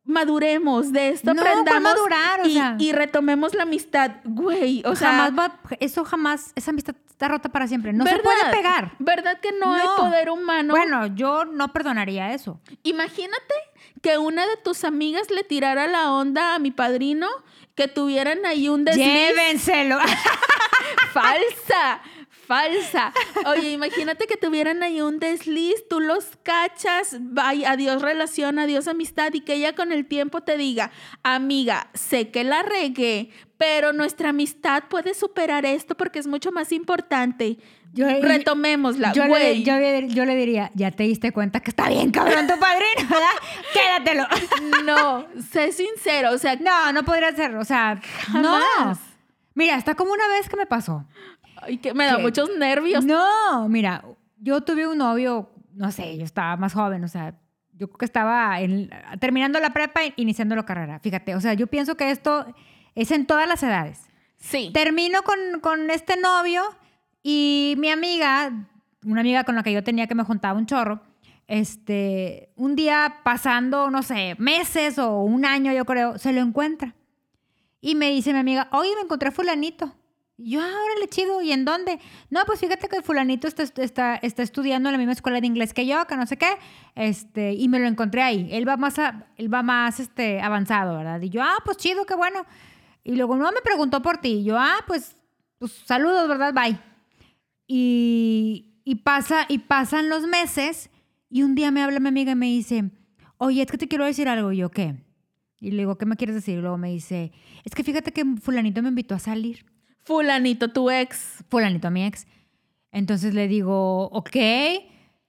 maduremos, 0.04 0.90
de 0.92 1.10
esto 1.10 1.34
No, 1.34 1.42
¿cuál 1.42 1.58
aprendamos 1.58 1.94
madurar? 1.94 2.40
O 2.40 2.46
y, 2.46 2.54
sea. 2.54 2.76
y 2.78 2.92
retomemos 2.92 3.54
la 3.54 3.64
amistad. 3.64 4.12
Güey, 4.24 4.82
o 4.86 4.96
sea... 4.96 5.10
jamás 5.10 5.38
va, 5.38 5.60
eso 5.80 6.04
jamás, 6.04 6.52
esa 6.56 6.70
amistad 6.70 6.94
está 7.10 7.28
rota 7.28 7.50
para 7.50 7.66
siempre. 7.68 7.92
No 7.92 8.06
se 8.06 8.16
puede 8.18 8.50
pegar. 8.50 8.92
¿Verdad 8.98 9.38
que 9.40 9.52
no, 9.52 9.74
hay 9.74 9.84
No. 9.84 9.96
poder 9.96 10.30
humano? 10.30 10.72
Bueno, 10.72 11.08
yo 11.08 11.44
no 11.44 11.72
perdonaría 11.74 12.32
eso. 12.32 12.58
Imagínate 12.84 13.54
que 14.00 14.16
una 14.16 14.46
de 14.46 14.56
tus 14.56 14.84
amigas 14.84 15.30
le 15.30 15.42
tirara 15.42 15.86
la 15.88 16.12
onda 16.12 16.54
a 16.54 16.58
mi 16.58 16.70
padrino, 16.70 17.26
que 17.74 17.86
tuvieran 17.88 18.46
ahí 18.46 18.68
un 18.68 18.84
desliz. 18.84 19.04
Llévenselo. 19.04 19.98
Falsa, 21.12 22.00
Falsa. 22.48 23.12
Oye, 23.46 23.72
imagínate 23.72 24.26
que 24.26 24.38
tuvieran 24.38 24.82
ahí 24.82 25.02
un 25.02 25.18
desliz, 25.18 25.86
tú 25.88 26.00
los 26.00 26.24
cachas, 26.42 27.16
vaya, 27.20 27.72
adiós 27.72 28.00
relación, 28.00 28.58
adiós 28.58 28.88
amistad, 28.88 29.32
y 29.34 29.42
que 29.42 29.52
ella 29.54 29.74
con 29.74 29.92
el 29.92 30.06
tiempo 30.06 30.40
te 30.40 30.56
diga, 30.56 30.90
amiga, 31.22 31.90
sé 31.92 32.30
que 32.30 32.44
la 32.44 32.62
regué, 32.62 33.28
pero 33.58 33.92
nuestra 33.92 34.30
amistad 34.30 34.84
puede 34.88 35.12
superar 35.12 35.66
esto 35.66 35.94
porque 35.94 36.18
es 36.20 36.26
mucho 36.26 36.50
más 36.50 36.72
importante. 36.72 37.58
Yo- 37.92 38.06
Retomémosla, 38.22 39.12
Yo 39.12 39.24
le, 39.26 39.62
yo, 39.62 39.76
le- 39.78 40.08
yo 40.08 40.24
le 40.24 40.34
diría, 40.34 40.70
ya 40.74 40.90
te 40.90 41.02
diste 41.02 41.32
cuenta 41.32 41.60
que 41.60 41.70
está 41.70 41.88
bien 41.90 42.10
cabrón 42.10 42.46
tu 42.46 42.58
padrino, 42.58 43.08
¿verdad? 43.10 43.36
Quédatelo. 43.74 44.26
No, 44.84 45.26
sé 45.52 45.72
sincero, 45.72 46.32
o 46.32 46.38
sea, 46.38 46.56
No, 46.56 46.92
no 46.92 47.02
podría 47.04 47.30
ser, 47.36 47.54
o 47.56 47.64
sea, 47.64 48.00
no. 48.32 48.58
Mira, 49.54 49.74
está 49.76 49.96
como 49.96 50.12
una 50.12 50.26
vez 50.28 50.48
que 50.48 50.56
me 50.56 50.66
pasó. 50.66 51.04
Ay, 51.62 51.78
que 51.78 51.94
me 51.94 52.06
da 52.06 52.16
¿Qué? 52.16 52.22
muchos 52.22 52.50
nervios. 52.58 53.04
No, 53.04 53.68
mira, 53.68 54.04
yo 54.38 54.60
tuve 54.62 54.86
un 54.86 54.98
novio, 54.98 55.50
no 55.72 55.90
sé, 55.92 56.16
yo 56.16 56.24
estaba 56.24 56.56
más 56.56 56.72
joven, 56.74 57.04
o 57.04 57.08
sea, 57.08 57.34
yo 57.72 57.88
creo 57.88 57.98
que 57.98 58.04
estaba 58.04 58.60
en- 58.60 58.90
terminando 59.20 59.60
la 59.60 59.72
prepa 59.72 60.04
e 60.04 60.12
iniciando 60.16 60.56
la 60.56 60.64
carrera. 60.64 60.98
Fíjate, 61.00 61.34
o 61.34 61.40
sea, 61.40 61.54
yo 61.54 61.66
pienso 61.66 61.96
que 61.96 62.10
esto 62.10 62.46
es 62.94 63.10
en 63.10 63.26
todas 63.26 63.46
las 63.48 63.62
edades. 63.62 64.00
Sí. 64.36 64.70
Termino 64.72 65.22
con, 65.22 65.60
con 65.60 65.90
este 65.90 66.16
novio 66.20 66.62
y 67.22 67.74
mi 67.78 67.90
amiga, 67.90 68.52
una 69.04 69.20
amiga 69.20 69.44
con 69.44 69.54
la 69.56 69.62
que 69.62 69.72
yo 69.72 69.82
tenía 69.84 70.06
que 70.06 70.14
me 70.14 70.24
juntaba 70.24 70.58
un 70.58 70.66
chorro, 70.66 71.00
este, 71.46 72.52
un 72.56 72.76
día 72.76 73.16
pasando, 73.24 73.90
no 73.90 74.02
sé, 74.02 74.36
meses 74.38 74.98
o 74.98 75.22
un 75.22 75.44
año, 75.44 75.72
yo 75.72 75.84
creo, 75.84 76.18
se 76.18 76.32
lo 76.32 76.40
encuentra. 76.40 76.94
Y 77.80 77.94
me 77.94 78.10
dice 78.10 78.32
mi 78.32 78.38
amiga, 78.38 78.68
oye, 78.72 78.90
me 78.96 79.02
encontré 79.02 79.28
a 79.28 79.32
fulanito. 79.32 79.94
Yo, 80.40 80.60
ah, 80.60 80.64
órale, 80.84 81.08
chido, 81.08 81.42
¿y 81.42 81.50
en 81.50 81.64
dónde? 81.64 81.98
No, 82.30 82.40
pues 82.46 82.60
fíjate 82.60 82.86
que 82.88 83.02
fulanito 83.02 83.48
está, 83.48 83.64
está, 83.82 84.14
está 84.16 84.42
estudiando 84.44 84.88
en 84.88 84.92
la 84.92 84.98
misma 84.98 85.12
escuela 85.12 85.40
de 85.40 85.46
inglés 85.48 85.74
que 85.74 85.84
yo, 85.84 86.06
que 86.06 86.16
no 86.16 86.26
sé 86.26 86.36
qué, 86.36 86.50
este, 86.94 87.54
y 87.54 87.68
me 87.68 87.80
lo 87.80 87.88
encontré 87.88 88.22
ahí. 88.22 88.48
Él 88.52 88.66
va 88.68 88.76
más, 88.76 89.00
a- 89.00 89.26
él 89.36 89.52
va 89.52 89.64
más 89.64 89.98
este, 89.98 90.40
avanzado, 90.40 90.96
¿verdad? 90.96 91.20
Y 91.22 91.30
yo, 91.30 91.42
ah, 91.42 91.56
pues 91.64 91.76
chido, 91.76 92.06
qué 92.06 92.14
bueno. 92.14 92.46
Y 93.02 93.16
luego, 93.16 93.36
no, 93.36 93.50
me 93.50 93.60
preguntó 93.64 94.00
por 94.00 94.18
ti. 94.18 94.28
Y 94.40 94.44
yo, 94.44 94.56
ah, 94.58 94.76
pues, 94.86 95.16
pues 95.58 95.72
saludos, 95.72 96.28
¿verdad? 96.28 96.54
Bye. 96.54 96.78
Y, 97.66 98.80
y, 98.84 98.94
pasa, 98.96 99.44
y 99.48 99.58
pasan 99.58 100.08
los 100.08 100.26
meses 100.26 100.88
y 101.28 101.42
un 101.42 101.54
día 101.56 101.70
me 101.70 101.82
habla 101.82 101.98
mi 102.00 102.08
amiga 102.08 102.32
y 102.32 102.36
me 102.36 102.46
dice, 102.46 102.90
oye, 103.38 103.62
es 103.62 103.70
que 103.70 103.76
te 103.78 103.88
quiero 103.88 104.04
decir 104.04 104.28
algo. 104.28 104.52
Y 104.52 104.58
yo, 104.58 104.70
¿qué? 104.70 104.94
Y 105.60 105.72
le 105.72 105.78
digo, 105.78 105.98
¿qué 105.98 106.06
me 106.06 106.16
quieres 106.16 106.36
decir? 106.36 106.58
Y 106.58 106.60
luego 106.60 106.78
me 106.78 106.90
dice, 106.90 107.32
es 107.64 107.74
que 107.74 107.82
fíjate 107.82 108.12
que 108.12 108.24
fulanito 108.40 108.80
me 108.82 108.88
invitó 108.90 109.16
a 109.16 109.18
salir. 109.18 109.66
Fulanito, 110.08 110.68
tu 110.68 110.90
ex. 110.90 111.44
Fulanito, 111.50 111.90
mi 111.90 112.06
ex. 112.06 112.26
Entonces 112.92 113.34
le 113.34 113.46
digo, 113.46 114.04
ok. 114.08 114.36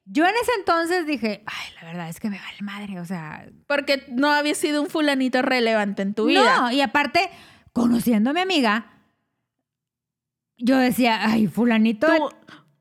Yo 0.05 0.25
en 0.25 0.33
ese 0.41 0.51
entonces 0.57 1.05
dije, 1.05 1.43
ay, 1.45 1.73
la 1.75 1.87
verdad 1.87 2.07
es 2.07 2.21
que 2.21 2.29
me 2.29 2.39
vale 2.39 2.61
madre, 2.61 2.97
o 3.01 3.03
sea... 3.03 3.45
Porque 3.67 4.05
no 4.07 4.31
había 4.31 4.55
sido 4.55 4.81
un 4.81 4.89
fulanito 4.89 5.41
relevante 5.41 6.01
en 6.01 6.13
tu 6.13 6.27
vida. 6.27 6.61
No, 6.61 6.71
y 6.71 6.79
aparte, 6.79 7.29
conociendo 7.73 8.29
a 8.29 8.33
mi 8.33 8.39
amiga, 8.39 8.93
yo 10.57 10.77
decía, 10.77 11.29
ay, 11.29 11.47
fulanito, 11.47 12.07
Tú, 12.07 12.29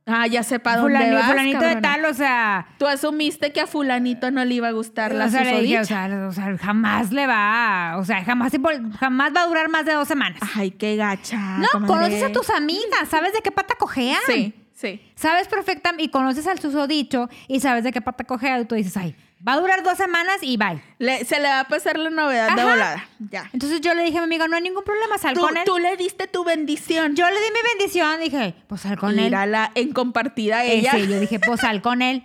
ah, 0.09 0.27
ya 0.27 0.42
sé 0.42 0.59
para 0.59 0.81
dónde 0.81 0.99
fulani- 0.99 1.14
vas, 1.14 1.27
fulanito 1.27 1.61
de 1.61 1.77
tal, 1.77 2.05
o 2.05 2.14
sea... 2.14 2.66
Tú 2.79 2.87
asumiste 2.87 3.53
que 3.53 3.61
a 3.61 3.66
fulanito 3.66 4.31
no 4.31 4.44
le 4.44 4.55
iba 4.55 4.68
a 4.68 4.73
gustar 4.73 5.14
la 5.14 5.27
o 5.27 5.29
sea, 5.29 5.44
le 5.44 5.62
dije, 5.62 5.81
o 5.81 5.85
sea, 5.85 6.27
o 6.29 6.33
sea, 6.33 6.57
jamás 6.59 7.12
le 7.12 7.27
va, 7.27 7.94
o 7.99 8.05
sea, 8.05 8.25
jamás, 8.25 8.53
jamás 8.99 9.33
va 9.35 9.42
a 9.42 9.47
durar 9.47 9.68
más 9.68 9.85
de 9.85 9.92
dos 9.92 10.09
semanas. 10.09 10.40
Ay, 10.55 10.71
qué 10.71 10.97
gacha. 10.97 11.37
no, 11.59 11.68
comadre. 11.73 11.94
conoces 11.94 12.23
a 12.23 12.33
tus 12.33 12.51
amigas, 12.51 13.09
sabes 13.09 13.33
de 13.33 13.40
qué 13.40 13.51
pata 13.51 13.75
cojean. 13.79 14.21
Sí, 14.27 14.55
sí. 14.75 15.01
Sabes 15.14 15.49
perfectamente, 15.49 16.05
y 16.05 16.09
conoces 16.09 16.47
al 16.47 16.59
susodicho 16.59 17.29
y 17.47 17.61
sabes 17.61 17.85
de 17.85 17.92
qué 17.92 18.01
pata 18.01 18.25
cojean, 18.25 18.62
y 18.62 18.64
tú 18.64 18.75
dices, 18.75 18.97
ay, 18.97 19.14
va 19.46 19.53
a 19.55 19.61
durar 19.61 19.83
dos 19.83 19.96
semanas 19.96 20.38
y 20.42 20.57
bye. 20.57 20.83
Le- 20.98 21.24
se 21.24 21.38
le 21.40 21.48
va 21.48 21.61
a 21.61 21.68
pasar 21.68 21.98
la 21.98 22.11
novedad 22.11 22.55
de 22.55 22.61
Ajá. 22.61 22.70
volada. 22.70 23.09
Ya. 23.31 23.48
Entonces 23.53 23.81
yo 23.81 23.94
le 23.94 24.03
dije 24.05 24.18
a 24.18 24.20
mi 24.20 24.24
amiga, 24.27 24.48
no 24.48 24.57
hay 24.57 24.62
ningún 24.62 24.85
problema, 24.85 25.16
sal 25.18 25.35
Tú, 25.35 25.40
con 25.42 25.57
él. 25.57 25.62
tú 25.64 25.79
le 25.79 25.96
diste 25.96 26.27
tu 26.27 26.44
bendición. 26.44 27.14
Yo 27.16 27.27
le 27.29 27.37
di 27.40 27.46
mi 27.53 27.61
bendición, 27.79 28.20
dije, 28.20 28.55
pues 28.66 28.81
sal 28.83 28.98
con 28.98 29.11
él. 29.18 29.24
Mírala 29.27 29.70
en 29.74 29.92
compartida 29.92 30.64
Eh, 30.64 30.79
ella. 30.79 30.92
sí, 30.92 31.07
yo 31.07 31.20
dije, 31.20 31.38
pues 31.46 31.61
sal 31.61 31.83
con 31.83 32.03
él. 32.03 32.24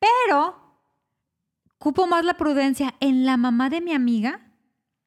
Pero 0.00 0.56
cupo 1.78 2.06
más 2.06 2.24
la 2.24 2.34
prudencia 2.34 2.94
en 3.00 3.24
la 3.24 3.36
mamá 3.36 3.70
de 3.70 3.80
mi 3.80 3.92
amiga 3.94 4.40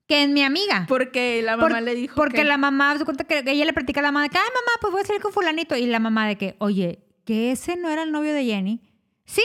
que 0.07 0.23
en 0.23 0.33
mi 0.33 0.43
amiga. 0.43 0.85
Porque 0.89 1.41
la 1.41 1.55
mamá 1.57 1.69
Por- 1.75 1.81
le 1.83 1.95
dijo 1.95 2.15
Porque 2.15 2.37
que- 2.37 2.43
la 2.43 2.57
mamá, 2.57 2.97
se 2.97 3.05
cuenta 3.05 3.23
que 3.23 3.43
ella 3.45 3.65
le 3.65 3.73
platica 3.73 3.99
a 4.01 4.03
la 4.03 4.11
mamá 4.11 4.23
de 4.23 4.29
que, 4.29 4.37
ay, 4.37 4.43
mamá, 4.49 4.77
pues 4.81 4.91
voy 4.91 5.01
a 5.01 5.05
salir 5.05 5.21
con 5.21 5.31
fulanito. 5.31 5.75
Y 5.77 5.85
la 5.85 5.99
mamá 5.99 6.27
de 6.27 6.37
que, 6.37 6.55
oye, 6.59 6.99
que 7.25 7.51
ese 7.51 7.77
no 7.77 7.87
era 7.89 8.03
el 8.03 8.11
novio 8.11 8.33
de 8.33 8.43
Jenny. 8.43 8.81
Sí, 9.25 9.43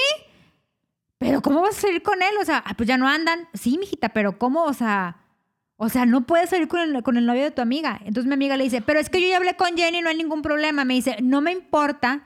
pero 1.18 1.40
¿cómo 1.42 1.62
vas 1.62 1.78
a 1.78 1.80
salir 1.82 2.02
con 2.02 2.22
él? 2.22 2.34
O 2.40 2.44
sea, 2.44 2.62
ah, 2.66 2.74
pues 2.76 2.88
ya 2.88 2.98
no 2.98 3.08
andan. 3.08 3.48
Sí, 3.54 3.78
mijita, 3.78 4.10
pero 4.10 4.38
¿cómo? 4.38 4.64
O 4.64 4.72
sea, 4.72 5.16
o 5.76 5.88
sea, 5.88 6.06
no 6.06 6.26
puedes 6.26 6.50
salir 6.50 6.68
con 6.68 6.80
el, 6.80 7.02
con 7.02 7.16
el 7.16 7.26
novio 7.26 7.44
de 7.44 7.50
tu 7.50 7.62
amiga. 7.62 8.00
Entonces 8.04 8.26
mi 8.26 8.34
amiga 8.34 8.56
le 8.56 8.64
dice, 8.64 8.80
pero 8.80 8.98
es 8.98 9.10
que 9.10 9.20
yo 9.20 9.28
ya 9.28 9.36
hablé 9.36 9.56
con 9.56 9.76
Jenny, 9.76 10.00
no 10.00 10.08
hay 10.08 10.16
ningún 10.16 10.42
problema. 10.42 10.84
Me 10.84 10.94
dice, 10.94 11.16
no 11.22 11.40
me 11.40 11.52
importa 11.52 12.24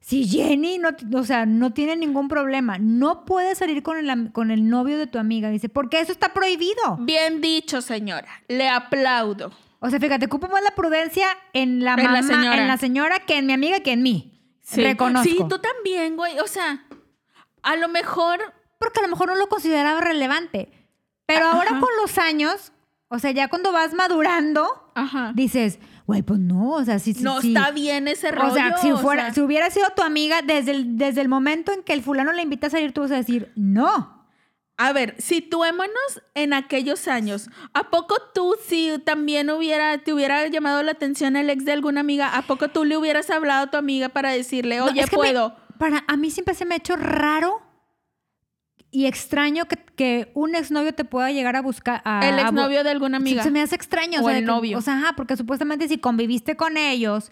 si 0.00 0.26
Jenny 0.26 0.78
no, 0.78 0.90
o 1.18 1.24
sea, 1.24 1.46
no 1.46 1.72
tiene 1.72 1.94
ningún 1.96 2.28
problema. 2.28 2.78
No 2.78 3.24
puedes 3.24 3.58
salir 3.58 3.82
con 3.82 3.98
el, 3.98 4.32
con 4.32 4.50
el 4.50 4.68
novio 4.68 4.98
de 4.98 5.06
tu 5.06 5.18
amiga. 5.18 5.50
Dice, 5.50 5.68
porque 5.68 6.00
eso 6.00 6.12
está 6.12 6.32
prohibido. 6.32 6.96
Bien 7.00 7.40
dicho, 7.40 7.82
señora. 7.82 8.28
Le 8.48 8.68
aplaudo. 8.68 9.52
O 9.80 9.90
sea, 9.90 10.00
fíjate, 10.00 10.26
ocupo 10.26 10.48
más 10.48 10.62
la 10.62 10.72
prudencia 10.72 11.26
en 11.52 11.84
la 11.84 11.92
En 11.92 11.98
la 11.98 12.02
mamá, 12.04 12.22
señora. 12.22 12.62
en 12.62 12.68
la 12.68 12.76
señora 12.78 13.18
que 13.20 13.38
en 13.38 13.46
mi 13.46 13.52
amiga 13.52 13.80
que 13.80 13.92
en 13.92 14.02
mí. 14.02 14.40
Sí. 14.62 14.82
Reconozco. 14.82 15.28
Sí, 15.28 15.38
tú 15.48 15.58
también, 15.58 16.16
güey. 16.16 16.38
O 16.40 16.46
sea, 16.46 16.84
a 17.62 17.76
lo 17.76 17.88
mejor 17.88 18.40
Porque 18.78 19.00
a 19.00 19.02
lo 19.02 19.08
mejor 19.08 19.28
no 19.28 19.34
lo 19.34 19.48
consideraba 19.48 20.00
relevante. 20.00 20.70
Pero 21.26 21.46
ahora 21.46 21.70
Ajá. 21.72 21.80
con 21.80 21.88
los 22.00 22.16
años, 22.16 22.72
o 23.08 23.18
sea, 23.18 23.32
ya 23.32 23.48
cuando 23.48 23.72
vas 23.72 23.92
madurando, 23.92 24.92
Ajá. 24.94 25.32
dices, 25.34 25.78
güey, 26.06 26.22
pues 26.22 26.38
no, 26.40 26.70
o 26.74 26.84
sea, 26.84 26.98
sí, 27.00 27.12
sí, 27.12 27.22
no 27.22 27.40
sí. 27.40 27.48
está 27.54 27.70
bien 27.72 28.06
ese 28.08 28.30
rollo. 28.30 28.52
O 28.52 28.54
sea, 28.54 28.76
si, 28.78 28.92
o 28.92 28.96
fuera, 28.98 29.24
sea, 29.26 29.34
si 29.34 29.40
hubiera 29.40 29.68
sido 29.70 29.88
tu 29.96 30.02
amiga 30.02 30.42
desde 30.42 30.70
el, 30.70 30.96
desde 30.96 31.20
el 31.20 31.28
momento 31.28 31.72
en 31.72 31.82
que 31.82 31.92
el 31.92 32.02
fulano 32.02 32.32
le 32.32 32.42
invita 32.42 32.68
a 32.68 32.70
salir, 32.70 32.92
tú 32.92 33.00
vas 33.02 33.10
a 33.10 33.16
decir, 33.16 33.52
no. 33.56 34.16
A 34.80 34.92
ver, 34.92 35.16
situémonos 35.20 36.22
en 36.34 36.52
aquellos 36.52 37.08
años. 37.08 37.50
¿A 37.74 37.90
poco 37.90 38.14
tú, 38.32 38.54
si 38.64 38.92
también 39.04 39.50
hubiera, 39.50 39.98
te 39.98 40.12
hubiera 40.12 40.46
llamado 40.46 40.82
la 40.84 40.92
atención 40.92 41.34
el 41.34 41.50
ex 41.50 41.64
de 41.64 41.72
alguna 41.72 42.00
amiga, 42.00 42.36
¿a 42.36 42.42
poco 42.42 42.68
tú 42.68 42.84
le 42.84 42.96
hubieras 42.96 43.28
hablado 43.30 43.64
a 43.64 43.70
tu 43.72 43.76
amiga 43.76 44.08
para 44.08 44.30
decirle, 44.30 44.76
No, 44.78 44.84
oye, 44.84 45.00
es 45.00 45.10
que 45.10 45.16
me- 45.16 45.22
puedo? 45.22 45.56
Para, 45.78 46.04
a 46.06 46.16
mí 46.16 46.30
siempre 46.30 46.54
se 46.54 46.64
me 46.64 46.74
ha 46.74 46.78
hecho 46.78 46.96
raro 46.96 47.62
y 48.90 49.06
extraño 49.06 49.66
que, 49.66 49.76
que 49.76 50.30
un 50.34 50.54
exnovio 50.54 50.94
te 50.94 51.04
pueda 51.04 51.30
llegar 51.30 51.56
a 51.56 51.62
buscar. 51.62 52.00
A, 52.04 52.26
el 52.28 52.38
a 52.38 52.42
exnovio 52.42 52.84
de 52.84 52.90
alguna 52.90 53.18
amiga. 53.18 53.42
Se 53.42 53.50
me 53.50 53.60
hace 53.60 53.74
extraño. 53.74 54.20
O 54.20 54.24
sea, 54.24 54.38
el 54.38 54.44
que- 54.44 54.46
novio. 54.46 54.78
O 54.78 54.80
sea, 54.80 54.94
ajá, 54.98 55.12
porque 55.16 55.36
supuestamente 55.36 55.88
si 55.88 55.98
conviviste 55.98 56.56
con 56.56 56.76
ellos, 56.76 57.30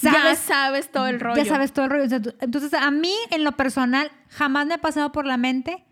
ya 0.00 0.12
sabes, 0.12 0.38
sabes 0.38 0.90
todo 0.92 1.06
el 1.08 1.20
rollo. 1.20 1.36
ya 1.42 1.44
sabes 1.44 1.72
todo 1.72 1.86
el 1.86 1.90
rollo. 1.90 2.04
O 2.04 2.08
sea, 2.08 2.22
tú- 2.22 2.34
entonces, 2.40 2.72
a 2.74 2.90
mí, 2.90 3.14
en 3.30 3.44
lo 3.44 3.52
personal, 3.52 4.10
jamás 4.28 4.66
me 4.66 4.74
ha 4.74 4.78
pasado 4.78 5.10
por 5.12 5.26
la 5.26 5.36
mente 5.36 5.84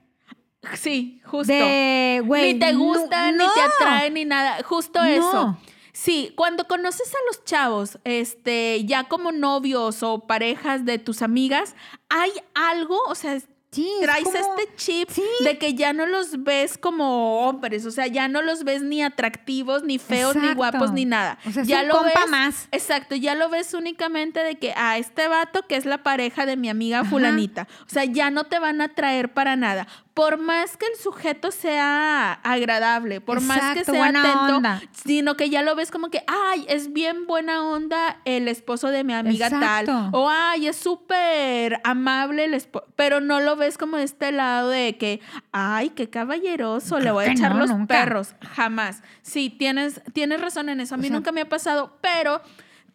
Sí, 0.74 1.20
justo. 1.24 1.52
de, 1.52 2.22
güey. 2.24 2.54
ni 2.54 2.60
te 2.60 2.72
no- 2.72 2.78
gusta, 2.78 3.32
ni 3.32 3.38
te 3.38 3.44
no. 3.44 3.50
atrae, 3.76 4.10
ni 4.10 4.24
nada. 4.24 4.62
Justo 4.62 5.00
No. 5.00 5.04
eso. 5.06 5.58
Sí, 6.02 6.32
cuando 6.34 6.66
conoces 6.66 7.10
a 7.12 7.18
los 7.28 7.44
chavos, 7.44 7.98
este, 8.04 8.82
ya 8.86 9.04
como 9.04 9.32
novios 9.32 10.02
o 10.02 10.20
parejas 10.20 10.86
de 10.86 10.98
tus 10.98 11.20
amigas, 11.20 11.74
hay 12.08 12.30
algo, 12.54 12.98
o 13.06 13.14
sea, 13.14 13.38
Sí, 13.72 13.88
es 14.00 14.00
traes 14.00 14.24
como- 14.24 14.36
este 14.38 14.74
chip 14.76 15.10
Sí. 15.10 15.22
de 15.44 15.56
que 15.58 15.74
ya 15.74 15.92
no 15.92 16.06
los 16.06 16.42
ves 16.42 16.76
como 16.78 17.46
hombres, 17.46 17.84
o 17.86 17.90
sea, 17.90 18.06
ya 18.06 18.26
no 18.28 18.40
los 18.42 18.64
ves 18.64 18.82
ni 18.82 19.00
atractivos, 19.02 19.84
ni 19.84 19.98
feos, 19.98 20.34
ni 20.36 20.54
guapos, 20.54 20.90
ni 20.92 21.04
nada. 21.04 21.38
O 21.46 21.50
sea, 21.52 21.62
es 21.62 21.68
ya 21.68 21.82
un 21.82 21.88
lo 21.88 21.98
compa 21.98 22.20
ves, 22.22 22.30
más. 22.30 22.68
Exacto, 22.72 23.14
ya 23.14 23.34
lo 23.36 23.48
ves 23.50 23.74
únicamente 23.74 24.42
de 24.42 24.58
que 24.58 24.72
a 24.76 24.96
este 24.98 25.28
vato 25.28 25.66
que 25.68 25.76
es 25.76 25.84
la 25.84 26.02
pareja 26.02 26.46
de 26.46 26.56
mi 26.56 26.68
amiga 26.70 27.00
Ajá. 27.00 27.10
fulanita. 27.10 27.68
O 27.86 27.90
sea, 27.90 28.04
ya 28.06 28.30
no 28.30 28.44
te 28.44 28.58
van 28.58 28.80
a 28.80 28.88
traer 28.94 29.32
para 29.34 29.54
nada. 29.54 29.86
Por 30.14 30.38
más 30.38 30.76
que 30.76 30.86
el 30.86 30.96
sujeto 30.96 31.50
sea 31.52 32.32
agradable, 32.32 33.20
por 33.20 33.40
más 33.40 33.74
que 33.74 33.84
sea 33.84 33.94
buena 33.94 34.20
atento, 34.22 34.56
onda. 34.56 34.82
sino 34.92 35.36
que 35.36 35.50
ya 35.50 35.62
lo 35.62 35.74
ves 35.76 35.90
como 35.90 36.10
que, 36.10 36.24
ay, 36.26 36.66
es 36.68 36.92
bien 36.92 37.26
buena 37.26 37.62
onda 37.64 38.20
el 38.24 38.48
esposo 38.48 38.88
de 38.88 39.04
mi 39.04 39.14
amiga 39.14 39.46
Exacto. 39.46 39.86
tal. 39.92 40.08
O 40.12 40.28
ay, 40.28 40.66
es 40.66 40.76
súper 40.76 41.80
amable 41.84 42.44
el 42.44 42.54
esposo. 42.54 42.86
Pero 42.96 43.20
no 43.20 43.40
lo 43.40 43.56
ves 43.56 43.78
como 43.78 43.96
de 43.98 44.02
este 44.04 44.32
lado 44.32 44.68
de 44.68 44.96
que, 44.98 45.20
ay, 45.52 45.90
qué 45.90 46.10
caballeroso, 46.10 46.98
le 46.98 47.12
voy 47.12 47.26
a 47.26 47.32
echar 47.32 47.52
no, 47.54 47.60
los 47.60 47.70
nunca. 47.70 47.86
perros. 48.00 48.34
Jamás. 48.54 49.02
Sí, 49.22 49.48
tienes, 49.48 50.02
tienes 50.12 50.40
razón 50.40 50.68
en 50.68 50.80
eso. 50.80 50.96
A 50.96 50.98
mí 50.98 51.06
O 51.06 51.08
sea- 51.08 51.16
nunca 51.16 51.32
me 51.32 51.42
ha 51.42 51.48
pasado, 51.48 51.96
pero 52.00 52.42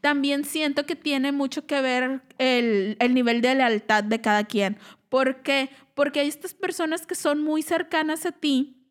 también 0.02 0.44
siento 0.44 0.86
que 0.86 0.96
tiene 0.96 1.32
mucho 1.32 1.66
que 1.66 1.82
ver 1.82 2.22
el, 2.38 2.98
el 3.00 3.14
nivel 3.14 3.42
de 3.42 3.56
lealtad 3.56 4.04
de 4.04 4.22
cada 4.22 4.44
quien. 4.44 4.78
¿Por 5.10 5.38
qué? 5.44 5.70
Porque 5.96 6.20
hay 6.20 6.28
estas 6.28 6.54
personas 6.54 7.08
que 7.08 7.16
son 7.16 7.44
muy 7.44 7.64
cercanas 7.64 8.28
a 8.28 8.32
ti, 8.32 8.86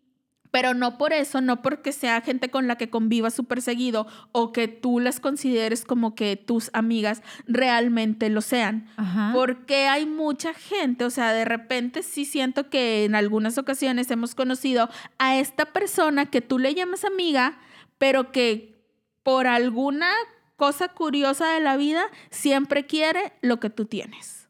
Pero 0.55 0.73
no 0.73 0.99
por 0.99 1.13
eso, 1.13 1.41
no 1.41 1.63
porque 1.63 1.91
sea 1.91 2.21
gente 2.21 2.49
con 2.49 2.69
la 2.69 2.77
que 2.77 2.89
convivas 2.89 3.35
súper 3.35 3.61
seguido 3.61 4.07
o 4.31 4.53
que 4.53 4.69
tú 4.69 5.01
las 5.01 5.19
consideres 5.19 5.85
como 5.85 6.15
que 6.15 6.37
tus 6.37 6.71
amigas 6.75 7.25
realmente 7.49 8.31
lo 8.31 8.41
sean. 8.41 8.87
Ajá. 8.97 9.33
Porque 9.35 9.89
hay 9.89 10.07
mucha 10.07 10.55
gente, 10.55 11.05
o 11.07 11.11
sea, 11.11 11.33
de 11.33 11.45
repente 11.45 12.05
sí 12.05 12.25
siento 12.25 12.71
que 12.71 13.05
en 13.05 13.17
algunas 13.17 13.59
ocasiones 13.59 14.09
hemos 14.13 14.37
conocido 14.37 14.89
a 15.19 15.37
esta 15.41 15.73
persona 15.73 16.27
que 16.27 16.41
tú 16.41 16.61
le 16.61 16.73
llamas 16.73 17.05
amiga, 17.05 17.59
pero 17.99 18.31
que 18.31 18.81
por 19.25 19.49
alguna 19.49 20.13
cosa 20.55 20.87
curiosa 20.87 21.49
de 21.53 21.59
la 21.59 21.77
vida 21.77 22.05
siempre 22.31 22.87
quiere 22.87 23.33
lo 23.43 23.59
que 23.59 23.71
tú 23.71 23.87
tienes. 23.87 24.44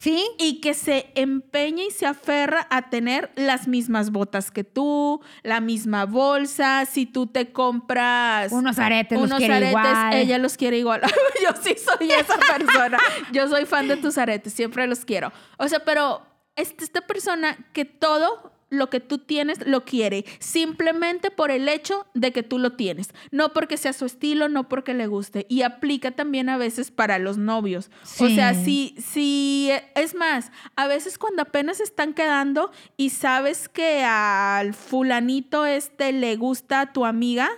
¿Sí? 0.00 0.26
Y 0.38 0.62
que 0.62 0.72
se 0.72 1.12
empeña 1.14 1.84
y 1.84 1.90
se 1.90 2.06
aferra 2.06 2.66
a 2.70 2.88
tener 2.88 3.30
las 3.36 3.68
mismas 3.68 4.10
botas 4.10 4.50
que 4.50 4.64
tú, 4.64 5.20
la 5.42 5.60
misma 5.60 6.06
bolsa. 6.06 6.86
Si 6.86 7.04
tú 7.04 7.26
te 7.26 7.52
compras 7.52 8.50
Unos 8.50 8.78
aretes, 8.78 9.18
los 9.18 9.26
unos 9.26 9.38
quiere 9.38 9.54
aretes, 9.56 9.70
igual. 9.72 10.14
ella 10.14 10.38
los 10.38 10.56
quiere 10.56 10.78
igual. 10.78 11.02
Yo 11.42 11.50
sí 11.62 11.74
soy 11.76 12.10
esa 12.12 12.38
persona. 12.56 12.96
Yo 13.30 13.46
soy 13.48 13.66
fan 13.66 13.88
de 13.88 13.98
tus 13.98 14.16
aretes, 14.16 14.54
siempre 14.54 14.86
los 14.86 15.04
quiero. 15.04 15.32
O 15.58 15.68
sea, 15.68 15.80
pero 15.84 16.22
es 16.56 16.74
esta 16.78 17.02
persona 17.02 17.58
que 17.74 17.84
todo 17.84 18.52
lo 18.70 18.88
que 18.88 19.00
tú 19.00 19.18
tienes 19.18 19.66
lo 19.66 19.84
quiere, 19.84 20.24
simplemente 20.38 21.30
por 21.30 21.50
el 21.50 21.68
hecho 21.68 22.06
de 22.14 22.32
que 22.32 22.42
tú 22.42 22.58
lo 22.58 22.72
tienes, 22.72 23.08
no 23.30 23.52
porque 23.52 23.76
sea 23.76 23.92
su 23.92 24.04
estilo, 24.06 24.48
no 24.48 24.68
porque 24.68 24.94
le 24.94 25.06
guste. 25.06 25.46
Y 25.48 25.62
aplica 25.62 26.12
también 26.12 26.48
a 26.48 26.56
veces 26.56 26.90
para 26.90 27.18
los 27.18 27.36
novios. 27.38 27.90
O 28.02 28.06
Sí. 28.28 28.34
sea, 28.36 28.54
si, 28.54 28.94
si, 28.98 29.70
es 29.94 30.14
más, 30.14 30.52
a 30.76 30.86
veces 30.86 31.18
cuando 31.18 31.42
apenas 31.42 31.80
están 31.80 32.14
quedando 32.14 32.70
y 32.96 33.10
sabes 33.10 33.68
que 33.68 34.04
al 34.04 34.74
fulanito 34.74 35.66
este 35.66 36.12
le 36.12 36.36
gusta 36.36 36.80
a 36.80 36.92
tu 36.92 37.04
amiga, 37.04 37.48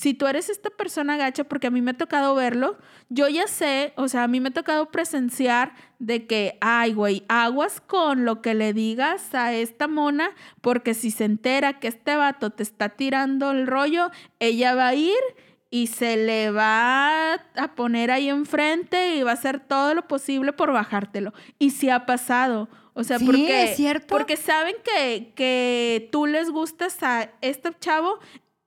si 0.00 0.14
tú 0.14 0.26
eres 0.26 0.48
esta 0.48 0.70
persona 0.70 1.18
gacha, 1.18 1.44
porque 1.44 1.66
a 1.66 1.70
mí 1.70 1.82
me 1.82 1.90
ha 1.90 1.96
tocado 1.98 2.34
verlo, 2.34 2.78
yo 3.10 3.28
ya 3.28 3.46
sé, 3.46 3.92
o 3.96 4.08
sea, 4.08 4.22
a 4.22 4.28
mí 4.28 4.40
me 4.40 4.48
ha 4.48 4.52
tocado 4.52 4.90
presenciar 4.90 5.74
de 5.98 6.26
que, 6.26 6.56
ay, 6.62 6.94
güey, 6.94 7.22
aguas 7.28 7.82
con 7.82 8.24
lo 8.24 8.40
que 8.40 8.54
le 8.54 8.72
digas 8.72 9.34
a 9.34 9.52
esta 9.52 9.88
mona, 9.88 10.30
porque 10.62 10.94
si 10.94 11.10
se 11.10 11.26
entera 11.26 11.80
que 11.80 11.88
este 11.88 12.16
vato 12.16 12.48
te 12.48 12.62
está 12.62 12.88
tirando 12.88 13.50
el 13.50 13.66
rollo, 13.66 14.10
ella 14.38 14.74
va 14.74 14.88
a 14.88 14.94
ir 14.94 15.20
y 15.68 15.88
se 15.88 16.16
le 16.16 16.50
va 16.50 17.34
a 17.34 17.74
poner 17.76 18.10
ahí 18.10 18.30
enfrente 18.30 19.16
y 19.16 19.22
va 19.22 19.32
a 19.32 19.34
hacer 19.34 19.60
todo 19.60 19.92
lo 19.92 20.08
posible 20.08 20.54
por 20.54 20.72
bajártelo. 20.72 21.34
Y 21.58 21.72
sí 21.72 21.90
ha 21.90 22.06
pasado. 22.06 22.70
O 22.94 23.04
sea, 23.04 23.18
Sí, 23.18 23.26
porque, 23.26 23.64
es 23.64 23.76
cierto. 23.76 24.06
porque 24.08 24.38
saben 24.38 24.76
que, 24.82 25.34
que 25.36 26.08
tú 26.10 26.24
les 26.24 26.48
gustas 26.48 27.02
a 27.02 27.28
este 27.42 27.70
chavo 27.78 28.18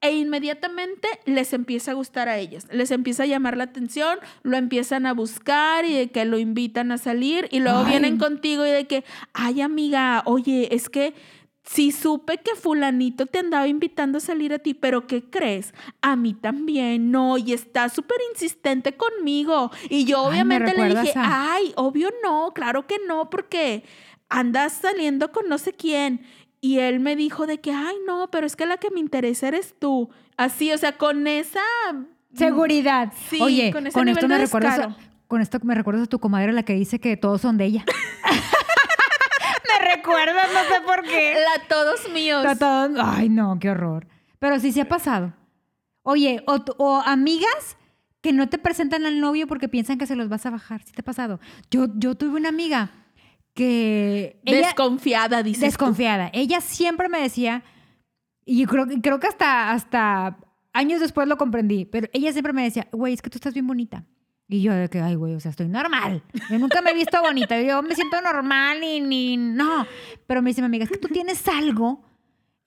e 0.04 0.12
inmediatamente 0.18 1.08
les 1.24 1.52
empieza 1.54 1.92
a 1.92 1.94
gustar 1.94 2.28
a 2.28 2.36
ellas, 2.38 2.66
les 2.70 2.90
empieza 2.90 3.22
a 3.22 3.26
llamar 3.26 3.56
la 3.56 3.64
atención, 3.64 4.18
lo 4.42 4.56
empiezan 4.56 5.06
a 5.06 5.14
buscar 5.14 5.84
y 5.86 5.94
de 5.94 6.10
que 6.10 6.24
lo 6.26 6.38
invitan 6.38 6.92
a 6.92 6.98
salir 6.98 7.48
y 7.50 7.60
luego 7.60 7.80
Ay. 7.80 7.86
vienen 7.86 8.18
contigo 8.18 8.66
y 8.66 8.70
de 8.70 8.86
que, 8.86 9.04
ay 9.32 9.62
amiga, 9.62 10.22
oye, 10.26 10.68
es 10.74 10.88
que 10.90 11.14
sí 11.66 11.92
supe 11.92 12.36
que 12.36 12.54
fulanito 12.54 13.24
te 13.24 13.38
andaba 13.38 13.66
invitando 13.66 14.18
a 14.18 14.20
salir 14.20 14.52
a 14.52 14.58
ti, 14.58 14.74
pero 14.74 15.06
¿qué 15.06 15.22
crees? 15.24 15.72
A 16.02 16.14
mí 16.16 16.34
también, 16.34 17.10
no, 17.10 17.38
y 17.38 17.54
está 17.54 17.88
súper 17.88 18.18
insistente 18.32 18.98
conmigo. 18.98 19.70
Y 19.88 20.04
yo 20.04 20.18
Ay, 20.18 20.26
obviamente 20.32 20.74
le 20.76 20.88
dije, 21.00 21.12
a- 21.16 21.54
ay, 21.54 21.72
obvio 21.76 22.10
no, 22.22 22.52
claro 22.54 22.86
que 22.86 22.96
no, 23.08 23.30
porque 23.30 23.82
andas 24.28 24.74
saliendo 24.74 25.32
con 25.32 25.48
no 25.48 25.56
sé 25.56 25.72
quién. 25.72 26.26
Y 26.64 26.78
él 26.78 26.98
me 27.00 27.14
dijo 27.14 27.46
de 27.46 27.60
que, 27.60 27.72
ay, 27.72 27.96
no, 28.06 28.30
pero 28.30 28.46
es 28.46 28.56
que 28.56 28.64
la 28.64 28.78
que 28.78 28.90
me 28.90 28.98
interesa 28.98 29.48
eres 29.48 29.74
tú. 29.78 30.08
Así, 30.38 30.72
o 30.72 30.78
sea, 30.78 30.96
con 30.96 31.26
esa... 31.26 31.60
Seguridad. 32.34 33.12
Sí, 33.28 33.38
Oye, 33.42 33.70
con 33.70 33.82
con, 33.82 33.86
ese 33.86 33.98
esto 34.00 34.04
nivel 34.04 34.28
me 34.28 34.38
de 34.38 34.44
recuerdas 34.46 34.78
a- 34.78 34.96
con 35.28 35.40
esto 35.42 35.58
me 35.62 35.74
recuerdas 35.74 36.04
a 36.04 36.06
tu 36.06 36.18
comadre 36.20 36.52
la 36.54 36.62
que 36.62 36.72
dice 36.72 36.98
que 37.00 37.16
todos 37.18 37.42
son 37.42 37.58
de 37.58 37.66
ella. 37.66 37.84
me 38.24 39.94
recuerdas, 39.94 40.48
no 40.54 40.74
sé 40.74 40.80
por 40.86 41.02
qué. 41.02 41.34
La 41.34 41.66
todos 41.68 42.08
míos. 42.12 42.44
A 42.46 42.56
todos- 42.56 42.98
Ay, 43.02 43.28
no, 43.28 43.58
qué 43.60 43.70
horror. 43.70 44.06
Pero 44.38 44.58
sí 44.58 44.72
se 44.72 44.80
ha 44.82 44.88
pasado. 44.88 45.32
Oye, 46.02 46.42
o, 46.46 46.64
o 46.78 46.96
amigas 47.04 47.76
que 48.20 48.32
no 48.32 48.48
te 48.48 48.58
presentan 48.58 49.04
al 49.06 49.20
novio 49.20 49.46
porque 49.46 49.68
piensan 49.68 49.98
que 49.98 50.06
se 50.06 50.16
los 50.16 50.28
vas 50.28 50.46
a 50.46 50.50
bajar. 50.50 50.82
¿Sí 50.82 50.92
te 50.92 51.02
ha 51.02 51.04
pasado? 51.04 51.40
Yo, 51.70 51.86
yo 51.96 52.14
tuve 52.14 52.36
una 52.38 52.48
amiga 52.48 52.90
que... 53.54 54.40
ella- 54.44 54.66
Desconfiada, 54.66 55.42
dice. 55.42 55.64
desconfiada. 55.66 56.30
Ella 56.32 56.60
siempre 56.60 57.08
me 57.08 57.20
decía, 57.20 57.62
y 58.44 58.60
yo 58.62 58.68
creo, 58.68 58.86
creo 59.02 59.20
que 59.20 59.26
hasta, 59.28 59.70
hasta 59.72 60.38
años 60.72 61.00
después 61.00 61.28
lo 61.28 61.36
comprendí, 61.38 61.84
pero 61.84 62.08
ella 62.12 62.32
siempre 62.32 62.52
me 62.52 62.62
decía, 62.64 62.88
güey, 62.92 63.14
es 63.14 63.22
que 63.22 63.30
tú 63.30 63.38
estás 63.38 63.54
bien 63.54 63.66
bonita. 63.66 64.04
Y 64.46 64.60
yo 64.60 64.74
de 64.74 64.90
que, 64.90 65.00
ay, 65.00 65.14
güey, 65.14 65.34
o 65.34 65.40
sea, 65.40 65.50
estoy 65.50 65.68
normal. 65.68 66.22
Yo 66.50 66.58
nunca 66.58 66.82
me 66.82 66.90
he 66.90 66.94
visto 66.94 67.18
bonita. 67.22 67.58
Yo 67.62 67.80
me 67.82 67.94
siento 67.94 68.20
normal 68.20 68.78
ni, 68.80 69.00
ni, 69.00 69.38
no. 69.38 69.86
Pero 70.26 70.42
me 70.42 70.50
dice 70.50 70.60
mi 70.60 70.66
amiga, 70.66 70.84
es 70.84 70.90
que 70.90 70.98
tú 70.98 71.08
tienes 71.08 71.48
algo, 71.48 72.04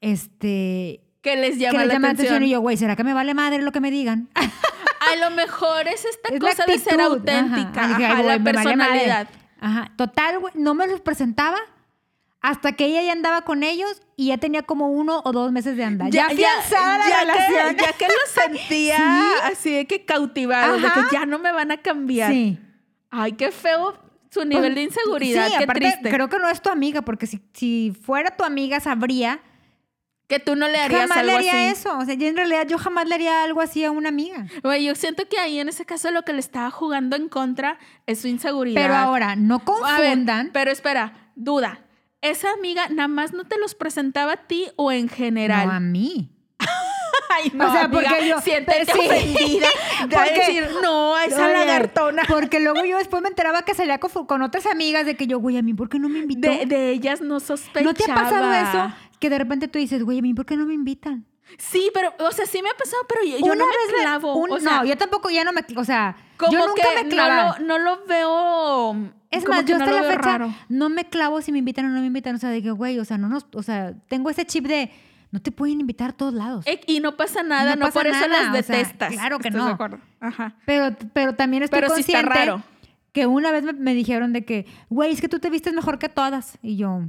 este, 0.02 1.04
Que 1.22 1.36
les 1.36 1.56
que 1.56 1.60
llama 1.62 1.80
le 1.82 1.86
la 1.88 1.94
llama 1.94 2.08
la 2.08 2.14
atención. 2.14 2.36
atención. 2.38 2.44
Y 2.44 2.50
yo, 2.52 2.62
güey, 2.62 2.78
¿será 2.78 2.96
que 2.96 3.04
me 3.04 3.14
vale 3.14 3.34
madre 3.34 3.62
lo 3.62 3.72
que 3.72 3.80
me 3.80 3.92
digan? 3.92 4.30
A 4.36 5.16
lo 5.18 5.36
mejor 5.36 5.88
es 5.88 6.04
esta 6.04 6.34
Es 6.34 6.40
cosa 6.40 6.66
de 6.66 6.80
ser 6.80 7.00
auténtica, 7.00 7.70
Ajá. 7.84 7.88
Dije, 7.90 8.06
ajá, 8.06 8.18
"Ay, 8.18 8.24
güey, 8.24 8.38
la 8.38 8.40
me 8.40 8.52
vale 8.54 8.76
madre". 8.76 8.92
personalidad. 9.04 9.28
Ajá. 9.60 9.92
Total, 9.98 10.40
güey, 10.40 10.54
no 10.56 10.74
me 10.74 10.88
los 10.88 11.02
presentaba 11.02 11.58
hasta 12.42 12.74
que 12.74 12.86
ella 12.86 13.02
ya 13.02 13.12
andaba 13.12 13.42
con 13.42 13.64
ellos 13.64 14.02
y 14.16 14.28
ya 14.28 14.38
tenía 14.38 14.62
como 14.62 14.90
uno 14.92 15.22
o 15.26 15.32
dos 15.32 15.52
meses 15.52 15.76
de 15.76 15.84
andar. 15.84 16.10
Ya, 16.12 16.28
la 16.28 16.34
ya 16.34 17.20
relación. 17.20 17.76
Que, 17.76 17.82
ya 17.84 17.94
que 17.94 18.06
lo 18.06 18.44
sentía 18.44 18.98
Sí. 18.98 19.52
así 19.52 19.72
de 19.72 19.88
que 19.88 20.06
cautivado, 20.06 20.78
de 20.78 20.88
que 20.88 21.02
ya 21.12 21.26
no 21.26 21.40
me 21.40 21.52
van 21.52 21.72
a 21.72 21.78
cambiar. 21.78 22.32
Sí. 22.32 22.60
Ay, 23.10 23.34
qué 23.34 23.52
feo 23.52 23.98
su 24.30 24.46
nivel 24.46 24.76
de 24.76 24.84
inseguridad, 24.84 25.48
Sí, 25.48 25.54
qué 25.58 25.64
aparte, 25.64 25.80
triste. 25.82 26.10
creo 26.12 26.30
que 26.30 26.38
no 26.38 26.50
es 26.50 26.62
tu 26.62 26.70
amiga, 26.70 27.02
porque 27.02 27.26
si, 27.26 27.42
si 27.54 27.98
fuera 28.04 28.32
tu 28.36 28.44
amiga, 28.44 28.80
sabría. 28.80 29.40
Que 30.28 30.40
tú 30.40 30.56
no 30.58 30.68
le 30.68 30.78
harías 30.80 31.02
Jamás 31.10 31.18
le 31.26 31.32
algo 31.32 31.38
haría 31.38 31.70
así. 31.72 31.80
eso. 31.80 31.98
O 31.98 32.04
sea, 32.06 32.14
yo 32.16 32.28
en 32.28 32.36
realidad 32.36 32.68
yo 32.68 32.78
jamás 32.78 33.08
le 33.08 33.16
haría 33.16 33.44
algo 33.44 33.62
así 33.62 33.84
a 33.86 33.92
una 33.92 34.10
amiga. 34.10 34.46
Güey, 34.62 34.84
yo 34.86 34.94
siento 34.96 35.28
que 35.30 35.40
ahí 35.40 35.60
en 35.60 35.70
ese 35.70 35.86
caso 35.86 36.12
lo 36.12 36.24
que 36.24 36.34
le 36.34 36.40
estaba 36.40 36.70
jugando 36.70 37.16
en 37.16 37.30
contra 37.30 37.80
es 38.06 38.20
su 38.22 38.28
inseguridad. 38.28 38.82
Pero 38.82 38.96
ahora, 38.96 39.36
no 39.38 39.56
A 39.56 40.00
ver, 40.00 40.10
confundan. 40.12 40.50
pero 40.52 40.70
espera, 40.72 41.32
duda. 41.36 41.80
¿Esa 42.22 42.52
amiga 42.52 42.90
nada 42.90 43.08
más 43.08 43.32
no 43.32 43.46
te 43.46 43.58
los 43.58 43.74
presentaba 43.76 44.34
a 44.34 44.38
ti 44.48 44.68
o 44.76 44.92
en 44.92 45.08
general? 45.08 45.68
no 45.68 45.72
a 45.74 45.80
mí. 45.80 46.32
Ay, 47.30 47.52
no, 47.54 47.68
O 47.68 47.72
sea, 47.72 47.84
amiga, 47.86 48.02
porque 48.10 48.28
yo- 48.28 48.42
siéntete 48.42 48.92
ofendida 48.92 49.68
de 50.08 50.16
Porque- 50.16 50.34
decir, 50.34 50.68
no, 50.82 51.16
a 51.16 51.26
esa 51.26 51.46
Oye, 51.46 51.54
lagartona. 51.54 52.24
Porque 52.28 52.60
luego 52.60 52.84
yo 52.86 52.98
después 52.98 53.22
me 53.22 53.30
enteraba 53.30 53.62
que 53.64 53.74
salía 53.76 54.00
con, 54.00 54.26
con 54.26 54.42
otras 54.42 54.66
amigas 54.66 55.06
de 55.06 55.16
que 55.16 55.28
yo, 55.28 55.40
güey, 55.40 55.58
a 55.58 55.62
mí, 55.62 55.74
¿por 55.74 55.90
qué 55.90 56.00
no 56.00 56.10
me 56.10 56.20
invitó? 56.20 56.50
De, 56.50 56.66
de 56.66 56.92
ellas 56.92 57.22
no 57.22 57.40
sospechaba. 57.40 57.84
¿No 57.86 57.94
te 57.94 58.12
ha 58.12 58.16
pasado 58.16 58.52
eso? 58.54 58.94
Que 59.20 59.30
de 59.30 59.38
repente 59.38 59.68
tú 59.68 59.80
dices, 59.80 60.04
güey, 60.04 60.20
a 60.20 60.22
mí, 60.22 60.34
¿por 60.34 60.46
qué 60.46 60.56
no 60.58 60.66
me 60.66 60.74
invitan? 60.74 61.26
Sí, 61.58 61.90
pero, 61.94 62.14
o 62.20 62.32
sea, 62.32 62.46
sí 62.46 62.62
me 62.62 62.70
ha 62.70 62.74
pasado, 62.74 63.02
pero 63.08 63.22
yo, 63.24 63.38
yo 63.40 63.56
no 63.56 63.66
me 63.66 64.02
clavo. 64.02 64.36
un- 64.36 64.52
o 64.52 64.60
sea, 64.60 64.80
no, 64.80 64.86
yo 64.86 64.98
tampoco 64.98 65.30
ya 65.30 65.44
no 65.46 65.54
me... 65.54 65.62
O 65.78 65.86
sea, 65.86 66.16
como 66.36 66.52
yo 66.52 66.68
nunca 66.68 66.82
que 66.96 67.04
me 67.04 67.10
clavaba. 67.10 67.58
No 67.60 67.78
lo, 67.78 67.80
no 67.80 67.98
lo 68.02 68.06
veo. 68.06 69.14
Es 69.32 69.48
más, 69.48 69.66
yo 69.66 69.78
hasta 69.78 69.92
la 69.92 70.04
fecha 70.04 70.18
raro. 70.22 70.54
no 70.70 70.90
me 70.90 71.06
clavo 71.10 71.42
si 71.42 71.52
me 71.52 71.60
invitan 71.60 71.86
o 71.86 71.90
no 71.90 72.00
me 72.02 72.06
invitan. 72.08 72.36
O 72.36 72.38
sea, 72.38 72.50
de 72.50 72.62
que, 72.62 72.72
güey, 72.72 73.00
o 73.00 73.06
sea, 73.06 73.18
no 73.18 73.30
nos, 73.30 73.46
o 73.54 73.64
sea, 73.64 73.94
tengo 74.08 74.30
ese 74.30 74.46
chip 74.46 74.68
de 74.68 74.92
no 75.32 75.42
te 75.42 75.52
pueden 75.52 75.80
invitar 75.82 76.12
a 76.12 76.14
todos 76.14 76.34
lados. 76.34 76.66
Y 76.86 77.00
no 77.00 77.16
pasa 77.18 77.44
nada, 77.44 77.72
No 77.76 77.82
no, 77.82 77.86
pasa 77.88 78.00
por 78.00 78.08
eso 78.08 78.20
nada, 78.28 78.52
las 78.52 78.60
o 78.64 78.64
sea, 78.68 78.76
detestas. 78.78 79.14
claro 79.14 79.40
que 79.40 79.48
¿Estás 79.50 79.62
no. 79.62 79.68
de 79.68 79.74
acuerdo? 79.74 80.00
Ajá. 80.20 80.56
Pero, 80.66 80.96
pero 81.14 81.36
también 81.36 81.64
estoy 81.64 81.80
Pero 81.82 81.94
sí 81.96 82.02
está 82.02 82.22
consciente 82.24 82.46
raro. 82.46 82.64
que 83.14 83.26
una 83.26 83.52
vez 83.52 83.64
me, 83.64 83.74
me 83.74 83.94
dijeron 83.94 84.32
de 84.34 84.46
que, 84.46 84.66
güey, 84.90 85.12
es 85.12 85.20
que 85.22 85.28
tú 85.30 85.40
te 85.40 85.50
vistes 85.50 85.74
mejor 85.74 86.00
que 86.00 86.08
todas. 86.10 86.58
Y 86.62 86.78
yo, 86.78 87.02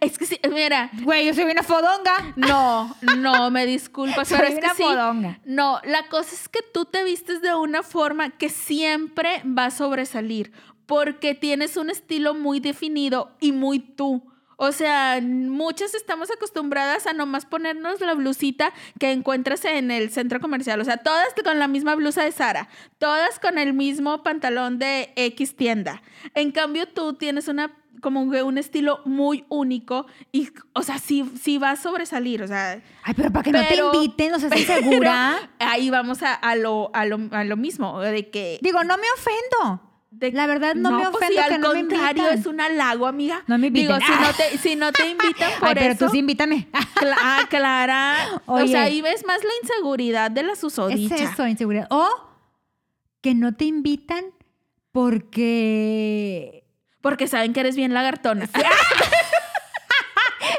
Es 0.00 0.18
que 0.18 0.26
sí, 0.26 0.38
mira, 0.50 0.90
güey, 1.02 1.26
yo 1.26 1.34
soy 1.34 1.44
una 1.44 1.62
fodonga. 1.62 2.32
no, 2.36 2.94
no, 3.16 3.50
me 3.50 3.66
disculpas, 3.66 4.28
pero 4.28 4.46
Soy 4.46 4.54
es 4.54 4.60
que 4.60 4.66
una 4.66 4.74
sí. 4.74 4.82
fodonga. 4.82 5.40
No, 5.44 5.80
la 5.84 6.08
cosa 6.08 6.34
es 6.34 6.48
que 6.48 6.60
tú 6.62 6.84
te 6.84 7.02
vistes 7.04 7.40
de 7.42 7.54
una 7.54 7.82
forma 7.82 8.30
que 8.30 8.48
siempre 8.48 9.42
va 9.46 9.66
a 9.66 9.70
sobresalir, 9.70 10.52
porque 10.86 11.34
tienes 11.34 11.76
un 11.76 11.90
estilo 11.90 12.34
muy 12.34 12.60
definido 12.60 13.32
y 13.40 13.52
muy 13.52 13.78
tú. 13.80 14.30
O 14.62 14.72
sea, 14.72 15.18
muchas 15.22 15.94
estamos 15.94 16.30
acostumbradas 16.30 17.06
a 17.06 17.14
nomás 17.14 17.46
ponernos 17.46 18.02
la 18.02 18.12
blusita 18.12 18.74
que 18.98 19.10
encuentras 19.10 19.64
en 19.64 19.90
el 19.90 20.10
centro 20.10 20.38
comercial. 20.38 20.78
O 20.82 20.84
sea, 20.84 20.98
todas 20.98 21.28
con 21.42 21.58
la 21.58 21.66
misma 21.66 21.94
blusa 21.94 22.24
de 22.24 22.30
Sara, 22.30 22.68
todas 22.98 23.38
con 23.38 23.56
el 23.56 23.72
mismo 23.72 24.22
pantalón 24.22 24.78
de 24.78 25.14
X 25.16 25.56
tienda. 25.56 26.02
En 26.34 26.52
cambio, 26.52 26.86
tú 26.86 27.14
tienes 27.14 27.48
una 27.48 27.74
como 28.02 28.30
que 28.30 28.42
un 28.42 28.56
estilo 28.58 29.00
muy 29.04 29.44
único 29.48 30.06
y, 30.32 30.48
o 30.74 30.82
sea, 30.82 30.98
sí, 30.98 31.30
sí 31.40 31.58
va 31.58 31.72
a 31.72 31.76
sobresalir. 31.76 32.42
O 32.42 32.48
sea, 32.48 32.80
Ay, 33.02 33.14
pero 33.14 33.30
para 33.30 33.42
que 33.44 33.50
Pero- 33.52 33.86
no 33.86 33.90
te 33.92 33.96
inviten, 33.98 34.32
no 34.32 34.38
seas 34.38 34.52
pero 34.54 34.60
insegura. 34.80 35.50
ahí 35.58 35.90
vamos 35.90 36.22
a, 36.22 36.34
a 36.34 36.56
lo, 36.56 36.90
a, 36.94 37.04
lo, 37.06 37.18
a 37.32 37.44
lo 37.44 37.56
mismo, 37.56 38.00
de 38.00 38.30
que... 38.30 38.58
Digo, 38.62 38.82
no 38.84 38.96
me 38.96 39.04
ofendo. 39.14 39.82
de- 40.10 40.32
La 40.32 40.46
verdad, 40.46 40.74
no 40.74 40.92
me 40.92 41.04
pues 41.10 41.16
ofendo 41.16 41.42
sí, 41.42 41.48
que 41.48 41.54
al 41.54 41.60
no 41.60 41.72
contrario, 41.72 42.28
es 42.30 42.46
un 42.46 42.60
halago, 42.60 43.06
amiga. 43.06 43.42
No 43.46 43.58
me 43.58 43.70
Digo, 43.70 43.92
inviten. 43.94 44.14
si 44.16 44.22
no 44.22 44.32
te, 44.34 44.58
si 44.58 44.76
no 44.76 44.92
te 44.92 45.10
invitan 45.10 45.50
por 45.60 45.68
Ay, 45.68 45.74
pero 45.78 45.92
eso. 45.94 46.06
tú 46.06 46.12
sí 46.12 46.18
invítame. 46.18 46.68
Cla- 46.94 47.16
ah, 47.20 47.40
Clara. 47.50 48.16
O 48.46 48.54
Oye. 48.54 48.68
sea, 48.68 48.84
ahí 48.84 49.02
ves 49.02 49.24
más 49.26 49.42
la 49.44 49.50
inseguridad 49.62 50.30
de 50.30 50.42
la 50.42 50.52
Es 50.54 50.60
susodicha. 50.60 51.16
eso, 51.16 51.46
inseguridad. 51.46 51.86
O 51.90 52.08
que 53.20 53.34
no 53.34 53.54
te 53.54 53.66
invitan 53.66 54.24
porque... 54.92 56.59
Porque 57.00 57.26
saben 57.28 57.52
que 57.52 57.60
eres 57.60 57.76
bien 57.76 57.94
lagartona. 57.94 58.48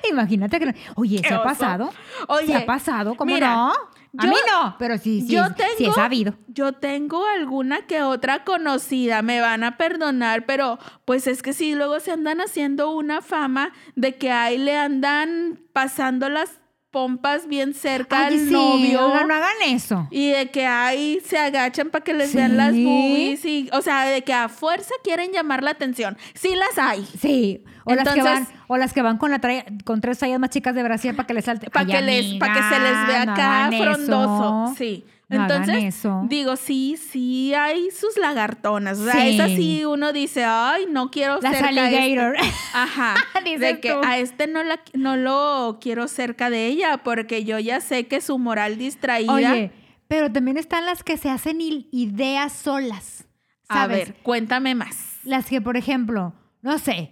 Imagínate 0.10 0.60
que 0.60 0.66
no. 0.68 0.74
Oye, 0.96 1.22
Qué 1.22 1.28
¿se 1.30 1.34
ha 1.34 1.40
oso. 1.40 1.44
pasado? 1.48 1.94
Oye, 2.28 2.48
¿Se 2.48 2.56
ha 2.56 2.66
pasado? 2.66 3.16
¿Cómo 3.16 3.34
mira, 3.34 3.50
no? 3.56 3.72
A 4.18 4.26
yo- 4.26 4.30
mí 4.30 4.36
no, 4.50 4.76
pero 4.78 4.98
sí, 4.98 5.22
sí, 5.22 5.28
yo 5.34 5.46
sí 5.48 5.54
tengo- 5.78 5.92
he 5.92 5.94
sabido. 5.96 6.34
Yo 6.48 6.74
tengo 6.74 7.26
alguna 7.26 7.86
que 7.88 8.02
otra 8.04 8.44
conocida, 8.44 9.22
me 9.22 9.40
van 9.40 9.64
a 9.64 9.78
perdonar, 9.78 10.46
pero 10.46 10.80
pues 11.06 11.28
es 11.28 11.42
que 11.42 11.54
sí, 11.54 11.76
luego 11.76 12.00
se 12.02 12.12
andan 12.12 12.42
haciendo 12.42 12.92
una 12.92 13.22
fama 13.22 13.72
de 13.96 14.18
que 14.18 14.32
ahí 14.32 14.58
le 14.58 14.78
andan 14.78 15.62
pasando 15.72 16.28
las 16.28 16.60
pompas 16.92 17.48
bien 17.48 17.74
cerca 17.74 18.28
Ay, 18.28 18.34
al 18.34 18.40
sí, 18.48 18.52
novio. 18.52 19.00
no 19.26 19.34
hagan 19.34 19.56
eso. 19.68 20.08
Y 20.12 20.30
de 20.32 20.50
que 20.52 20.66
ahí 20.66 21.20
se 21.26 21.38
agachan 21.38 21.90
para 21.90 22.04
que 22.04 22.14
les 22.14 22.36
vean 22.36 22.58
las 22.58 22.74
boobies. 22.74 23.44
Y, 23.46 23.70
o 23.72 23.82
sea, 23.82 24.04
de 24.06 24.22
que 24.24 24.34
a 24.34 24.50
fuerza 24.50 24.94
quieren 25.04 25.32
llamar 25.32 25.64
la 25.64 25.72
atención. 25.72 26.18
Sí 26.34 26.54
las 26.56 26.78
hay. 26.78 27.06
Sí, 27.20 27.64
o 27.86 27.96
las 27.96 28.08
que 28.14 28.22
van, 28.22 28.48
o 28.68 28.78
las 28.78 28.94
que 28.94 29.02
van 29.02 29.18
con 29.18 29.32
la 29.32 29.40
tra- 29.42 29.84
con 29.86 30.02
tres 30.02 30.20
tallas 30.20 30.40
más 30.40 30.50
chicas 30.50 30.76
de 30.76 30.84
Brasil 30.84 31.16
para 31.16 31.26
que 31.28 31.34
les 31.34 31.46
salte. 31.46 31.70
Para 31.70 31.86
que, 31.86 32.02
les, 32.02 32.34
para 32.36 32.54
que 32.54 32.60
se 32.76 32.80
les 32.80 33.08
vea 33.08 33.26
no 33.26 33.32
acá 33.32 33.70
frondoso. 33.78 34.66
eso. 34.66 34.76
Sí. 34.78 35.06
No 35.32 35.42
Entonces, 35.44 35.84
eso. 35.84 36.22
digo, 36.28 36.56
sí, 36.58 36.98
sí 36.98 37.54
hay 37.54 37.90
sus 37.92 38.18
lagartonas. 38.18 39.00
O 39.00 39.06
sea, 39.06 39.14
Sí. 39.14 39.36
es 39.36 39.40
así, 39.40 39.86
uno 39.86 40.12
dice, 40.14 40.44
ay, 40.46 40.86
no 40.90 41.10
quiero 41.10 41.40
Las 41.42 41.54
cerca 41.54 41.70
este". 41.70 41.80
alligator. 41.98 42.36
Ajá. 42.74 43.16
Dices 43.46 43.60
de 43.62 43.80
que 43.80 43.94
tú. 43.94 44.02
a 44.04 44.18
este 44.18 44.48
no, 44.48 44.64
la, 44.64 44.80
no 44.94 45.16
lo 45.18 45.80
quiero 45.82 46.08
cerca 46.08 46.50
de 46.50 46.68
ella 46.68 46.98
porque 47.04 47.44
yo 47.46 47.58
ya 47.60 47.80
sé 47.82 48.08
que 48.08 48.20
su 48.22 48.38
moral 48.40 48.78
distraída. 48.78 49.32
Oye, 49.34 49.72
pero 50.08 50.32
también 50.32 50.58
están 50.58 50.86
las 50.86 51.04
que 51.04 51.16
se 51.18 51.30
hacen 51.30 51.60
ideas 51.62 52.52
solas. 52.54 53.26
a 53.70 53.88
ver, 53.88 54.16
cuéntame 54.24 54.76
más. 54.76 55.20
Las 55.24 55.46
que, 55.46 55.62
por 55.62 55.78
ejemplo, 55.78 56.34
no 56.62 56.78
sé, 56.78 57.12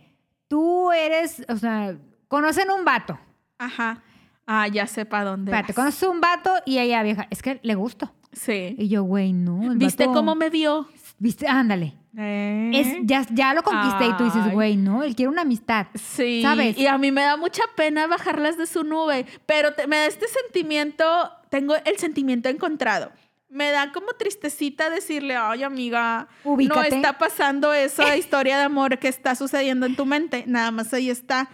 tú 0.49 0.91
eres, 0.91 1.45
o 1.47 1.55
sea, 1.55 1.95
conocen 2.27 2.69
un 2.69 2.83
vato. 2.83 3.17
Ajá. 3.57 4.03
Ah, 4.51 4.67
ya 4.67 4.87
sé 4.87 5.05
para 5.05 5.25
dónde. 5.25 5.51
Espérate, 5.51 5.73
conoces 5.75 6.09
un 6.09 6.19
vato 6.21 6.51
y 6.65 6.79
ella 6.79 7.03
vieja, 7.03 7.27
es 7.29 7.41
que 7.43 7.59
le 7.61 7.75
gusto. 7.75 8.11
Sí. 8.31 8.75
Y 8.79 8.87
yo, 8.89 9.03
güey, 9.03 9.31
no. 9.31 9.71
el 9.71 9.77
¿Viste 9.77 10.05
vato- 10.07 10.13
cómo 10.17 10.33
me 10.33 10.49
vio? 10.49 10.87
¿Viste? 11.19 11.47
Ándale. 11.47 11.93
Es, 12.17 12.87
ya, 13.03 13.25
ya 13.31 13.53
lo 13.53 13.61
conquisté 13.61 14.07
y 14.07 14.13
tú 14.17 14.23
dices, 14.23 14.41
Ay. 14.45 14.51
güey, 14.51 14.75
no, 14.75 15.03
él 15.03 15.15
quiere 15.15 15.29
una 15.29 15.43
amistad. 15.43 15.85
Sí. 15.93 16.41
¿Sabes? 16.41 16.77
Y 16.77 16.87
a 16.87 16.97
mí 16.97 17.11
me 17.11 17.21
da 17.21 17.37
mucha 17.37 17.61
pena 17.75 18.07
bajarlas 18.07 18.57
de 18.57 18.65
su 18.65 18.83
nube, 18.83 19.25
pero 19.45 19.73
te- 19.73 19.85
me 19.85 19.97
da 19.97 20.05
este 20.07 20.25
sentimiento, 20.27 21.05
tengo 21.49 21.75
el 21.75 21.97
sentimiento 21.97 22.49
encontrado. 22.49 23.11
Me 23.49 23.71
da 23.71 23.91
como 23.91 24.07
tristecita 24.13 24.89
decirle, 24.89 25.35
ay 25.35 25.63
amiga, 25.63 26.27
no 26.45 26.51
Ubícate. 26.51 26.95
está 26.95 27.17
pasando 27.17 27.73
esa 27.73 28.15
historia 28.17 28.57
de 28.57 28.63
amor 28.63 28.97
que 28.99 29.07
está 29.07 29.35
sucediendo 29.35 29.85
en 29.85 29.95
tu 29.95 30.05
mente, 30.05 30.43
nada 30.47 30.71
más 30.71 30.93
ahí 30.93 31.09
está. 31.09 31.49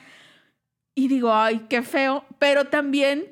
Y 0.96 1.08
digo, 1.10 1.34
ay, 1.34 1.66
qué 1.70 1.82
feo, 1.84 2.26
pero 2.40 2.66
también... 2.66 3.32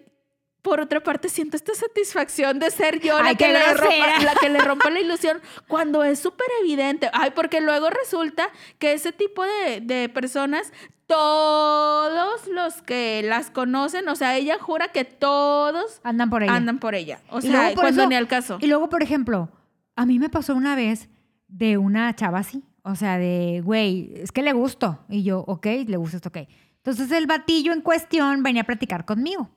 Por 0.62 0.80
otra 0.80 1.04
parte, 1.04 1.28
siento 1.28 1.58
esta 1.58 1.76
satisfacción 1.76 2.58
de 2.58 2.72
ser 2.72 3.02
yo 3.02 3.22
la, 3.22 3.32
Ay, 3.32 3.36
que 3.36 3.50
le 3.50 3.74
rompa, 3.74 4.24
la 4.24 4.34
que 4.40 4.48
le 4.48 4.60
rompa 4.60 4.90
la 4.90 5.02
ilusión 5.02 5.42
cuando 5.68 6.06
es 6.06 6.20
súper 6.20 6.48
evidente. 6.62 7.10
Ay, 7.12 7.32
porque 7.36 7.60
luego 7.60 7.90
resulta 7.90 8.48
que 8.80 8.94
ese 8.94 9.12
tipo 9.12 9.44
de, 9.44 9.82
de 9.82 10.08
personas, 10.08 10.72
todos 11.06 12.48
los 12.48 12.82
que 12.82 13.22
las 13.26 13.50
conocen, 13.52 14.08
o 14.08 14.16
sea, 14.16 14.38
ella 14.38 14.58
jura 14.60 14.88
que 14.90 15.04
todos 15.06 16.00
Andan 16.04 16.30
por 16.30 16.44
ella. 16.44 16.56
andan 16.56 16.80
por 16.80 16.96
ella. 16.96 17.20
O 17.30 17.42
sea, 17.42 17.72
por 17.74 17.82
cuando 17.84 18.02
eso- 18.04 18.10
ni 18.10 18.16
al 18.16 18.28
caso. 18.28 18.58
Y 18.62 18.68
luego, 18.68 18.88
por 18.90 19.04
ejemplo, 19.04 19.50
a 19.96 20.06
mí 20.06 20.18
me 20.20 20.30
pasó 20.30 20.56
una 20.56 20.76
vez 20.76 21.10
de 21.50 21.78
una 21.78 22.16
chava 22.16 22.40
así. 22.40 22.64
O 22.84 22.96
sea, 22.96 23.18
de, 23.18 23.62
güey, 23.64 24.12
es 24.16 24.32
que 24.32 24.42
le 24.42 24.54
gustó. 24.54 25.00
Y 25.10 25.24
yo, 25.24 25.40
ok, 25.46 25.66
le 25.88 25.98
gusta 25.98 26.18
esto, 26.18 26.30
ok. 26.30 26.38
Entonces 26.86 27.12
el 27.12 27.28
batillo 27.28 27.72
en 27.72 27.80
cuestión 27.82 28.44
venía 28.44 28.64
a 28.64 28.66
platicar 28.66 29.06
conmigo. 29.06 29.50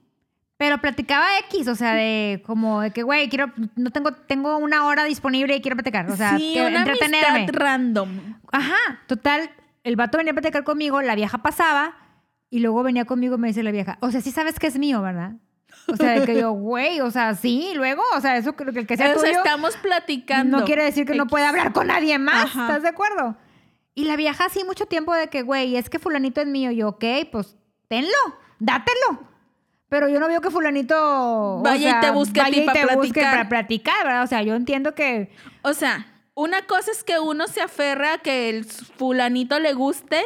Pero 0.56 0.78
platicaba 0.80 1.26
X, 1.50 1.68
o 1.68 1.74
sea, 1.74 1.92
de 1.94 2.42
como 2.46 2.80
de 2.80 2.90
que, 2.92 3.02
güey, 3.02 3.28
quiero, 3.28 3.52
no 3.74 3.90
tengo, 3.90 4.12
tengo 4.12 4.56
una 4.56 4.86
hora 4.86 5.04
disponible 5.04 5.54
y 5.56 5.60
quiero 5.60 5.76
platicar. 5.76 6.08
O 6.10 6.16
sea, 6.16 6.38
sí, 6.38 6.52
que 6.54 6.64
una 6.64 6.78
entretenerme. 6.78 7.46
random. 7.52 8.08
Ajá, 8.52 9.00
total, 9.06 9.50
el 9.84 9.96
vato 9.96 10.16
venía 10.16 10.30
a 10.30 10.34
platicar 10.34 10.64
conmigo, 10.64 11.02
la 11.02 11.14
vieja 11.14 11.38
pasaba 11.38 11.94
y 12.48 12.60
luego 12.60 12.82
venía 12.84 13.04
conmigo 13.04 13.34
y 13.34 13.38
me 13.38 13.48
dice 13.48 13.62
la 13.62 13.70
vieja, 13.70 13.98
o 14.00 14.10
sea, 14.10 14.20
sí 14.20 14.30
sabes 14.30 14.58
que 14.58 14.68
es 14.68 14.78
mío, 14.78 15.02
¿verdad? 15.02 15.32
O 15.88 15.96
sea, 15.96 16.18
de 16.18 16.24
que 16.24 16.40
yo, 16.40 16.52
güey, 16.52 17.00
o 17.00 17.10
sea, 17.10 17.34
sí, 17.34 17.72
luego, 17.74 18.02
o 18.16 18.20
sea, 18.20 18.36
eso 18.38 18.54
creo 18.54 18.72
que 18.72 18.78
el 18.80 18.86
que 18.86 18.96
sea 18.96 19.14
tuyo 19.14 19.26
estamos 19.26 19.76
platicando. 19.76 20.58
no 20.60 20.64
quiere 20.64 20.84
decir 20.84 21.04
que 21.06 21.14
no 21.16 21.24
X. 21.24 21.30
puede 21.30 21.44
hablar 21.44 21.72
con 21.72 21.88
nadie 21.88 22.18
más, 22.18 22.46
Ajá. 22.46 22.62
¿estás 22.68 22.82
de 22.82 22.88
acuerdo? 22.88 23.36
Y 23.96 24.04
la 24.04 24.14
vieja 24.16 24.44
así 24.44 24.62
mucho 24.62 24.84
tiempo 24.84 25.14
de 25.14 25.28
que, 25.28 25.40
güey, 25.40 25.74
es 25.74 25.88
que 25.88 25.98
fulanito 25.98 26.42
es 26.42 26.46
mío, 26.46 26.70
y 26.70 26.76
yo, 26.76 26.88
ok, 26.90 27.04
pues 27.32 27.56
tenlo, 27.88 28.12
dátelo. 28.58 29.26
Pero 29.88 30.08
yo 30.10 30.20
no 30.20 30.28
veo 30.28 30.42
que 30.42 30.50
fulanito 30.50 30.94
o 30.98 31.62
Vaya 31.62 31.98
y 31.98 32.00
te 32.02 32.10
busque 32.10 32.40
a 32.40 32.44
ti 32.44 32.60
y 32.60 32.66
para 32.66 32.86
te 32.86 32.94
busque 32.94 33.12
platicar. 33.12 33.32
para 33.32 33.48
platicar, 33.48 34.04
¿verdad? 34.04 34.22
O 34.24 34.26
sea, 34.26 34.42
yo 34.42 34.54
entiendo 34.54 34.94
que 34.94 35.30
O 35.62 35.72
sea, 35.72 36.06
una 36.34 36.66
cosa 36.66 36.90
es 36.90 37.04
que 37.04 37.18
uno 37.18 37.48
se 37.48 37.62
aferra 37.62 38.14
a 38.14 38.18
que 38.18 38.50
el 38.50 38.66
fulanito 38.66 39.58
le 39.60 39.72
guste 39.72 40.20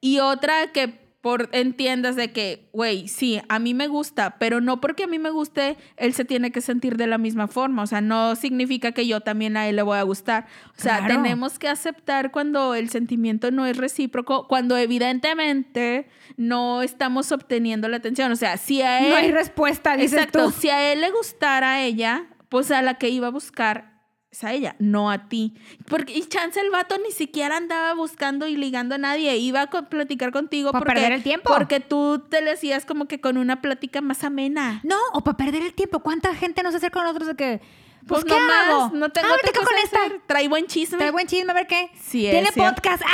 y 0.00 0.20
otra 0.20 0.70
que 0.72 1.05
por 1.26 1.48
entiendas 1.50 2.14
de 2.14 2.30
que, 2.30 2.68
güey, 2.72 3.08
sí, 3.08 3.40
a 3.48 3.58
mí 3.58 3.74
me 3.74 3.88
gusta, 3.88 4.36
pero 4.38 4.60
no 4.60 4.80
porque 4.80 5.02
a 5.02 5.06
mí 5.08 5.18
me 5.18 5.30
guste, 5.30 5.76
él 5.96 6.14
se 6.14 6.24
tiene 6.24 6.52
que 6.52 6.60
sentir 6.60 6.96
de 6.96 7.08
la 7.08 7.18
misma 7.18 7.48
forma. 7.48 7.82
O 7.82 7.86
sea, 7.88 8.00
no 8.00 8.36
significa 8.36 8.92
que 8.92 9.08
yo 9.08 9.20
también 9.22 9.56
a 9.56 9.66
él 9.66 9.74
le 9.74 9.82
voy 9.82 9.98
a 9.98 10.04
gustar. 10.04 10.46
O 10.78 10.80
sea, 10.80 10.98
Claro. 10.98 11.16
tenemos 11.16 11.58
que 11.58 11.66
aceptar 11.68 12.30
cuando 12.30 12.76
el 12.76 12.90
sentimiento 12.90 13.50
no 13.50 13.66
es 13.66 13.76
recíproco, 13.76 14.46
cuando 14.46 14.76
evidentemente 14.76 16.06
no 16.36 16.82
estamos 16.82 17.32
obteniendo 17.32 17.88
la 17.88 17.96
atención. 17.96 18.30
O 18.30 18.36
sea, 18.36 18.56
si 18.56 18.82
a 18.82 19.00
él... 19.00 19.10
no 19.10 19.16
hay 19.16 19.32
respuesta, 19.32 19.96
dices 19.96 20.12
Exacto. 20.20 20.44
tú. 20.44 20.50
Si 20.52 20.70
a 20.70 20.92
él 20.92 21.00
le 21.00 21.10
gustara 21.10 21.72
a 21.72 21.82
ella, 21.82 22.26
pues 22.48 22.70
a 22.70 22.82
la 22.82 22.94
que 22.94 23.08
iba 23.08 23.26
a 23.26 23.30
buscar 23.30 23.95
es 24.36 24.44
a 24.44 24.52
ella, 24.52 24.76
no 24.78 25.10
a 25.10 25.28
ti. 25.28 25.54
Porque, 25.88 26.12
y 26.12 26.22
chance 26.26 26.60
el 26.60 26.70
vato 26.70 26.96
ni 26.98 27.10
siquiera 27.12 27.56
andaba 27.56 27.94
buscando 27.94 28.46
y 28.46 28.56
ligando 28.56 28.94
a 28.94 28.98
nadie, 28.98 29.36
iba 29.36 29.62
a 29.62 29.66
platicar 29.70 30.32
contigo 30.32 30.72
Pa' 30.72 30.78
porque, 30.80 30.94
perder 30.94 31.12
el 31.12 31.22
tiempo. 31.22 31.48
porque 31.52 31.80
tú 31.80 32.22
te 32.28 32.42
le 32.42 32.52
hacías 32.52 32.84
como 32.84 33.06
que 33.06 33.20
con 33.20 33.36
una 33.38 33.60
plática 33.62 34.00
más 34.00 34.24
amena. 34.24 34.80
No, 34.84 34.96
o 35.12 35.22
para 35.22 35.36
perder 35.36 35.62
el 35.62 35.74
tiempo. 35.74 36.00
¿Cuánta 36.00 36.34
gente 36.34 36.62
nos 36.62 36.74
acerca 36.74 36.98
con 36.98 37.04
nosotros 37.04 37.28
de 37.28 37.36
que, 37.36 37.60
pues, 38.06 38.22
Pues, 38.22 38.24
¿qué 38.24 38.40
no 38.40 38.46
más, 38.46 38.64
hago? 38.66 38.90
no 38.96 39.08
tengo 39.10 39.28
ah, 39.28 39.32
otra 39.32 39.42
platico 39.52 39.64
cosa 39.64 39.74
con 39.74 39.84
esta. 39.84 40.00
hacer. 40.04 40.20
Trae 40.26 40.48
buen 40.48 40.66
chisme. 40.66 40.98
Trae 40.98 41.10
buen 41.10 41.26
chisme, 41.26 41.50
a 41.50 41.54
ver 41.54 41.66
qué. 41.66 41.90
Sí, 42.00 42.28
Tiene 42.30 42.52
podcast. 42.52 43.02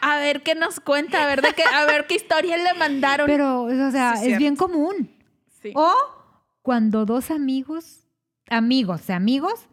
Ah. 0.00 0.14
A 0.14 0.18
ver 0.18 0.42
qué 0.42 0.54
nos 0.54 0.80
cuenta, 0.80 1.22
a 1.24 1.26
ver, 1.26 1.42
de 1.42 1.52
qué, 1.54 1.64
a 1.64 1.84
ver 1.84 2.06
qué 2.06 2.14
historia 2.14 2.56
le 2.56 2.72
mandaron. 2.74 3.26
Pero, 3.26 3.62
o 3.64 3.90
sea, 3.90 4.16
Sí, 4.16 4.30
es 4.30 4.38
bien 4.38 4.54
común. 4.56 5.10
Sí. 5.60 5.72
O 5.74 5.92
cuando 6.62 7.04
dos 7.04 7.30
amigos, 7.30 8.04
amigos, 8.48 9.10
amigos, 9.10 9.66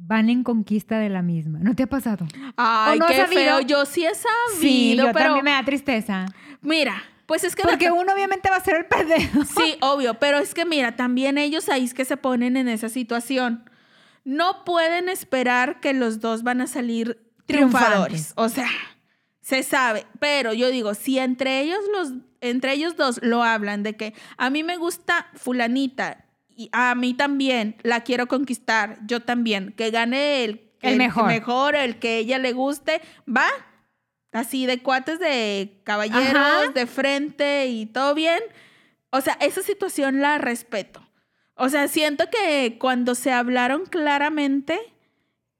van 0.00 0.30
en 0.30 0.42
conquista 0.42 0.98
de 0.98 1.08
la 1.08 1.22
misma. 1.22 1.58
¿No 1.60 1.74
te 1.74 1.82
ha 1.82 1.86
pasado? 1.86 2.26
Ay, 2.56 2.96
¿o 2.96 3.00
no 3.00 3.06
qué 3.06 3.16
sabido? 3.16 3.40
feo. 3.42 3.60
Yo 3.60 3.84
sí 3.84 4.04
he 4.06 4.14
sabido, 4.14 4.60
Sí, 4.60 4.96
yo 4.96 5.04
pero 5.12 5.18
también 5.26 5.44
me 5.44 5.50
da 5.50 5.64
tristeza. 5.64 6.26
mira, 6.62 7.02
pues 7.26 7.44
es 7.44 7.54
que 7.54 7.62
Porque 7.64 7.90
uno 7.90 8.12
obviamente 8.14 8.48
va 8.48 8.56
a 8.56 8.60
ser 8.64 8.76
el 8.76 8.86
perdedor. 8.86 9.44
Sí, 9.46 9.76
obvio, 9.82 10.14
pero 10.14 10.38
es 10.38 10.54
que 10.54 10.64
mira, 10.64 10.96
también 10.96 11.36
ellos 11.36 11.68
ahí 11.68 11.84
es 11.84 11.92
que 11.94 12.04
se 12.06 12.16
ponen 12.16 12.56
en 12.56 12.68
esa 12.68 12.88
situación. 12.88 13.68
No 14.24 14.64
pueden 14.64 15.08
esperar 15.08 15.80
que 15.80 15.92
los 15.92 16.20
dos 16.20 16.42
van 16.42 16.60
a 16.62 16.66
salir 16.66 17.20
triunfadores. 17.46 18.32
Triunfantes. 18.32 18.32
O 18.36 18.48
sea, 18.48 18.68
se 19.40 19.62
sabe, 19.62 20.06
pero 20.20 20.52
yo 20.54 20.70
digo, 20.70 20.94
si 20.94 21.18
entre 21.18 21.60
ellos 21.60 21.80
los 21.92 22.12
entre 22.40 22.72
ellos 22.72 22.96
dos 22.96 23.18
lo 23.22 23.42
hablan 23.42 23.82
de 23.82 23.96
que 23.96 24.14
a 24.36 24.48
mí 24.48 24.62
me 24.62 24.76
gusta 24.76 25.26
fulanita 25.34 26.24
y 26.58 26.68
a 26.72 26.94
mí 26.96 27.14
también 27.14 27.76
la 27.84 28.00
quiero 28.02 28.26
conquistar, 28.26 28.98
yo 29.06 29.20
también, 29.20 29.72
que 29.76 29.90
gane 29.92 30.42
el 30.44 30.72
El 30.82 30.96
mejor. 30.96 31.26
mejor, 31.26 31.76
el 31.76 32.00
que 32.00 32.18
ella 32.18 32.38
le 32.38 32.52
guste, 32.52 33.00
va. 33.26 33.46
Así 34.32 34.66
de 34.66 34.82
cuates 34.82 35.20
de 35.20 35.80
caballeros, 35.84 36.34
Ajá. 36.34 36.68
de 36.74 36.86
frente 36.86 37.66
y 37.68 37.86
todo 37.86 38.12
bien. 38.14 38.40
O 39.10 39.20
sea, 39.20 39.34
esa 39.40 39.62
situación 39.62 40.20
la 40.20 40.38
respeto. 40.38 41.00
O 41.54 41.68
sea, 41.68 41.86
siento 41.86 42.24
que 42.30 42.76
cuando 42.80 43.14
se 43.14 43.30
hablaron 43.32 43.86
claramente 43.86 44.78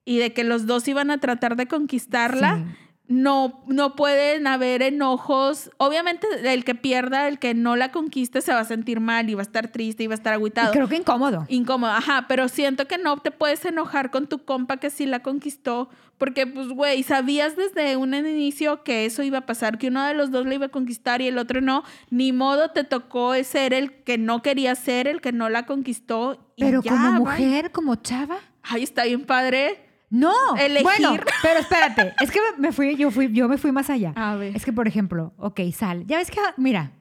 y 0.04 0.18
de 0.18 0.32
que 0.32 0.42
los 0.42 0.66
dos 0.66 0.86
iban 0.88 1.10
a 1.12 1.18
tratar 1.18 1.54
de 1.54 1.66
conquistarla, 1.68 2.56
Sí. 2.56 2.64
No, 3.08 3.62
no 3.66 3.96
pueden 3.96 4.46
haber 4.46 4.82
enojos. 4.82 5.70
Obviamente, 5.78 6.26
el 6.44 6.64
que 6.64 6.74
pierda, 6.74 7.26
el 7.26 7.38
que 7.38 7.54
no 7.54 7.74
la 7.74 7.90
conquiste, 7.90 8.42
se 8.42 8.52
va 8.52 8.60
a 8.60 8.64
sentir 8.64 9.00
mal 9.00 9.28
y 9.30 9.34
va 9.34 9.40
a 9.40 9.42
estar 9.42 9.68
triste 9.68 10.02
y 10.02 10.06
va 10.06 10.14
a 10.14 10.16
estar 10.16 10.32
Y 10.32 10.36
agüitado. 10.36 10.72
creo 10.72 10.88
que 10.88 10.96
incómodo. 10.96 11.46
Incómodo, 11.48 11.92
ajá, 11.92 12.26
pero 12.28 12.48
siento 12.48 12.86
que 12.86 12.98
no 12.98 13.16
te 13.18 13.30
puedes 13.30 13.64
enojar 13.64 14.10
con 14.10 14.26
tu 14.26 14.44
compa 14.44 14.76
que 14.76 14.90
sí 14.90 15.06
la 15.06 15.20
conquistó, 15.22 15.88
porque 16.18 16.46
pues, 16.46 16.68
güey, 16.68 17.02
sabías 17.02 17.56
desde 17.56 17.96
un 17.96 18.12
inicio 18.12 18.82
que 18.82 19.06
eso 19.06 19.22
iba 19.22 19.38
a 19.38 19.46
pasar, 19.46 19.78
que 19.78 19.88
uno 19.88 20.04
de 20.04 20.12
los 20.14 20.30
dos 20.30 20.44
la 20.46 20.54
iba 20.54 20.66
a 20.66 20.70
conquistar 20.70 21.22
y 21.22 21.28
el 21.28 21.38
otro 21.38 21.60
no, 21.62 21.84
ni 22.10 22.32
modo 22.32 22.72
te 22.72 22.84
tocó 22.84 23.32
ser 23.42 23.72
el 23.72 23.92
que 24.02 24.18
no 24.18 24.42
quería 24.42 24.74
ser, 24.74 25.08
el 25.08 25.20
que 25.22 25.32
no 25.32 25.48
la 25.48 25.64
conquistó. 25.64 26.38
Y 26.56 26.64
Pero 26.64 26.82
ya, 26.82 26.90
como 26.90 27.10
bye. 27.10 27.18
mujer, 27.20 27.70
como 27.70 27.94
chava. 27.96 28.36
Ay, 28.62 28.82
está 28.82 29.04
bien 29.04 29.24
padre. 29.24 29.87
No, 30.10 30.56
Elegir. 30.56 30.82
bueno, 30.82 31.16
pero 31.42 31.60
espérate, 31.60 32.14
es 32.20 32.30
que 32.30 32.40
me 32.56 32.72
fui, 32.72 32.96
yo 32.96 33.10
fui, 33.10 33.30
yo 33.32 33.48
me 33.48 33.58
fui 33.58 33.72
más 33.72 33.90
allá. 33.90 34.12
A 34.16 34.36
ver. 34.36 34.56
Es 34.56 34.64
que, 34.64 34.72
por 34.72 34.88
ejemplo, 34.88 35.34
ok, 35.36 35.60
sal. 35.74 36.06
Ya 36.06 36.16
ves 36.16 36.30
que, 36.30 36.40
mira, 36.56 36.92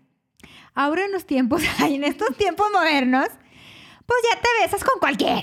ahora 0.74 1.06
en 1.06 1.12
los 1.12 1.26
tiempos, 1.26 1.62
en 1.80 2.04
estos 2.04 2.36
tiempos 2.36 2.68
modernos, 2.74 3.28
pues 4.06 4.20
ya 4.30 4.40
te 4.40 4.48
besas 4.62 4.84
con 4.84 5.00
cualquiera. 5.00 5.42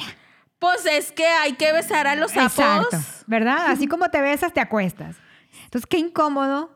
Pues 0.59 0.87
es 0.87 1.12
que 1.12 1.27
hay 1.27 1.55
que 1.55 1.73
besar 1.73 2.07
a 2.07 2.17
los 2.17 2.33
sapos. 2.33 2.53
Exacto, 2.59 2.99
¿verdad? 3.27 3.67
Así 3.67 3.87
como 3.87 4.09
te 4.09 4.21
besas, 4.21 4.53
te 4.53 4.61
acuestas. 4.61 5.17
Entonces, 5.65 5.87
qué 5.87 5.99
incómodo 5.99 6.71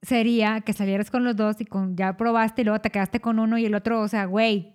sería 0.00 0.60
que 0.60 0.72
salieras 0.72 1.10
con 1.10 1.24
los 1.24 1.36
dos 1.36 1.60
y 1.60 1.64
con, 1.64 1.96
ya 1.96 2.16
probaste 2.16 2.62
y 2.62 2.64
luego 2.64 2.80
te 2.80 2.90
quedaste 2.90 3.20
con 3.20 3.38
uno 3.38 3.58
y 3.58 3.66
el 3.66 3.74
otro, 3.74 4.00
o 4.00 4.08
sea, 4.08 4.26
güey. 4.26 4.73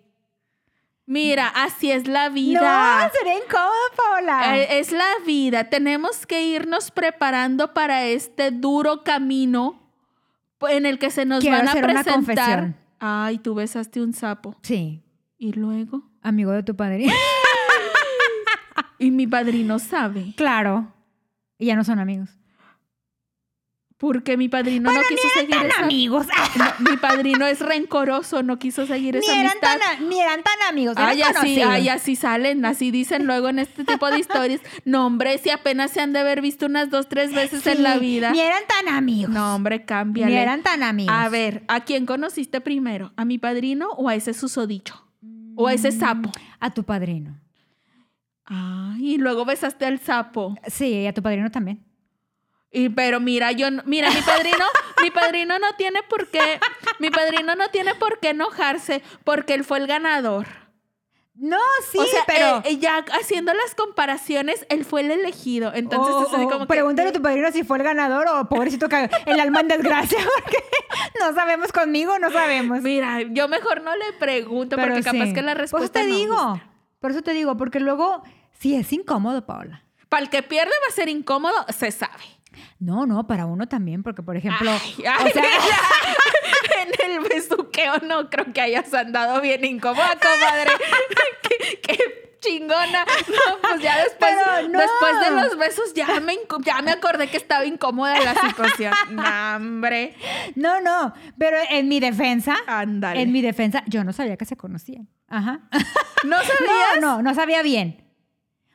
Mira, 1.11 1.47
así 1.47 1.89
es 1.91 2.07
la 2.07 2.29
vida. 2.29 3.01
No, 3.03 3.09
sería 3.17 3.35
incómodo, 3.37 3.71
Paola. 3.97 4.57
Eh, 4.59 4.79
Es 4.79 4.91
la 4.91 5.09
vida. 5.25 5.63
Tenemos 5.63 6.27
que 6.27 6.43
irnos 6.43 6.91
preparando 6.91 7.73
para 7.73 8.05
este 8.05 8.51
duro 8.51 9.03
camino 9.03 9.81
en 10.69 10.85
el 10.85 10.99
que 10.99 11.09
se 11.09 11.25
nos 11.25 11.39
Quiero 11.39 11.57
van 11.57 11.67
a 11.67 11.71
hacer 11.71 11.83
una 11.85 12.03
presentar. 12.03 12.15
confesión. 12.15 12.75
Ay, 12.99 13.39
tú 13.39 13.55
besaste 13.55 14.01
un 14.03 14.13
sapo. 14.13 14.55
sí, 14.61 15.01
Y 15.39 15.53
luego. 15.53 16.03
amigo 16.21 16.51
de 16.51 16.61
tu 16.63 16.75
padre. 16.75 17.05
Y 19.01 19.11
mi 19.11 19.25
padrino 19.27 19.79
sabe. 19.79 20.33
claro. 20.35 20.93
Y 21.57 21.65
ya 21.67 21.75
no 21.75 21.83
son 21.83 21.99
amigos. 21.99 22.37
Porque 23.99 24.37
mi 24.37 24.47
padrino 24.47 24.89
no 24.91 24.99
quiso 25.09 25.27
seguir 25.33 25.57
Tan 25.57 25.65
esa. 25.67 25.83
amigos. 25.83 26.25
No, 26.55 26.65
mi 26.89 26.95
padrino 26.97 27.45
es 27.45 27.59
rencoroso, 27.59 28.43
no 28.43 28.57
quiso 28.57 28.87
seguir 28.87 29.15
ni, 29.15 29.19
esa 29.19 29.33
eran 29.33 29.51
amistad. 29.51 29.77
tan, 29.77 29.81
a- 29.81 30.09
ni 30.09 30.19
eran 30.21 30.41
tan 30.41 30.53
amigos. 30.69 30.95
eran 30.95 31.09
Ay, 31.09 31.21
así, 31.21 31.61
ay, 31.61 31.89
así 31.89 32.15
salen, 32.15 32.63
así 32.65 32.91
dicen 32.91 33.25
luego 33.27 33.49
en 33.49 33.59
este 33.59 33.83
tipo 33.83 34.09
de 34.09 34.19
historias. 34.19 34.61
No, 34.85 35.05
hombre, 35.05 35.37
si 35.37 35.49
apenas 35.49 35.91
se 35.91 35.99
han 35.99 36.13
de 36.13 36.19
haber 36.19 36.41
visto 36.41 36.65
unas 36.65 36.89
dos, 36.89 37.09
tres 37.09 37.33
veces 37.33 37.67
en 37.67 37.83
la 37.83 37.97
vida. 37.97 38.31
Ni 38.31 38.39
eran 38.39 38.63
tan 38.67 38.93
amigos. 38.93 39.31
No, 39.33 39.53
hombre, 39.55 39.79
ni 39.79 39.85
cámbiale. 39.85 40.41
eran 40.41 40.63
tan 40.63 40.81
amigos. 40.81 41.13
A 41.15 41.27
ver, 41.27 41.63
¿a 41.67 41.81
quién 41.81 42.05
conociste 42.05 42.61
primero? 42.61 43.11
¿A 43.17 43.25
mi 43.25 43.37
padrino 43.37 43.89
o 43.97 44.07
a 44.07 44.15
ese 44.15 44.33
susodicho? 44.33 45.05
¿O 45.55 45.67
a 45.67 45.73
ese 45.73 45.91
sapo? 45.91 46.31
A 46.61 46.73
tu 46.73 46.85
padrino. 46.85 47.37
Ay, 48.45 49.15
y 49.15 49.17
luego 49.17 49.43
besaste 49.43 49.85
al 49.85 49.99
sapo. 49.99 50.55
Sí, 50.67 51.05
a 51.05 51.13
tu 51.13 51.21
padrino 51.21 51.51
también. 51.51 51.83
Y, 52.71 52.89
pero 52.89 53.19
mira, 53.19 53.51
yo, 53.51 53.71
no- 53.71 53.81
mira, 53.85 54.11
mi 54.11 54.21
padrino, 54.21 54.65
mi 55.01 55.09
padrino 55.11 55.57
no 55.59 55.73
tiene 55.77 56.03
por 56.03 56.27
qué, 56.27 56.59
mi 56.99 57.09
padrino 57.09 57.55
no 57.55 57.69
tiene 57.69 57.95
por 57.95 58.19
qué 58.19 58.29
enojarse 58.29 59.01
porque 59.23 59.55
él 59.55 59.63
fue 59.63 59.79
el 59.79 59.87
ganador. 59.87 60.45
No, 61.41 61.57
sí, 61.89 61.97
o 61.97 62.05
sea, 62.05 62.23
pero... 62.27 62.57
eh, 62.57 62.61
eh, 62.65 62.77
ya 62.79 62.97
haciendo 63.19 63.53
las 63.53 63.73
comparaciones, 63.73 64.65
él 64.69 64.83
fue 64.83 65.01
el 65.01 65.11
elegido. 65.11 65.71
Entonces, 65.73 66.13
o- 66.13 66.27
es 66.27 66.33
así 66.33 66.43
o 66.43 66.49
como 66.49 66.59
que- 66.61 66.73
pregúntale 66.73 67.09
a 67.09 67.13
tu 67.13 67.21
padrino 67.21 67.49
si 67.51 67.63
fue 67.63 67.77
el 67.77 67.83
ganador 67.83 68.27
o 68.27 68.49
pobrecito 68.49 68.89
que 68.89 69.09
el 69.25 69.39
alma 69.39 69.61
en 69.61 69.69
desgracia, 69.69 70.19
porque 70.43 70.57
no 71.19 71.33
sabemos 71.33 71.71
conmigo, 71.71 72.19
no 72.19 72.29
sabemos. 72.29 72.81
Mira, 72.81 73.21
yo 73.21 73.47
mejor 73.47 73.81
no 73.81 73.95
le 73.95 74.11
pregunto 74.19 74.75
Pero 74.75 74.89
porque 74.95 75.03
capaz 75.03 75.33
que 75.33 75.41
la 75.41 75.53
Por 75.53 75.63
eso 75.63 75.77
respuesta 75.77 76.01
te 76.01 76.07
no 76.07 76.15
digo, 76.15 76.35
gusta. 76.35 76.67
por 76.99 77.11
eso 77.11 77.21
te 77.21 77.31
digo, 77.31 77.55
porque 77.55 77.79
luego 77.79 78.21
sí 78.59 78.75
es 78.75 78.91
incómodo, 78.91 79.45
Paola. 79.45 79.85
Para 80.09 80.23
el 80.23 80.29
que 80.29 80.43
pierde 80.43 80.71
va 80.83 80.87
a 80.89 80.95
ser 80.95 81.07
incómodo, 81.07 81.53
se 81.69 81.91
sabe. 81.91 82.23
No, 82.79 83.05
no, 83.05 83.27
para 83.27 83.45
uno 83.45 83.67
también, 83.67 84.03
porque 84.03 84.23
por 84.23 84.35
ejemplo, 84.37 84.71
Ay, 84.71 85.05
ay, 85.05 85.27
o 85.27 85.31
sea, 85.31 85.43
en 87.05 87.11
el 87.11 87.19
besuqueo 87.21 87.99
no 87.99 88.29
creo 88.29 88.51
que 88.53 88.61
hayas 88.61 88.93
andado 88.93 89.41
bien 89.41 89.63
incómoda, 89.65 90.17
comadre. 90.21 90.71
qué, 91.41 91.79
qué 91.81 92.29
chingona. 92.39 93.05
No, 93.27 93.57
pues 93.61 93.81
ya 93.81 94.03
después, 94.03 94.31
no. 94.69 94.79
después 94.79 95.19
de 95.25 95.41
los 95.41 95.57
besos 95.57 95.93
ya 95.93 96.19
me, 96.19 96.37
ya 96.63 96.81
me 96.81 96.91
acordé 96.91 97.27
que 97.27 97.37
estaba 97.37 97.65
incómoda 97.65 98.19
la 98.19 98.35
situación. 98.35 98.93
No, 99.11 99.23
hombre. 99.55 100.15
no, 100.55 100.81
no, 100.81 101.13
pero 101.37 101.57
en 101.69 101.87
mi 101.87 101.99
defensa, 101.99 102.57
Ándale. 102.67 103.21
en 103.21 103.31
mi 103.31 103.41
defensa, 103.41 103.83
yo 103.87 104.03
no 104.03 104.13
sabía 104.13 104.37
que 104.37 104.45
se 104.45 104.57
conocían. 104.57 105.07
Ajá. 105.27 105.61
¿No 106.23 106.37
sabías? 106.41 107.01
No, 107.01 107.17
no, 107.17 107.21
no 107.21 107.35
sabía 107.35 107.61
bien. 107.61 108.08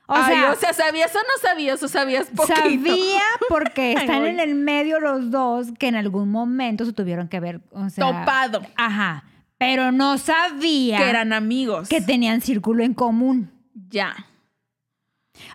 O 0.06 0.14
Ay, 0.14 0.34
sea, 0.34 0.52
o 0.52 0.56
sea, 0.56 0.72
¿sabías 0.74 1.14
o 1.14 1.18
no 1.18 1.48
sabías 1.48 1.82
o 1.82 1.88
sabías 1.88 2.26
poquito? 2.28 2.54
sabía 2.60 3.22
porque 3.48 3.92
están 3.92 4.26
en 4.26 4.38
el 4.38 4.54
medio 4.54 5.00
los 5.00 5.30
dos 5.30 5.68
que 5.78 5.88
en 5.88 5.96
algún 5.96 6.30
momento 6.30 6.84
se 6.84 6.92
tuvieron 6.92 7.28
que 7.28 7.40
ver, 7.40 7.60
o 7.70 7.88
sea, 7.88 8.06
Topado. 8.06 8.60
Ajá, 8.76 9.24
pero 9.56 9.92
no 9.92 10.18
sabía 10.18 10.98
Que 10.98 11.08
eran 11.08 11.32
amigos. 11.32 11.88
que 11.88 12.02
tenían 12.02 12.42
círculo 12.42 12.82
en 12.84 12.92
común. 12.92 13.50
Ya. 13.88 14.14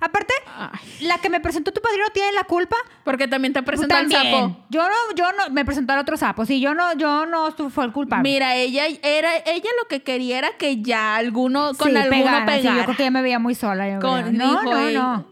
Aparte, 0.01 0.33
Ay, 0.57 0.79
la 1.07 1.17
que 1.19 1.29
me 1.29 1.39
presentó 1.39 1.71
tu 1.71 1.81
padrino 1.81 2.05
tiene 2.13 2.31
la 2.33 2.43
culpa. 2.43 2.75
porque 3.03 3.27
también 3.27 3.53
te 3.53 3.63
presentó 3.63 3.95
al 3.95 4.09
sapo. 4.11 4.57
Yo 4.69 4.81
no, 4.87 4.95
yo 5.15 5.25
no, 5.33 5.49
me 5.51 5.65
presentó 5.65 5.93
al 5.93 5.99
otro 5.99 6.17
sapo. 6.17 6.45
Sí, 6.45 6.59
yo 6.59 6.73
no, 6.73 6.93
yo 6.93 7.25
no 7.25 7.51
fue 7.69 7.85
el 7.85 7.91
culpable. 7.91 8.29
Mira, 8.29 8.55
ella 8.55 8.85
era 9.03 9.35
ella 9.37 9.69
lo 9.81 9.87
que 9.87 10.01
quería 10.03 10.37
era 10.37 10.49
que 10.57 10.81
ya 10.81 11.15
alguno 11.15 11.73
con 11.77 11.89
Sí, 11.91 11.95
alguno 11.97 12.17
pegara, 12.23 12.39
sí, 12.39 12.45
pegara. 12.61 12.77
yo 12.77 12.83
creo 12.85 12.97
que 12.97 13.03
ya 13.03 13.11
me 13.11 13.21
veía 13.21 13.39
muy 13.39 13.55
sola. 13.55 13.89
yo 13.89 13.99
Con- 13.99 14.21
creo. 14.21 14.33
no, 14.33 14.63
no, 14.63 14.87
ella. 14.87 14.99
no. 14.99 15.25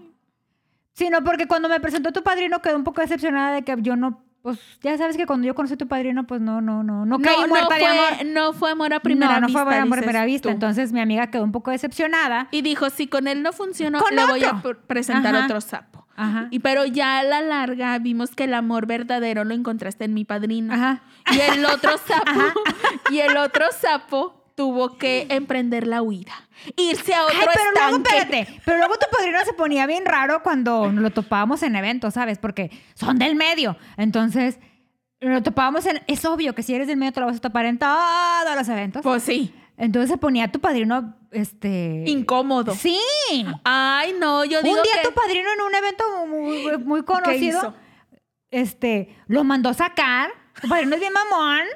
Sino 0.93 1.23
porque 1.23 1.47
cuando 1.47 1.69
me 1.69 1.79
presentó 1.79 2.11
tu 2.11 2.23
padrino 2.23 2.61
quedé 2.61 2.75
un 2.75 2.83
poco 2.83 3.01
decepcionada 3.01 3.51
de 3.53 3.63
que 3.63 3.75
yo 3.79 3.95
no, 3.95 4.23
pues 4.47 4.59
ya 4.81 4.97
sabes 4.97 5.17
que 5.17 5.25
cuando 5.25 5.45
yo 5.45 5.53
conocí 5.53 5.73
a 5.73 5.77
tu 5.77 5.89
padrino, 5.89 6.25
pues 6.25 6.39
no, 6.39 6.61
no, 6.61 6.81
no, 6.81 7.05
no 7.05 7.19
caí 7.19 7.35
no, 7.41 7.49
muerta 7.49 7.67
no 7.67 7.75
de 7.75 7.81
fue, 7.81 7.89
amor. 7.89 8.25
no 8.27 8.53
fue 8.53 8.71
amor 8.71 8.93
a 8.93 9.01
primera 9.01 9.33
no, 9.33 9.41
no 9.41 9.47
vista. 9.47 9.65
fue 9.65 9.75
amor 9.75 9.97
a 9.97 10.01
primera 10.01 10.23
vista. 10.23 10.47
tú. 10.47 10.53
Entonces 10.53 10.93
mi 10.93 11.01
amiga 11.01 11.27
quedó 11.27 11.43
un 11.43 11.51
poco 11.51 11.71
decepcionada. 11.71 12.47
y 12.51 12.61
dijo, 12.61 12.89
si 12.89 13.07
con 13.07 13.27
él 13.27 13.43
no 13.43 13.51
funcionó, 13.51 13.99
le 14.09 14.25
voy 14.25 14.45
a 14.45 14.61
presentar 14.87 15.35
Ajá. 15.35 15.47
otro 15.47 15.59
sapo. 15.59 16.07
Ajá. 16.15 16.47
Y 16.49 16.59
pero 16.59 16.85
ya 16.85 17.19
a 17.19 17.23
la 17.23 17.41
larga 17.41 17.99
vimos 17.99 18.35
que 18.35 18.45
el 18.45 18.53
amor 18.53 18.85
verdadero 18.87 19.43
lo 19.43 19.53
encontraste 19.53 20.05
en 20.05 20.13
mi 20.13 20.23
padrino. 20.23 20.73
Ajá. 20.73 21.01
Y 21.29 21.41
el 21.41 21.65
otro 21.65 21.97
sapo, 21.97 22.61
y 23.11 23.19
el 23.19 23.35
otro 23.35 23.65
sapo 23.77 24.36
tuvo 24.57 24.97
que 24.97 25.27
emprender 25.29 25.85
la 25.85 26.01
huida. 26.01 26.33
Irse 26.75 27.13
a 27.13 27.25
otro 27.25 27.37
Ay, 27.39 27.45
pero 27.53 27.71
luego, 27.91 28.03
espérate, 28.03 28.59
pero 28.65 28.77
luego 28.79 28.95
tu 28.95 29.05
padrino 29.15 29.37
se 29.45 29.53
ponía 29.53 29.85
bien 29.85 30.03
raro 30.03 30.41
cuando 30.41 30.91
nos 30.91 31.03
lo 31.03 31.11
topábamos 31.11 31.61
en 31.61 31.75
eventos, 31.75 32.15
¿sabes? 32.15 32.39
Porque 32.39 32.71
son 32.95 33.19
del 33.19 33.35
medio. 33.35 33.77
Entonces, 33.97 34.57
lo 35.19 35.43
topábamos 35.43 35.85
en... 35.85 36.01
Es 36.07 36.25
obvio 36.25 36.55
que 36.55 36.63
si 36.63 36.73
eres 36.73 36.87
del 36.87 36.97
medio 36.97 37.13
te 37.13 37.19
lo 37.19 37.27
vas 37.27 37.37
a 37.37 37.39
topar 37.39 37.67
en 37.67 37.77
todos 37.77 38.55
los 38.55 38.67
eventos. 38.67 39.03
Pues 39.03 39.21
sí, 39.21 39.53
Entonces 39.77 40.09
se 40.09 40.17
ponía 40.17 40.51
tu 40.51 40.59
padrino, 40.59 41.15
este... 41.29 42.03
incómodo. 42.07 42.73
Sí. 42.73 42.99
Ay, 43.63 44.15
no, 44.19 44.43
yo 44.43 44.63
digo 44.63 44.75
Un 44.75 44.81
día 44.81 44.93
que... 45.03 45.07
tu 45.07 45.13
padrino 45.13 45.49
en 45.53 45.61
un 45.61 45.75
evento 45.75 46.03
muy, 46.25 46.63
muy- 46.63 46.77
muy 46.79 46.99
¿Qué 47.01 47.05
conocido, 47.05 47.59
hizo? 47.59 47.73
este, 48.49 49.15
lo 49.27 49.43
mandó 49.43 49.71
sacar. 49.75 50.31
Tu 50.59 50.67
padrino 50.67 50.95
es 50.95 50.99
bien 50.99 51.13
mamón. 51.13 51.61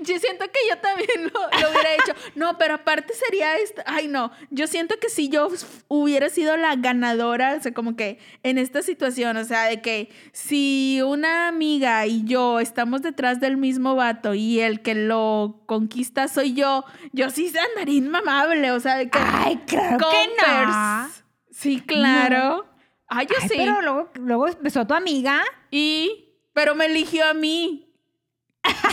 Yo 0.00 0.18
siento 0.18 0.46
que 0.46 0.58
yo 0.68 0.78
también 0.78 1.30
lo, 1.32 1.40
lo 1.60 1.70
hubiera 1.70 1.94
hecho. 1.94 2.12
No, 2.34 2.58
pero 2.58 2.74
aparte 2.74 3.14
sería 3.14 3.56
esto. 3.56 3.82
Ay, 3.86 4.08
no. 4.08 4.30
Yo 4.50 4.66
siento 4.66 4.96
que 4.98 5.08
si 5.08 5.28
yo 5.28 5.48
hubiera 5.88 6.28
sido 6.28 6.56
la 6.56 6.76
ganadora, 6.76 7.54
o 7.58 7.62
sea, 7.62 7.72
como 7.72 7.96
que 7.96 8.18
en 8.42 8.58
esta 8.58 8.82
situación, 8.82 9.36
o 9.36 9.44
sea, 9.44 9.64
de 9.64 9.80
que 9.80 10.10
si 10.32 11.00
una 11.04 11.48
amiga 11.48 12.06
y 12.06 12.24
yo 12.24 12.60
estamos 12.60 13.02
detrás 13.02 13.40
del 13.40 13.56
mismo 13.56 13.94
vato 13.94 14.34
y 14.34 14.60
el 14.60 14.82
que 14.82 14.94
lo 14.94 15.62
conquista 15.66 16.28
soy 16.28 16.54
yo, 16.54 16.84
yo 17.12 17.30
sí 17.30 17.52
andaría 17.74 17.98
inmamable, 17.98 18.70
o 18.72 18.80
sea, 18.80 18.96
de 18.96 19.10
que. 19.10 19.18
Ay, 19.18 19.56
claro 19.66 19.98
que 20.10 20.28
no. 20.42 21.08
Sí, 21.50 21.80
claro. 21.80 22.66
Ay, 23.06 23.26
yo 23.28 23.36
Ay, 23.40 23.48
sí. 23.48 23.54
Pero 23.56 23.82
luego, 23.82 24.10
luego 24.14 24.46
besó 24.60 24.80
a 24.80 24.86
tu 24.86 24.94
amiga. 24.94 25.42
Y. 25.70 26.26
Pero 26.52 26.74
me 26.74 26.86
eligió 26.86 27.26
a 27.26 27.34
mí. 27.34 27.89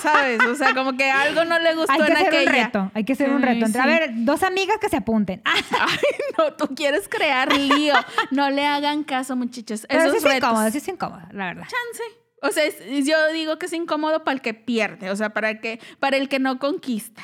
¿Sabes? 0.02 0.40
O 0.46 0.56
sea, 0.56 0.74
como 0.74 0.96
que 0.98 1.10
algo 1.10 1.46
no 1.46 1.60
le 1.60 1.76
gustó 1.76 1.92
Hay 1.92 2.00
que 2.02 2.06
en 2.08 2.14
hacer 2.18 2.28
aquella. 2.28 2.50
un 2.50 2.56
reto. 2.66 2.92
Hay 2.94 3.04
que 3.04 3.14
hacer 3.14 3.30
un 3.30 3.44
Ay, 3.44 3.54
reto. 3.56 3.66
Entre- 3.68 3.82
A 3.82 3.84
sí. 3.86 3.90
ver, 3.90 4.10
dos 4.16 4.44
amigas 4.44 4.78
que 4.80 4.90
se 4.90 4.98
apunten. 4.98 5.42
Ah, 5.46 5.56
Ay, 5.80 5.98
no, 6.38 6.54
tú 6.54 6.74
quieres 6.76 7.08
crear 7.10 7.52
lío. 7.56 7.94
No 8.32 8.50
le 8.50 8.66
hagan 8.66 9.04
caso, 9.04 9.36
muchachos. 9.36 9.86
pero 9.90 10.02
sí 10.02 10.08
Esos 10.10 10.18
es 10.18 10.24
retos. 10.24 10.50
incómodo, 10.50 10.72
sí 10.72 10.78
es 10.78 10.88
incómodo, 10.88 11.22
la 11.32 11.46
verdad. 11.46 11.64
Chance. 11.64 12.04
O 12.42 12.50
sea, 12.52 12.66
es- 12.66 13.06
yo 13.08 13.16
digo 13.34 13.58
que 13.58 13.66
es 13.66 13.74
incómodo 13.74 14.24
para 14.24 14.36
el 14.36 14.42
que 14.42 14.54
pierde, 14.54 15.10
o 15.10 15.16
sea, 15.16 15.30
para 15.34 15.50
el 15.50 15.60
que, 15.60 15.80
para 16.00 16.18
el 16.18 16.30
que 16.30 16.40
no 16.40 16.60
conquista. 16.60 17.24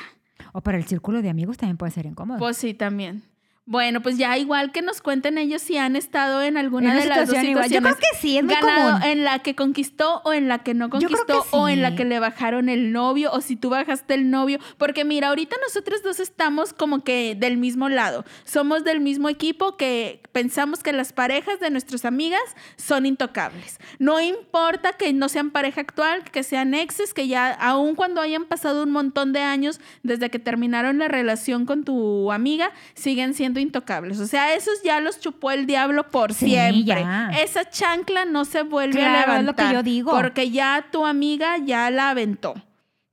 O 0.52 0.60
para 0.60 0.76
el 0.78 0.84
círculo 0.86 1.22
de 1.22 1.30
amigos 1.30 1.56
también 1.56 1.76
puede 1.76 1.92
ser 1.92 2.06
incómodo. 2.06 2.38
Pues 2.38 2.56
sí, 2.56 2.74
también. 2.74 3.22
Bueno, 3.66 4.02
pues 4.02 4.18
ya 4.18 4.36
igual 4.36 4.72
que 4.72 4.82
nos 4.82 5.00
cuenten 5.00 5.38
ellos 5.38 5.62
si 5.62 5.78
han 5.78 5.96
estado 5.96 6.42
en 6.42 6.58
alguna 6.58 6.92
En 6.92 7.00
de 7.00 7.06
las 7.06 7.16
dos 7.16 7.28
situación 7.28 7.50
igual. 7.50 7.64
Yo 7.64 7.68
situaciones. 7.78 7.98
creo 7.98 8.10
que 8.12 8.18
sí, 8.18 8.36
es 8.36 8.44
muy 8.44 8.54
ganado 8.54 8.98
común. 8.98 9.02
en 9.10 9.24
la 9.24 9.38
que 9.38 9.54
conquistó 9.54 10.20
o 10.24 10.34
en 10.34 10.48
la 10.48 10.62
que 10.62 10.74
no 10.74 10.90
conquistó 10.90 11.24
que 11.24 11.48
o 11.52 11.68
en 11.70 11.80
la 11.80 11.96
que 11.96 12.04
le 12.04 12.18
bajaron 12.18 12.68
el 12.68 12.92
novio 12.92 13.32
o 13.32 13.40
si 13.40 13.56
tú 13.56 13.70
bajaste 13.70 14.12
el 14.12 14.30
novio, 14.30 14.58
porque 14.76 15.06
mira, 15.06 15.28
ahorita 15.28 15.56
nosotros 15.66 16.02
dos 16.02 16.20
estamos 16.20 16.74
como 16.74 17.04
que 17.04 17.36
del 17.40 17.56
mismo 17.56 17.88
lado. 17.88 18.26
Somos 18.44 18.84
del 18.84 19.00
mismo 19.00 19.30
equipo 19.30 19.78
que 19.78 20.20
pensamos 20.32 20.82
que 20.82 20.92
las 20.92 21.14
parejas 21.14 21.58
de 21.58 21.70
nuestras 21.70 22.04
amigas 22.04 22.42
son 22.76 23.06
intocables. 23.06 23.78
No 23.98 24.20
importa 24.20 24.92
que 24.92 25.10
no 25.14 25.30
sean 25.30 25.50
pareja 25.50 25.80
actual, 25.80 26.22
que 26.24 26.42
sean 26.42 26.74
exes, 26.74 27.14
que 27.14 27.28
ya 27.28 27.52
aun 27.52 27.94
cuando 27.94 28.20
hayan 28.20 28.44
pasado 28.44 28.82
un 28.82 28.90
montón 28.90 29.32
de 29.32 29.40
años 29.40 29.80
desde 30.02 30.28
que 30.28 30.38
terminaron 30.38 30.98
la 30.98 31.08
relación 31.08 31.64
con 31.64 31.84
tu 31.84 32.30
amiga, 32.30 32.70
siguen 32.92 33.32
siendo 33.32 33.53
intocables. 33.60 34.20
O 34.20 34.26
sea, 34.26 34.54
esos 34.54 34.82
ya 34.82 35.00
los 35.00 35.20
chupó 35.20 35.50
el 35.50 35.66
diablo 35.66 36.08
por 36.10 36.32
Sí, 36.34 36.46
siempre. 36.50 36.82
ya. 36.84 37.30
Esa 37.40 37.68
chancla 37.68 38.24
no 38.24 38.44
se 38.44 38.62
vuelve 38.62 38.98
Claro, 39.00 39.32
a 39.32 39.36
es 39.36 39.40
levantar. 39.42 39.44
lo 39.66 39.68
que 39.70 39.74
yo 39.74 39.82
digo. 39.82 40.10
Porque 40.12 40.50
ya 40.50 40.86
tu 40.90 41.04
amiga 41.06 41.56
ya 41.58 41.90
la 41.90 42.10
aventó. 42.10 42.54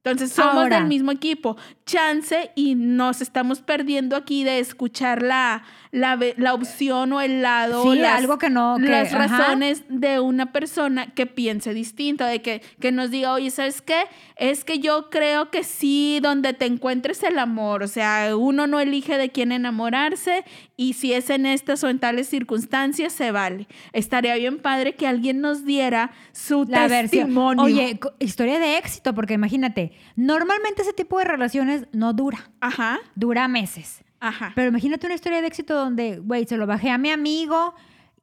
Entonces 0.03 0.31
somos 0.31 0.55
Ahora. 0.63 0.77
del 0.79 0.87
mismo 0.87 1.11
equipo. 1.11 1.57
Chance 1.85 2.49
y 2.55 2.73
nos 2.75 3.21
estamos 3.21 3.61
perdiendo 3.61 4.15
aquí 4.15 4.43
de 4.43 4.57
escuchar 4.59 5.21
la, 5.21 5.63
la, 5.91 6.17
la 6.37 6.53
opción 6.55 7.13
o 7.13 7.21
el 7.21 7.43
lado, 7.43 7.83
Sí, 7.83 7.99
las, 7.99 8.17
algo 8.17 8.39
que 8.39 8.49
no- 8.49 8.77
que- 8.79 8.87
las 8.89 9.13
ajá. 9.13 9.27
razones 9.27 9.83
de 9.89 10.19
una 10.19 10.51
persona 10.51 11.13
que 11.13 11.27
piense 11.27 11.73
distinto, 11.75 12.23
de 12.25 12.41
que, 12.41 12.63
que 12.79 12.91
nos 12.91 13.11
diga, 13.11 13.33
oye, 13.33 13.51
¿sabes 13.51 13.81
qué? 13.83 14.03
Es 14.37 14.63
que 14.63 14.79
yo 14.79 15.09
creo 15.11 15.51
que 15.51 15.63
sí, 15.63 16.19
donde 16.21 16.53
te 16.53 16.65
encuentres 16.65 17.21
el 17.21 17.37
amor, 17.37 17.83
o 17.83 17.87
sea, 17.87 18.35
uno 18.35 18.65
no 18.65 18.79
elige 18.79 19.17
de 19.19 19.29
quién 19.29 19.51
enamorarse 19.51 20.45
y 20.81 20.93
si 20.93 21.13
es 21.13 21.29
en 21.29 21.45
estas 21.45 21.83
o 21.83 21.89
en 21.89 21.99
tales 21.99 22.27
circunstancias, 22.27 23.13
se 23.13 23.31
vale. 23.31 23.67
Estaría 23.93 24.33
bien 24.35 24.57
padre 24.57 24.95
que 24.95 25.05
alguien 25.05 25.39
nos 25.39 25.63
diera 25.63 26.09
su 26.31 26.65
La 26.67 26.87
versión. 26.87 27.25
testimonio. 27.27 27.63
Oye, 27.63 27.99
historia 28.17 28.57
de 28.57 28.77
éxito, 28.79 29.13
porque 29.13 29.35
imagínate, 29.35 29.91
normalmente 30.15 30.81
ese 30.81 30.93
tipo 30.93 31.19
de 31.19 31.25
relaciones 31.25 31.85
no 31.91 32.13
dura, 32.13 32.49
Ajá, 32.61 32.99
dura 33.13 33.47
meses. 33.47 34.01
ajá. 34.19 34.53
Pero 34.55 34.69
imagínate 34.69 35.05
una 35.05 35.13
historia 35.13 35.39
de 35.41 35.47
éxito 35.47 35.75
donde, 35.75 36.17
güey, 36.17 36.45
se 36.47 36.57
lo 36.57 36.65
bajé 36.65 36.89
a 36.89 36.97
mi 36.97 37.11
amigo 37.11 37.75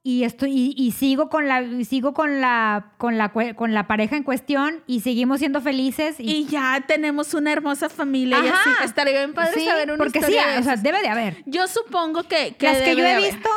y 0.08 0.24
estoy 0.24 0.50
y, 0.52 0.74
y 0.76 0.92
sigo 0.92 1.28
con 1.28 1.48
la 1.48 1.60
y 1.60 1.84
sigo 1.84 2.14
con 2.14 2.40
la 2.40 2.92
con 2.96 3.18
la 3.18 3.30
con 3.30 3.74
la 3.74 3.86
pareja 3.86 4.16
en 4.16 4.22
cuestión 4.22 4.82
y 4.86 5.00
seguimos 5.00 5.40
siendo 5.40 5.60
felices 5.60 6.18
y, 6.18 6.30
Y 6.30 6.44
ya 6.46 6.82
tenemos 6.86 7.34
una 7.34 7.52
hermosa 7.52 7.90
familia 7.90 8.38
y 8.42 8.46
Ajá. 8.48 8.58
así. 8.76 8.84
Estaría 8.86 9.18
bien 9.18 9.34
padre 9.34 9.52
Sí, 9.60 9.66
saber 9.66 9.88
una 9.90 9.98
porque 9.98 10.22
sí, 10.22 10.32
de 10.32 10.58
o 10.58 10.62
sea, 10.62 10.76
debe 10.76 11.02
de 11.02 11.08
haber. 11.08 11.42
Yo 11.44 11.66
supongo 11.68 12.22
que, 12.22 12.54
que 12.56 12.66
Las 12.66 12.78
que 12.78 12.96
yo 12.96 13.04
he 13.04 13.12
haber. 13.16 13.32
visto 13.34 13.50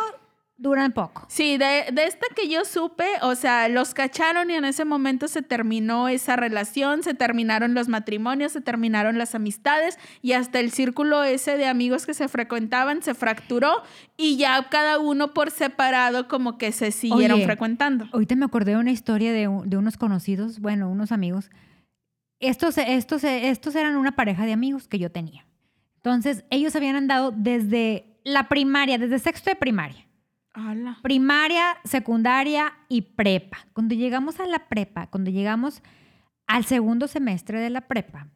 duran 0.61 0.91
poco. 0.91 1.25
Sí, 1.27 1.57
de, 1.57 1.85
de 1.91 2.05
esta 2.05 2.27
que 2.35 2.47
yo 2.47 2.63
supe, 2.65 3.05
o 3.23 3.33
sea, 3.33 3.67
los 3.67 3.93
cacharon 3.93 4.51
y 4.51 4.53
en 4.53 4.63
ese 4.63 4.85
momento 4.85 5.27
se 5.27 5.41
terminó 5.41 6.07
esa 6.07 6.35
relación, 6.35 7.01
se 7.01 7.15
terminaron 7.15 7.73
los 7.73 7.87
matrimonios, 7.87 8.51
se 8.51 8.61
terminaron 8.61 9.17
las 9.17 9.33
amistades 9.33 9.97
y 10.21 10.33
hasta 10.33 10.59
el 10.59 10.71
círculo 10.71 11.23
ese 11.23 11.57
de 11.57 11.65
amigos 11.67 12.05
que 12.05 12.13
se 12.13 12.27
frecuentaban 12.27 13.01
se 13.01 13.15
fracturó 13.15 13.81
y 14.17 14.37
ya 14.37 14.69
cada 14.69 14.99
uno 14.99 15.33
por 15.33 15.49
separado 15.49 16.27
como 16.27 16.59
que 16.59 16.71
se 16.71 16.91
siguieron 16.91 17.37
Oye, 17.37 17.45
frecuentando. 17.45 18.05
Ahorita 18.13 18.35
me 18.35 18.45
acordé 18.45 18.71
de 18.71 18.77
una 18.77 18.91
historia 18.91 19.33
de, 19.33 19.49
de 19.65 19.77
unos 19.77 19.97
conocidos, 19.97 20.59
bueno, 20.59 20.89
unos 20.89 21.11
amigos. 21.11 21.49
Estos, 22.39 22.77
estos, 22.77 23.23
estos 23.23 23.75
eran 23.75 23.95
una 23.95 24.15
pareja 24.15 24.45
de 24.45 24.53
amigos 24.53 24.87
que 24.87 24.99
yo 24.99 25.11
tenía. 25.11 25.47
Entonces, 25.95 26.45
ellos 26.49 26.75
habían 26.75 26.95
andado 26.95 27.31
desde 27.31 28.05
la 28.23 28.47
primaria, 28.47 28.97
desde 28.97 29.19
sexto 29.19 29.49
de 29.49 29.55
primaria. 29.55 30.05
Primaria, 31.01 31.77
secundaria 31.83 32.73
y 32.89 33.01
prepa. 33.01 33.59
Cuando 33.73 33.95
llegamos 33.95 34.39
a 34.39 34.45
la 34.45 34.67
prepa, 34.67 35.07
cuando 35.07 35.31
llegamos 35.31 35.81
al 36.47 36.65
segundo 36.65 37.07
semestre 37.07 37.59
de 37.59 37.69
la 37.69 37.81
prepa, 37.81 38.27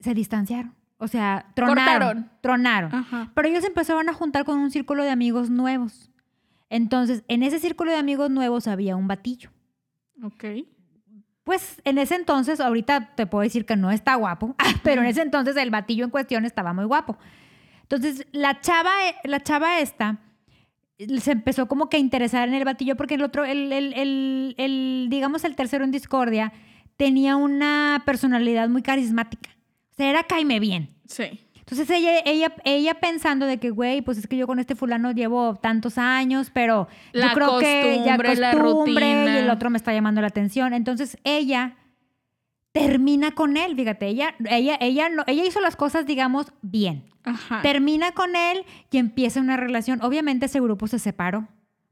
se 0.00 0.14
distanciaron. 0.14 0.74
O 0.96 1.08
sea, 1.08 1.46
tronaron. 1.54 1.84
Cortaron. 1.84 2.30
Tronaron. 2.40 2.94
Ajá. 2.94 3.32
Pero 3.34 3.48
ellos 3.48 3.64
empezaron 3.64 4.08
a 4.08 4.14
juntar 4.14 4.44
con 4.44 4.58
un 4.58 4.70
círculo 4.70 5.02
de 5.02 5.10
amigos 5.10 5.50
nuevos. 5.50 6.10
Entonces, 6.70 7.24
en 7.28 7.42
ese 7.42 7.58
círculo 7.58 7.90
de 7.90 7.98
amigos 7.98 8.30
nuevos 8.30 8.66
había 8.66 8.96
un 8.96 9.08
batillo. 9.08 9.50
Ok. 10.22 10.44
Pues 11.44 11.82
en 11.84 11.98
ese 11.98 12.14
entonces, 12.14 12.60
ahorita 12.60 13.14
te 13.14 13.26
puedo 13.26 13.42
decir 13.42 13.66
que 13.66 13.76
no 13.76 13.90
está 13.90 14.14
guapo, 14.14 14.54
pero 14.84 15.02
en 15.02 15.08
ese 15.08 15.22
entonces 15.22 15.56
el 15.56 15.70
batillo 15.70 16.04
en 16.04 16.10
cuestión 16.10 16.44
estaba 16.44 16.72
muy 16.72 16.84
guapo. 16.84 17.18
Entonces, 17.82 18.26
la 18.32 18.60
chava, 18.60 18.92
la 19.24 19.40
chava 19.40 19.80
esta 19.80 20.20
se 21.20 21.32
empezó 21.32 21.66
como 21.68 21.88
que 21.88 21.96
a 21.96 22.00
interesar 22.00 22.48
en 22.48 22.54
el 22.54 22.64
batillo 22.64 22.96
porque 22.96 23.14
el 23.14 23.22
otro, 23.22 23.44
el, 23.44 23.72
el, 23.72 23.92
el, 23.94 24.54
el, 24.58 25.06
digamos, 25.10 25.44
el 25.44 25.56
tercero 25.56 25.84
en 25.84 25.90
discordia, 25.90 26.52
tenía 26.96 27.36
una 27.36 28.02
personalidad 28.06 28.68
muy 28.68 28.82
carismática. 28.82 29.50
O 29.92 29.94
sea, 29.96 30.08
era 30.10 30.24
caime 30.24 30.60
bien. 30.60 30.90
Sí. 31.06 31.40
Entonces 31.58 31.88
ella, 31.90 32.18
ella, 32.24 32.52
ella 32.64 32.94
pensando 32.94 33.46
de 33.46 33.58
que, 33.58 33.70
güey, 33.70 34.02
pues 34.02 34.18
es 34.18 34.26
que 34.26 34.36
yo 34.36 34.46
con 34.46 34.58
este 34.58 34.74
fulano 34.74 35.12
llevo 35.12 35.54
tantos 35.56 35.96
años, 35.96 36.50
pero 36.52 36.88
La 37.12 37.28
yo 37.28 37.34
creo 37.34 37.58
que 37.60 38.02
ya 38.04 38.16
costumbre, 38.16 38.36
la 38.36 38.52
rutina. 38.52 39.34
y 39.34 39.38
el 39.38 39.50
otro 39.50 39.70
me 39.70 39.78
está 39.78 39.92
llamando 39.92 40.20
la 40.20 40.26
atención. 40.26 40.74
Entonces 40.74 41.16
ella 41.24 41.76
termina 42.72 43.32
con 43.32 43.56
él, 43.56 43.76
fíjate, 43.76 44.06
ella, 44.06 44.34
ella, 44.48 44.76
ella, 44.80 45.08
ella 45.26 45.44
hizo 45.44 45.60
las 45.60 45.76
cosas, 45.76 46.06
digamos, 46.06 46.52
bien. 46.62 47.04
Ajá. 47.24 47.60
Termina 47.62 48.12
con 48.12 48.34
él 48.34 48.64
y 48.90 48.98
empieza 48.98 49.40
una 49.40 49.56
relación. 49.56 50.00
Obviamente 50.02 50.46
ese 50.46 50.60
grupo 50.60 50.86
se 50.88 50.98
separó, 50.98 51.46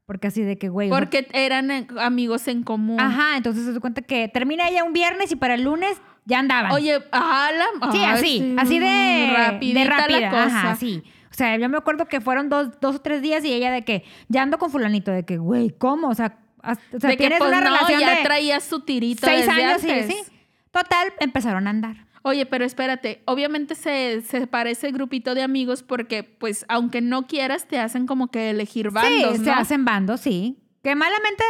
porque 0.05 0.27
así 0.27 0.41
de 0.41 0.57
que, 0.57 0.69
güey. 0.69 0.89
Porque 0.89 1.27
eran 1.33 1.69
eh, 1.71 1.87
amigos 1.99 2.47
en 2.47 2.63
común. 2.63 2.99
Ajá, 2.99 3.37
entonces 3.37 3.63
se 3.65 3.73
da 3.73 3.79
cuenta 3.79 4.01
que 4.01 4.27
termina 4.27 4.67
ella 4.69 4.83
un 4.83 4.93
viernes 4.93 5.31
y 5.31 5.35
para 5.35 5.53
el 5.53 5.63
lunes 5.63 6.01
ya 6.25 6.39
andaban. 6.39 6.71
Oye, 6.71 6.99
ajá, 7.11 7.51
la- 7.51 7.91
Sí, 7.91 8.03
así, 8.03 8.25
sí, 8.39 8.55
así 8.57 8.79
de 8.79 9.33
rapidita 9.35 9.79
de 9.79 9.85
la 9.85 9.97
rápida. 9.97 10.29
cosa. 10.29 10.45
Ajá, 10.45 10.75
sí. 10.75 11.03
O 11.29 11.33
sea, 11.33 11.55
yo 11.57 11.69
me 11.69 11.77
acuerdo 11.77 12.07
que 12.07 12.19
fueron 12.19 12.49
dos, 12.49 12.79
dos 12.81 12.97
o 12.97 13.01
tres 13.01 13.21
días 13.21 13.45
y 13.45 13.53
ella 13.53 13.71
de 13.71 13.83
que 13.85 14.03
ya 14.27 14.41
ando 14.41 14.57
con 14.57 14.69
fulanito, 14.69 15.11
de 15.11 15.23
que, 15.23 15.37
güey, 15.37 15.69
¿cómo? 15.69 16.09
O 16.09 16.15
sea, 16.15 16.39
o 16.61 16.73
sea 16.99 17.09
de 17.09 17.15
que 17.15 17.17
tienes 17.17 17.37
pues 17.39 17.49
una 17.49 17.61
no, 17.61 17.67
relación 17.67 18.01
ya 18.01 18.17
de 18.17 18.23
traía 18.23 18.59
su 18.59 18.81
tirito 18.81 19.25
seis 19.25 19.45
desde 19.45 19.63
años, 19.63 19.81
sí, 19.81 19.89
antes. 19.91 20.07
sí. 20.07 20.31
Total, 20.71 21.13
empezaron 21.19 21.67
a 21.67 21.69
andar. 21.69 22.07
Oye, 22.23 22.45
pero 22.45 22.65
espérate, 22.65 23.23
obviamente 23.25 23.75
se, 23.75 24.21
se 24.21 24.45
parece 24.45 24.87
el 24.87 24.93
grupito 24.93 25.33
de 25.33 25.41
amigos 25.41 25.81
porque, 25.81 26.23
pues, 26.23 26.65
aunque 26.69 27.01
no 27.01 27.25
quieras, 27.25 27.67
te 27.67 27.79
hacen 27.79 28.05
como 28.05 28.29
que 28.29 28.51
elegir 28.51 28.91
bandos, 28.91 29.33
sí, 29.33 29.39
¿no? 29.39 29.43
se 29.43 29.51
hacen 29.51 29.85
bandos, 29.85 30.21
sí. 30.21 30.57
Que 30.83 30.95
malamente... 30.95 31.43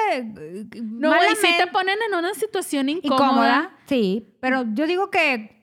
No, 0.82 1.07
y 1.07 1.11
malamente 1.11 1.41
sí 1.41 1.53
te 1.57 1.67
ponen 1.67 1.97
en 2.07 2.17
una 2.17 2.34
situación 2.34 2.89
incómoda. 2.89 3.26
incómoda, 3.26 3.78
sí. 3.86 4.28
Pero 4.39 4.65
yo 4.74 4.88
digo 4.88 5.09
que, 5.09 5.61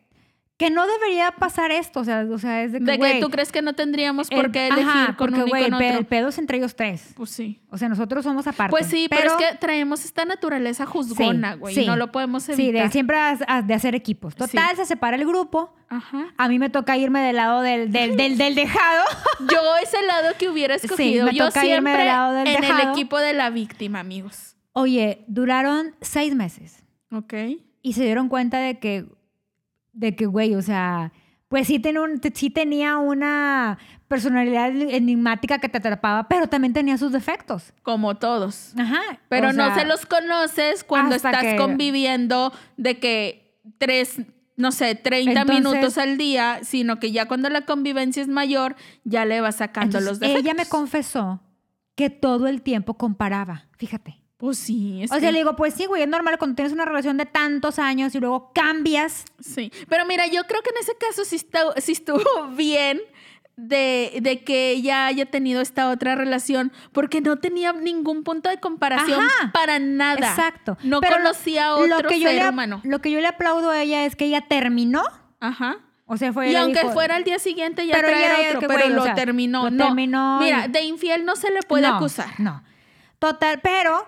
que 0.59 0.71
no 0.71 0.87
debería 0.87 1.31
pasar 1.31 1.71
esto. 1.71 2.01
O 2.01 2.05
sea, 2.05 2.27
o 2.31 2.39
sea 2.39 2.63
es 2.65 2.73
de 2.73 2.81
que, 2.81 2.85
De 2.85 2.99
que 2.99 3.21
tú 3.21 3.31
crees 3.31 3.53
que 3.53 3.63
no 3.63 3.73
tendríamos 3.75 4.29
el- 4.31 4.37
por 4.37 4.51
qué 4.53 4.67
elegir 4.67 4.87
ajá, 4.89 5.17
con 5.17 5.31
porque, 5.33 5.47
y 5.47 5.51
con 5.51 5.59
el 5.61 5.73
otro. 5.75 5.99
el 6.01 6.05
pedo 6.05 6.29
es 6.29 6.39
entre 6.39 6.59
ellos 6.59 6.75
tres. 6.75 7.13
Pues 7.17 7.31
sí. 7.31 7.61
O 7.71 7.79
sea, 7.79 7.89
nosotros 7.89 8.25
somos 8.25 8.47
aparte. 8.47 8.71
Pues 8.73 8.87
sí, 8.87 9.07
pero, 9.09 9.31
es 9.31 9.33
que 9.37 9.57
traemos 9.59 10.05
esta 10.05 10.25
naturaleza 10.25 10.85
juzgona, 10.85 11.55
güey. 11.55 11.75
sí. 11.75 11.87
No 11.87 11.95
lo 11.97 12.11
podemos 12.13 12.43
Sí, 12.43 12.53
evitar. 12.53 12.83
de 12.87 12.91
siempre 12.91 13.17
de 13.65 13.75
hacer 13.75 13.95
equipos. 13.95 14.35
Total, 14.35 14.75
se 14.77 14.85
separa 14.85 15.17
el 15.17 15.25
grupo. 15.25 15.75
Ajá. 15.91 16.35
A 16.37 16.49
mí 16.49 16.59
me 16.59 16.69
toca 16.71 16.97
irme 16.99 17.21
del 17.21 17.37
lado 17.37 17.63
del, 17.63 17.93
del, 17.93 18.17
del, 18.17 18.37
del 18.37 18.55
dejado. 18.57 19.05
Yo 19.51 19.59
ese 19.83 20.05
lado 20.07 20.35
que 20.39 20.49
hubiera 20.51 20.77
Sí, 20.79 20.87
escogido. 20.87 21.25
me 21.27 21.33
Yo 21.35 21.47
toca 21.47 21.61
irme 21.65 21.75
siempre 21.93 21.97
del 21.99 22.07
lado 22.07 22.33
del 22.35 22.47
en 22.49 22.55
el 22.57 22.61
tejado. 22.63 22.93
equipo 22.93 23.19
de 23.19 23.33
la 23.33 23.49
víctima, 23.51 24.01
amigos. 24.01 24.57
Oye, 24.73 25.25
duraron 25.29 25.95
seis 26.01 26.35
meses. 26.35 26.83
Ok. 27.13 27.33
Y 27.81 27.93
se 27.93 28.03
dieron 28.03 28.29
cuenta 28.29 28.59
de 28.59 28.79
que, 28.81 29.07
de 29.93 30.15
que, 30.17 30.27
güey, 30.27 30.55
o 30.55 30.63
sea, 30.63 31.13
pues 31.49 31.67
sí, 31.67 31.79
tenía 31.79 32.03
un- 32.03 32.21
sí 32.35 32.51
tenía 32.51 32.99
una 32.99 33.79
personalidad 34.07 34.69
enigmática 34.71 35.59
que 35.59 35.69
te 35.69 35.79
atrapaba, 35.79 36.29
pero 36.29 36.47
también 36.47 36.73
tenía 36.73 36.97
sus 36.99 37.13
defectos. 37.13 37.73
Como 37.83 38.17
todos. 38.17 38.75
Ajá. 38.79 39.01
Pero 39.29 39.49
o 39.51 39.53
no 39.53 39.67
sea, 39.67 39.75
se 39.75 39.85
los 39.87 40.07
conoces 40.07 40.85
cuando 40.85 41.15
estás 41.15 41.43
que- 41.43 41.57
conviviendo 41.57 42.53
de 42.77 42.99
que 42.99 43.61
tres, 43.79 44.21
no 44.57 44.73
sé, 44.73 44.95
30 44.95 45.43
Entonces- 45.43 45.65
minutos 45.65 45.99
al 45.99 46.17
día, 46.19 46.61
sino 46.63 46.99
que 47.01 47.13
ya 47.13 47.27
cuando 47.27 47.49
la 47.51 47.63
convivencia 47.63 48.23
es 48.23 48.29
mayor, 48.29 48.77
ya 49.05 49.25
le 49.25 49.41
vas 49.41 49.57
sacando 49.57 49.99
entonces, 49.99 50.09
los 50.09 50.21
defectos. 50.21 50.45
Ella 50.45 50.55
me 50.55 50.67
confesó 50.69 51.41
que 51.95 52.11
todo 52.11 52.47
el 52.47 52.63
tiempo 52.63 52.95
comparaba, 52.95 53.67
fíjate. 53.77 54.18
Pues 54.39 54.57
sí, 54.57 55.03
es 55.03 55.11
O 55.13 55.19
sea, 55.19 55.33
le 55.33 55.39
digo, 55.39 55.57
pues 55.57 55.75
sí, 55.75 55.87
güey, 55.87 56.03
es 56.03 56.09
normal 56.09 56.39
cuando 56.39 56.55
tienes 56.55 56.73
una 56.73 56.85
relación 56.85 57.17
de 57.17 57.27
tantos 57.27 57.79
años 57.81 58.15
y 58.15 58.21
luego 58.21 58.53
cambias. 58.55 59.25
Sí, 59.41 59.73
pero 59.89 60.07
mira, 60.07 60.27
yo 60.29 60.45
creo 60.45 60.63
que 60.63 60.71
en 60.71 60.77
ese 60.81 60.95
caso 60.97 61.25
sí, 61.25 61.35
está- 61.37 61.75
sí 61.81 61.93
estuvo 61.93 62.23
bien 62.57 63.01
de, 63.57 64.19
de 64.23 64.45
que 64.45 64.71
ella 64.71 65.07
haya 65.07 65.27
tenido 65.27 65.61
esta 65.61 65.91
otra 65.91 66.15
relación, 66.15 66.71
porque 66.93 67.21
no 67.21 67.39
tenía 67.41 67.73
ningún 67.73 68.23
punto 68.23 68.49
de 68.49 68.61
comparación 68.61 69.21
Ajá. 69.21 69.51
para 69.53 69.81
nada. 69.81 70.31
Exacto. 70.31 70.79
No 70.85 71.01
Pero 71.01 71.17
lo- 71.19 71.23
conocía 71.25 71.67
a 71.67 71.75
otro 71.75 71.87
lo 72.03 72.09
que 72.09 72.21
yo 72.21 72.29
ser 72.29 72.43
le, 72.45 72.49
humano. 72.49 72.81
Lo 72.85 73.01
que 73.01 73.11
yo 73.11 73.21
le 73.21 73.27
aplaudo 73.27 73.71
a 73.71 73.83
ella 73.83 74.05
es 74.05 74.15
que 74.15 74.27
ella 74.27 74.43
terminó 74.49 75.03
Ajá. 75.41 75.79
O 76.07 76.17
sea, 76.17 76.33
fue 76.33 76.51
Y 76.51 76.55
aunque 76.57 76.81
dijo- 76.83 76.93
fuera 76.93 77.17
el 77.17 77.25
día 77.25 77.39
siguiente 77.41 77.85
ya 77.87 77.95
Pero 77.95 78.09
traer 78.09 78.31
ya, 78.43 78.49
otro, 78.51 78.61
que 78.61 78.67
pero 78.69 78.79
güey, 78.81 78.93
o 78.93 78.95
lo 78.95 79.03
sea, 79.03 79.15
terminó. 79.17 79.65
lo 79.65 79.71
no. 79.73 79.85
terminó 79.87 80.39
Mira, 80.41 80.69
de 80.69 80.81
infiel 80.83 81.25
no 81.25 81.35
se 81.37 81.51
le 81.51 81.61
puede 81.63 81.87
No, 81.89 81.97
acusar. 81.97 82.39
No. 82.39 82.63
Total, 83.19 83.59
pero 83.61 84.07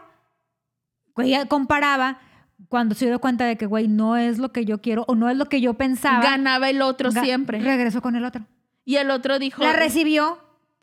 ella 1.18 1.46
comparaba 1.46 2.20
cuando 2.68 2.94
se 2.94 3.06
dio 3.06 3.18
cuenta 3.20 3.44
de 3.46 3.56
que, 3.56 3.66
güey, 3.66 3.88
no 3.88 4.16
es 4.16 4.38
lo 4.38 4.52
que 4.52 4.64
yo 4.64 4.80
quiero 4.80 5.04
o 5.08 5.14
no 5.14 5.28
es 5.30 5.36
lo 5.36 5.46
que 5.46 5.60
yo 5.60 5.74
pensaba. 5.74 6.22
Ganaba 6.22 6.68
el 6.70 6.82
otro 6.82 7.10
ga- 7.10 7.22
siempre. 7.22 7.58
Regresó 7.60 8.02
con 8.02 8.16
el 8.16 8.24
otro. 8.24 8.46
Y 8.84 8.96
el 8.96 9.10
otro 9.10 9.38
dijo. 9.38 9.62
La 9.62 9.72
recibió. 9.72 10.38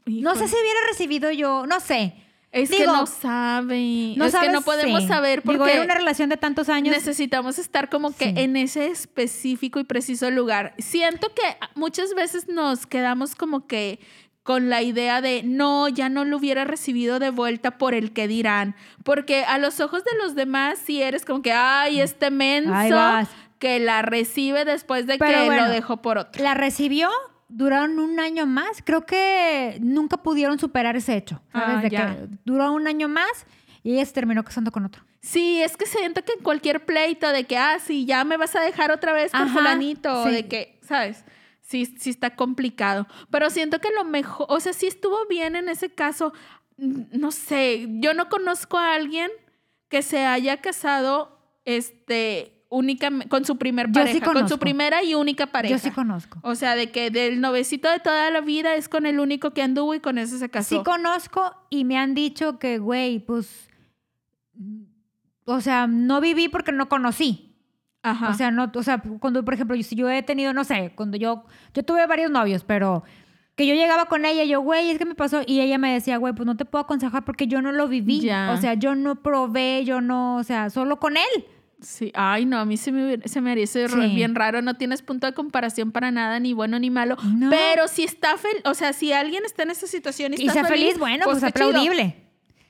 No 0.06 0.36
sé 0.36 0.46
"Híjole, 0.46 0.48
si 0.48 0.56
hubiera 0.56 0.80
recibido 0.90 1.32
yo, 1.32 1.66
no 1.68 1.80
sé. 1.80 2.16
Es 2.52 2.72
que 2.72 2.86
no 2.86 3.06
sabe. 3.06 4.14
No 4.16 4.26
es 4.26 4.32
que 4.32 4.38
sabes, 4.38 4.54
no 4.54 4.62
podemos 4.62 5.02
sí. 5.02 5.08
saber 5.08 5.42
porque 5.44 5.64
Digo, 5.64 5.68
era 5.68 5.84
una 5.84 5.96
relación 5.96 6.30
de 6.30 6.38
tantos 6.38 6.70
años. 6.70 6.96
necesitamos 6.96 7.60
estar 7.60 7.90
como 7.90 8.16
que 8.16 8.26
Sí. 8.30 8.34
en 8.38 8.56
ese 8.56 8.88
específico 8.88 9.80
y 9.80 9.84
preciso 9.84 10.32
lugar. 10.32 10.74
Siento 10.78 11.28
que 11.36 11.58
muchas 11.76 12.14
veces 12.16 12.48
nos 12.48 12.88
quedamos 12.88 13.36
como 13.36 13.68
que 13.68 14.00
con 14.48 14.70
la 14.70 14.82
idea 14.82 15.20
de 15.20 15.44
no, 15.44 15.90
ya 15.90 16.08
no 16.08 16.24
lo 16.24 16.38
hubiera 16.38 16.64
recibido 16.64 17.20
de 17.20 17.32
vuelta 17.32 17.72
por 17.72 17.94
el 17.94 18.14
que 18.14 18.30
dirán. 18.30 18.76
Porque 19.04 19.44
a 19.44 19.58
los 19.58 19.82
ojos 19.82 20.06
de 20.06 20.12
los 20.24 20.36
demás, 20.36 20.80
si 20.80 21.02
eres 21.02 21.26
como 21.26 21.42
que, 21.42 21.52
ay, 21.52 22.00
este 22.00 22.32
menso 22.32 22.96
que 23.60 23.80
la 23.82 24.04
recibe 24.04 24.64
después 24.64 25.06
de 25.06 25.18
Pero 25.18 25.40
que 25.40 25.46
bueno, 25.48 25.66
lo 25.66 25.70
dejó 25.74 25.98
por 25.98 26.18
otro. 26.18 26.42
La 26.42 26.54
recibió, 26.54 27.10
duraron 27.50 28.00
un 28.00 28.22
año 28.22 28.46
más. 28.46 28.82
Creo 28.86 29.06
que 29.06 29.80
nunca 29.82 30.16
pudieron 30.24 30.58
superar 30.60 30.96
ese 30.96 31.18
hecho. 31.18 31.42
¿Sabes? 31.52 31.76
Ah, 31.80 31.82
de 31.82 31.90
ya. 31.90 32.16
que 32.16 32.28
duró 32.46 32.72
un 32.72 32.88
año 32.88 33.10
más 33.10 33.46
y 33.84 33.96
ella 33.96 34.06
se 34.06 34.14
terminó 34.14 34.46
casando 34.46 34.72
con 34.72 34.86
otro. 34.86 35.04
Sí, 35.20 35.62
es 35.62 35.76
que 35.76 35.86
siento 35.88 36.24
que 36.24 36.32
en 36.32 36.40
cualquier 36.40 36.86
pleito 36.86 37.28
de 37.34 37.44
que, 37.44 37.58
ah, 37.58 37.80
sí, 37.86 38.06
ya 38.06 38.24
me 38.24 38.38
vas 38.38 38.56
a 38.56 38.62
dejar 38.62 38.92
otra 38.92 39.12
vez 39.12 39.34
Ajá, 39.34 39.46
fulanito, 39.48 40.22
o 40.22 40.26
de 40.26 40.48
que, 40.48 40.80
¿sabes? 40.84 41.26
Sí, 41.68 41.86
sí 42.00 42.10
está 42.12 42.36
complicado. 42.36 43.08
Pero 43.30 43.50
siento 43.50 43.80
que 43.80 43.90
lo 43.92 44.06
mejor, 44.06 44.46
o 44.50 44.60
sea, 44.62 44.72
sí 44.72 44.88
estuvo 44.88 45.18
bien 45.28 45.56
en 45.58 45.68
ese 45.68 45.90
caso. 45.90 46.32
Mm, 46.78 47.02
No 47.20 47.32
sé, 47.32 47.88
yo 48.00 48.14
no 48.14 48.30
conozco 48.30 48.78
a 48.78 48.94
alguien 48.96 49.30
que 49.90 50.02
se 50.02 50.26
haya 50.26 50.62
casado, 50.62 51.38
este, 51.66 52.64
únicamente, 52.70 53.28
con 53.28 53.44
su 53.44 53.58
primer 53.58 53.88
Yo 53.88 54.02
sí 54.08 54.20
pareja, 54.20 54.34
con 54.34 54.48
su 54.48 54.60
primera 54.60 55.04
y 55.04 55.14
única 55.14 55.48
pareja. 55.48 55.76
Yo 55.76 55.80
sí 55.80 55.92
conozco. 55.92 56.40
O 56.42 56.56
sea, 56.56 56.76
de 56.78 56.90
que 56.92 57.12
del 57.12 57.42
novecito 57.42 57.90
de 57.90 58.00
toda 58.00 58.32
la 58.32 58.40
vida 58.40 58.76
es 58.76 58.88
con 58.88 59.06
el 59.06 59.20
único 59.20 59.52
que 59.52 59.62
anduvo 59.62 59.94
y 59.94 60.00
con 60.00 60.18
ese 60.18 60.40
se 60.40 60.50
casó. 60.50 60.78
Sí 60.78 60.84
conozco 60.86 61.54
y 61.70 61.84
me 61.84 61.98
han 61.98 62.14
dicho 62.14 62.60
que, 62.60 62.78
güey, 62.78 63.20
pues, 63.20 63.70
o 65.46 65.60
sea, 65.60 65.88
no 65.88 66.22
viví 66.22 66.48
porque 66.48 66.72
no 66.72 66.88
conocí. 66.88 67.47
Ajá. 68.04 68.30
O 68.30 68.34
sea, 68.34 68.52
no, 68.52 68.72
o 68.74 68.84
sea, 68.84 69.02
cuando, 69.20 69.44
por 69.44 69.54
ejemplo, 69.54 69.76
yo- 69.76 69.84
si 69.84 69.96
yo 69.96 70.10
he 70.10 70.24
tenido, 70.24 70.54
no 70.54 70.64
sé, 70.64 70.92
cuando 70.96 71.18
yo, 71.18 71.44
yo 71.74 71.84
tuve 71.84 72.06
varios 72.08 72.32
novios, 72.32 72.64
pero 72.64 73.04
que 73.56 73.66
yo 73.66 73.74
llegaba 73.74 74.06
con 74.06 74.24
ella 74.26 74.44
y 74.44 74.50
yo, 74.50 74.62
güey, 74.62 74.92
es 74.92 74.98
que 75.00 75.06
me 75.06 75.16
pasó, 75.16 75.42
y 75.46 75.60
ella 75.62 75.78
me 75.78 75.92
decía, 75.94 76.18
güey, 76.18 76.34
pues 76.34 76.46
no 76.46 76.56
te 76.56 76.64
puedo 76.66 76.84
aconsejar 76.84 77.26
porque 77.26 77.48
yo 77.48 77.62
no 77.62 77.72
lo 77.72 77.88
viví. 77.88 78.22
Ya. 78.22 78.52
O 78.54 78.58
sea, 78.62 78.76
yo 78.76 78.96
no 78.96 79.22
probé, 79.24 79.84
yo 79.84 80.00
no, 80.00 80.38
o 80.38 80.44
sea, 80.44 80.70
solo 80.70 81.00
con 81.00 81.18
él. 81.18 81.46
Sí, 81.82 82.12
ay, 82.16 82.46
no, 82.46 82.58
a 82.60 82.66
mí 82.66 82.76
se 82.78 82.92
me, 82.92 83.20
se 83.26 83.40
me 83.42 83.52
haría 83.52 83.68
Sí. 83.68 83.80
bien 84.16 84.34
raro. 84.36 84.62
No 84.64 84.78
tienes 84.78 85.02
punto 85.04 85.28
de 85.28 85.34
comparación 85.34 85.92
para 85.92 86.10
nada, 86.12 86.40
ni 86.40 86.54
bueno 86.54 86.80
ni 86.80 86.90
malo. 86.90 87.18
No. 87.24 87.50
Pero 87.52 87.88
si 87.88 88.04
está 88.04 88.36
feliz, 88.38 88.62
o 88.66 88.74
sea, 88.74 88.94
si 88.94 89.12
alguien 89.12 89.44
está 89.46 89.62
en 89.64 89.72
esa 89.72 89.86
situación 89.86 90.34
y, 90.34 90.38
Y 90.38 90.48
está 90.48 90.54
sea 90.54 90.66
feliz, 90.66 90.98
bueno, 90.98 91.26
pues, 91.26 91.38
chido. 91.38 91.48
aplaudible. 91.50 92.16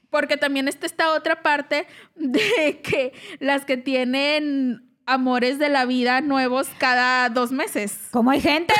Porque 0.10 0.36
también 0.38 0.68
está 0.70 0.86
esta 0.86 1.14
otra 1.14 1.42
parte 1.42 1.86
de 2.16 2.82
que 2.82 3.14
las 3.40 3.64
que 3.66 3.78
tienen 3.78 4.87
amores 5.08 5.58
de 5.58 5.70
la 5.70 5.86
vida 5.86 6.22
nuevos 6.22 6.68
cada 6.78 7.30
dos 7.30 7.52
meses. 7.52 7.98
¿Cómo 8.12 8.30
hay 8.30 8.42
gente? 8.42 8.74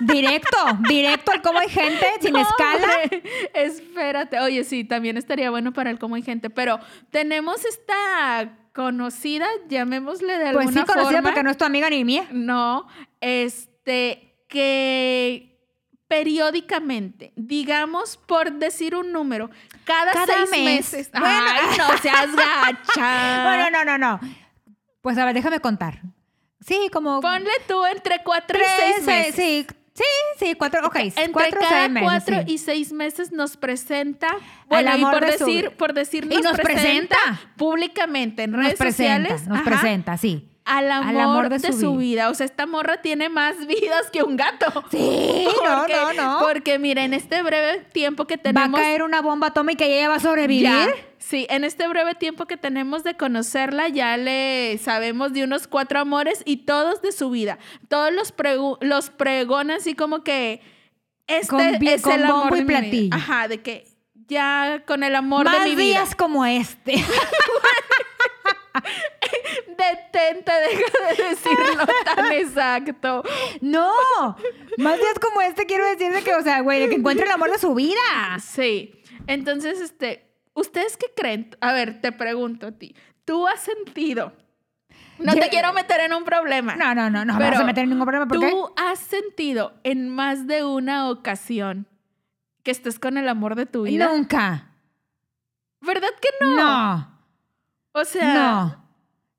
directo, 0.00 0.56
directo 0.88 1.32
al 1.32 1.42
cómo 1.42 1.58
hay 1.58 1.68
gente, 1.70 2.06
sin 2.20 2.34
No, 2.34 2.40
escala. 2.40 2.86
hombre, 3.02 3.22
espérate. 3.54 4.38
Oye, 4.38 4.62
sí, 4.62 4.84
también 4.84 5.16
estaría 5.16 5.50
bueno 5.50 5.72
para 5.72 5.90
el 5.90 5.98
cómo 5.98 6.14
hay 6.14 6.22
gente. 6.22 6.50
Pero 6.50 6.78
tenemos 7.10 7.64
esta 7.64 8.54
conocida, 8.74 9.46
llamémosle 9.68 10.38
de 10.38 10.52
Pues 10.52 10.66
alguna 10.66 10.82
sí, 10.82 10.86
conocida 10.86 11.04
forma. 11.16 11.22
porque 11.22 11.42
no 11.42 11.50
es 11.50 11.56
tu 11.56 11.64
amiga 11.64 11.88
ni 11.90 12.04
mía. 12.04 12.26
No, 12.30 12.86
este, 13.20 14.36
que 14.48 15.58
periódicamente, 16.06 17.32
digamos 17.36 18.16
por 18.18 18.52
decir 18.52 18.94
un 18.94 19.12
número, 19.12 19.50
cada, 19.84 20.12
Cada 20.12 20.26
seis 20.46 20.50
mes. 20.50 20.64
meses. 20.64 21.10
Bueno. 21.12 21.26
Ay, 21.28 21.78
no 21.78 21.98
seas 21.98 22.28
gacha. 22.36 23.44
Bueno, 23.44 23.70
no, 23.70 23.84
no, 23.84 23.98
no. 23.98 24.20
Pues 25.02 25.16
a 25.18 25.24
ver, 25.24 25.34
déjame 25.34 25.60
contar. 25.60 26.02
Sí, 26.60 26.88
como 26.92 27.20
Ponle 27.20 27.50
tú 27.68 27.84
entre 27.86 28.22
cuatro 28.24 28.58
tres, 28.58 28.68
y 28.68 28.82
seis 28.94 29.06
meses. 29.06 29.34
sí, 29.36 29.66
sí, 29.94 30.04
sí, 30.38 30.54
cuatro, 30.56 30.86
ok, 30.86 30.96
Entre 30.96 31.28
cuatro, 31.32 31.60
cada 31.60 31.80
seis 31.82 31.90
meses, 31.90 32.08
cuatro 32.08 32.36
sí. 32.46 32.52
y 32.52 32.58
seis 32.58 32.92
meses 32.92 33.32
nos 33.32 33.56
presenta, 33.56 34.28
bueno, 34.68 34.90
y 34.90 34.94
amor 34.94 35.12
por 35.20 35.26
decir, 35.26 35.70
por 35.76 35.92
decir 35.94 36.26
Y 36.30 36.36
nos 36.38 36.56
presenta. 36.58 37.16
públicamente 37.56 38.42
en 38.42 38.50
Nos 38.52 38.64
redes 38.64 38.78
presenta, 38.78 39.28
sociales, 39.30 39.48
nos 39.48 39.58
ajá, 39.60 39.70
presenta, 39.70 40.16
sí. 40.18 40.48
Al 40.68 40.90
amor, 40.92 41.08
al 41.08 41.20
amor 41.20 41.48
de, 41.48 41.72
su, 41.72 41.96
vida. 41.96 42.28
O 42.28 42.34
sea, 42.34 42.44
esta 42.46 42.66
morra 42.66 43.00
tiene 43.02 43.28
más 43.28 43.56
vidas 43.66 44.10
que 44.12 44.22
un 44.22 44.36
gato. 44.36 44.84
Sí, 44.90 45.46
no, 45.64 45.78
Porque- 45.80 45.94
no, 45.94 46.12
no. 46.12 46.38
Porque 46.40 46.78
mira, 46.78 47.04
en 47.04 47.14
este 47.14 47.42
breve 47.42 47.80
tiempo 47.92 48.26
que 48.26 48.36
Va 48.36 48.40
a 48.40 48.42
tenemos 48.42 48.80
caer 48.80 49.02
una 49.02 49.20
bomba 49.22 49.48
atómica 49.48 49.86
y 49.86 49.92
ella 49.92 50.08
va 50.10 50.16
a 50.16 50.20
sobrevivir. 50.20 50.64
ya, 50.64 50.88
sí, 51.18 51.46
en 51.50 51.64
este 51.64 51.88
breve 51.88 52.14
tiempo 52.14 52.46
que 52.46 52.56
tenemos 52.56 53.02
de 53.02 53.16
conocerla, 53.16 53.88
ya 53.88 54.16
le 54.16 54.78
sabemos 54.82 55.32
de 55.32 55.44
unos 55.44 55.66
cuatro 55.66 55.98
amores 56.00 56.42
y 56.44 56.58
todos 56.58 57.00
de 57.02 57.12
su 57.12 57.30
vida. 57.30 57.58
Todos 57.88 58.12
los, 58.12 58.34
los 58.80 59.10
pregonan 59.10 59.78
así 59.78 59.94
como 59.94 60.22
que 60.22 60.60
este 61.26 61.48
Con 61.48 61.60
es 61.60 62.02
con 62.02 62.12
el 62.12 62.24
amor 62.24 62.40
bombo 62.50 62.56
y 62.56 62.58
de 62.60 62.64
mi 62.64 62.70
vida. 62.72 62.80
platillo. 62.80 63.14
Ajá, 63.16 63.48
de 63.48 63.60
que 63.62 63.86
ya 64.28 64.82
con 64.86 65.02
el 65.02 65.14
amor 65.14 65.44
Más 65.46 65.62
de 65.64 65.70
mi 65.70 65.74
vida. 65.76 66.00
días 66.00 66.14
como 66.14 66.44
este. 66.44 66.94
Detente, 69.68 70.52
deja 70.52 71.22
de 71.22 71.28
decirlo 71.30 71.86
tan 72.04 72.32
exacto. 72.32 73.22
no, 73.60 73.90
más 74.78 74.96
días 74.98 75.18
como 75.20 75.40
este 75.40 75.66
quiero 75.66 75.86
decir 75.86 76.12
de 76.12 76.22
que, 76.22 76.34
o 76.34 76.42
sea, 76.42 76.60
güey, 76.60 76.80
de 76.80 76.88
que 76.88 76.96
encuentre 76.96 77.26
el 77.26 77.32
amor 77.32 77.50
de 77.50 77.58
su 77.58 77.74
vida. 77.74 78.38
Sí. 78.40 78.92
Entonces, 79.26 79.80
este, 79.80 80.30
¿ustedes 80.54 80.96
qué 80.96 81.06
creen? 81.14 81.56
A 81.60 81.72
ver, 81.72 82.00
te 82.00 82.12
pregunto 82.12 82.68
a 82.68 82.72
ti. 82.72 82.94
¿Tú 83.24 83.46
has 83.46 83.60
sentido? 83.60 84.32
No 85.18 85.34
Yo- 85.34 85.40
te 85.40 85.48
quiero 85.48 85.72
meter 85.72 86.00
en 86.00 86.14
un 86.14 86.24
problema. 86.24 86.76
No, 86.76 86.94
no, 86.94 87.10
no, 87.10 87.24
no 87.24 87.34
me 87.34 87.38
Pero 87.38 87.50
vas 87.52 87.60
a 87.60 87.64
meter 87.64 87.84
en 87.84 87.90
ningún 87.90 88.06
problema. 88.06 88.26
¿Por 88.28 88.40
qué? 88.40 88.50
¿Tú 88.50 88.72
has 88.76 88.98
sentido 88.98 89.74
en 89.84 90.08
más 90.08 90.46
de 90.46 90.64
una 90.64 91.10
ocasión 91.10 91.86
que 92.62 92.70
estés 92.70 92.98
con 92.98 93.18
el 93.18 93.28
amor 93.28 93.54
de 93.54 93.66
tu 93.66 93.82
vida? 93.82 94.06
Nunca. 94.08 94.72
¿Verdad 95.80 96.10
que 96.20 96.28
no? 96.40 96.56
No. 96.56 97.17
O 98.00 98.04
sea, 98.04 98.34
No. 98.34 98.88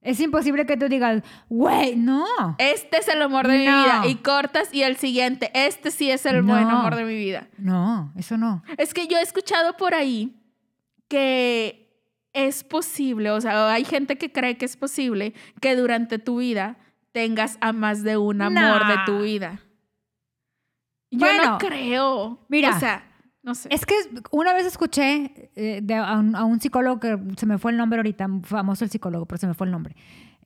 Es 0.01 0.19
imposible 0.21 0.65
que 0.65 0.77
tú 0.77 0.87
digas, 0.87 1.21
güey, 1.49 1.97
no. 1.97 2.25
este 2.57 2.99
es 2.99 3.07
el 3.09 3.21
amor 3.21 3.47
de 3.47 3.57
mi 3.57 3.63
vida. 3.65 4.03
Y 4.07 4.15
cortas 4.15 4.73
y 4.73 4.83
el 4.83 4.95
siguiente, 4.95 5.51
este 5.53 5.91
sí 5.91 6.09
es 6.09 6.25
el 6.25 6.41
buen 6.41 6.63
No. 6.69 6.79
amor 6.79 6.95
de 6.95 7.03
mi 7.03 7.15
vida. 7.15 7.49
No, 7.57 8.13
eso 8.15 8.37
no. 8.37 8.63
Es 8.77 8.93
que 8.93 9.07
yo 9.07 9.17
he 9.17 9.21
escuchado 9.21 9.75
por 9.75 9.93
ahí 9.93 10.35
que 11.09 11.91
es 12.31 12.63
posible, 12.63 13.29
o 13.31 13.41
sea, 13.41 13.73
hay 13.73 13.83
gente 13.83 14.17
que 14.17 14.31
cree 14.31 14.57
que 14.57 14.63
es 14.65 14.77
posible 14.77 15.33
que 15.59 15.75
durante 15.75 16.17
tu 16.19 16.37
vida 16.37 16.77
tengas 17.11 17.57
a 17.59 17.73
más 17.73 18.01
de 18.03 18.15
un 18.17 18.41
amor 18.41 18.85
No. 18.85 18.87
de 18.89 18.97
tu 19.05 19.21
vida. 19.23 19.59
Yo 21.11 21.19
Bueno, 21.19 21.43
no 21.53 21.57
creo. 21.57 22.39
mira, 22.47 22.75
o 22.75 22.79
sea, 22.79 23.03
no 23.43 23.55
sé. 23.55 23.69
Es 23.71 23.85
que 23.85 23.95
una 24.31 24.53
vez 24.53 24.65
escuché 24.65 25.51
eh, 25.55 25.79
de- 25.81 25.95
a, 25.95 26.17
un, 26.17 26.35
a 26.35 26.43
un 26.43 26.59
psicólogo 26.59 26.99
que 26.99 27.17
se 27.37 27.45
me 27.45 27.57
fue 27.57 27.71
el 27.71 27.77
nombre 27.77 27.99
ahorita, 27.99 28.27
famoso 28.43 28.83
el 28.83 28.91
psicólogo, 28.91 29.25
pero 29.25 29.37
se 29.39 29.47
me 29.47 29.53
fue 29.53 29.65
el 29.67 29.71
nombre, 29.71 29.95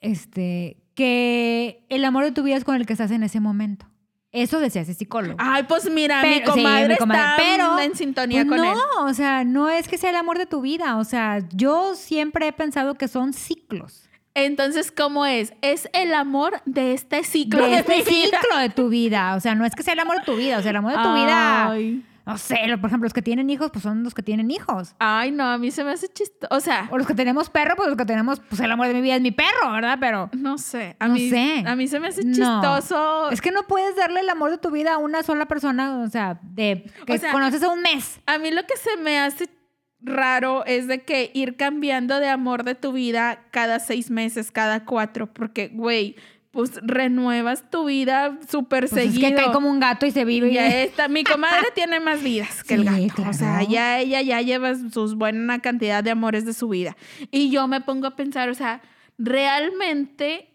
este, 0.02 0.78
que 0.96 1.86
el 1.90 2.06
amor 2.06 2.24
de 2.24 2.32
tu 2.32 2.44
vida 2.44 2.56
es 2.56 2.64
con 2.64 2.76
el 2.76 2.86
que 2.86 2.94
estás 2.94 3.12
en 3.12 3.24
ese 3.24 3.40
momento. 3.40 3.86
Eso 4.32 4.60
decía 4.60 4.82
ese 4.82 4.96
psicólogo. 4.96 5.36
Ay, 5.38 5.64
pues 5.64 5.88
mira, 5.92 6.24
mi 6.24 6.36
sí, 6.36 6.42
comadre 6.42 6.88
mi 6.90 6.98
comadre. 6.98 7.22
está 7.22 7.36
Pero, 7.38 7.80
en 7.80 7.96
sintonía 7.96 8.44
Pues 8.46 8.60
con 8.60 8.68
no, 8.68 8.74
él. 8.74 8.80
o 9.02 9.14
sea, 9.14 9.44
no 9.44 9.70
es 9.70 9.88
que 9.88 9.98
sea 10.00 10.10
el 10.10 10.16
amor 10.16 10.40
de 10.40 10.48
tu 10.48 10.62
vida, 10.62 10.98
o 10.98 11.04
sea, 11.04 11.40
yo 11.54 11.94
siempre 11.94 12.48
he 12.48 12.52
pensado 12.54 12.96
que 12.96 13.08
son 13.08 13.34
ciclos. 13.34 14.10
Entonces, 14.34 14.92
¿cómo 14.92 15.28
es? 15.28 15.54
Es 15.62 15.88
el 15.94 16.16
amor 16.16 16.62
de 16.66 16.96
este 16.96 17.24
ciclo 17.24 17.64
de, 17.64 17.70
De 17.74 17.78
este 17.78 17.98
mi 17.98 18.02
vida. 18.02 18.40
ciclo 18.42 18.58
de 18.58 18.70
tu 18.70 18.90
vida, 18.90 19.36
o 19.36 19.40
sea, 19.40 19.54
no 19.54 19.66
es 19.66 19.76
que 19.76 19.84
sea 19.84 19.94
el 19.94 20.00
amor 20.00 20.18
de 20.18 20.26
tu 20.26 20.36
vida, 20.36 20.58
o 20.58 20.62
sea, 20.64 20.72
el 20.72 20.78
amor 20.78 20.94
de 20.98 21.04
tu 21.04 21.14
vida, 21.14 21.70
Ay. 21.70 22.04
No 22.26 22.38
sé, 22.38 22.56
por 22.80 22.88
ejemplo, 22.90 23.06
los 23.06 23.14
que 23.14 23.22
tienen 23.22 23.50
hijos, 23.50 23.70
pues 23.72 23.84
son 23.84 24.04
los 24.04 24.14
que 24.14 24.24
tienen 24.24 24.50
hijos. 24.52 24.96
Ay, 25.00 25.32
no, 25.32 25.44
a 25.46 25.58
mí 25.58 25.72
se 25.72 25.84
me 25.84 25.92
hace 25.92 26.08
chistoso. 26.08 26.48
O 26.56 26.60
sea, 26.60 26.88
O 26.92 26.98
los 26.98 27.06
que 27.08 27.14
tenemos 27.16 27.50
perro, 27.50 27.76
pues 27.76 27.90
los 27.90 27.98
que 27.98 28.06
tenemos, 28.06 28.40
pues 28.40 28.62
el 28.62 28.72
amor 28.72 28.88
de 28.88 28.94
mi 28.94 29.02
vida 29.02 29.16
es 29.16 29.22
mi 29.22 29.32
perro, 29.32 29.72
¿verdad? 29.72 29.98
Pero 30.00 30.30
no 30.34 30.58
sé. 30.58 30.96
A 31.00 31.08
No 31.08 31.16
mí, 31.16 31.30
sé. 31.30 31.64
A 31.68 31.76
mí 31.76 31.88
se 31.88 32.00
me 32.00 32.08
hace 32.08 32.24
No. 32.24 32.34
chistoso. 32.34 33.30
es 33.32 33.42
que 33.42 33.52
no 33.52 33.64
puedes 33.64 33.96
darle 33.96 34.22
el 34.22 34.30
amor 34.30 34.52
de 34.52 34.58
tu 34.58 34.72
vida 34.72 34.94
a 34.94 34.98
una 34.98 35.22
sola 35.24 35.48
persona, 35.48 36.00
o 36.00 36.10
sea, 36.10 36.40
de 36.44 36.86
que 37.06 37.14
O 37.14 37.18
sea, 37.18 37.32
conoces 37.32 37.62
a 37.64 37.70
un 37.70 37.82
mes. 37.82 38.20
A 38.26 38.38
mí 38.38 38.52
lo 38.52 38.64
que 38.64 38.78
se 38.78 38.96
me 38.98 39.20
hace 39.20 39.50
raro 40.06 40.66
es 40.66 40.88
de 40.88 41.02
que 41.04 41.32
ir 41.34 41.56
cambiando 41.56 42.20
de 42.20 42.28
amor 42.28 42.64
de 42.64 42.76
tu 42.76 42.92
vida 42.92 43.40
cada 43.52 43.80
seis 43.80 44.12
meses, 44.12 44.52
cada 44.52 44.84
cuatro, 44.86 45.28
porque, 45.28 45.70
güey, 45.70 46.18
pues 46.54 46.80
renuevas 46.84 47.70
tu 47.72 47.86
vida 47.86 48.38
súper 48.48 48.88
Pues 48.88 48.94
es 48.94 49.12
seguido. 49.12 49.28
que 49.30 49.36
cae 49.36 49.52
como 49.52 49.70
un 49.72 49.80
gato 49.80 50.06
y 50.06 50.12
se 50.12 50.24
vive. 50.24 50.50
y- 50.52 50.54
Ya 50.54 50.84
está, 50.84 51.08
mi 51.08 51.24
comadre 51.24 51.68
tiene 51.76 52.00
más 52.00 52.22
vidas 52.24 52.64
que 52.64 52.76
el 52.76 52.88
Sí, 52.88 53.08
gato. 53.08 53.28
O 53.28 53.34
sea, 53.34 53.64
ya 53.64 54.00
ella 54.00 54.22
ya 54.22 54.40
lleva 54.42 54.74
sus 54.76 55.16
buena 55.16 55.60
cantidad 55.60 56.04
de 56.04 56.12
amores 56.12 56.46
de 56.46 56.54
su 56.54 56.70
vida. 56.70 56.96
Y 57.32 57.50
yo 57.50 57.68
me 57.68 57.82
pongo 57.82 58.06
a 58.06 58.16
pensar, 58.16 58.50
o 58.50 58.54
sea, 58.54 58.82
realmente 59.18 60.50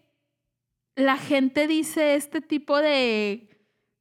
la 0.95 1.17
gente 1.17 1.67
dice 1.67 2.15
este 2.15 2.41
tipo 2.41 2.77
de, 2.79 3.49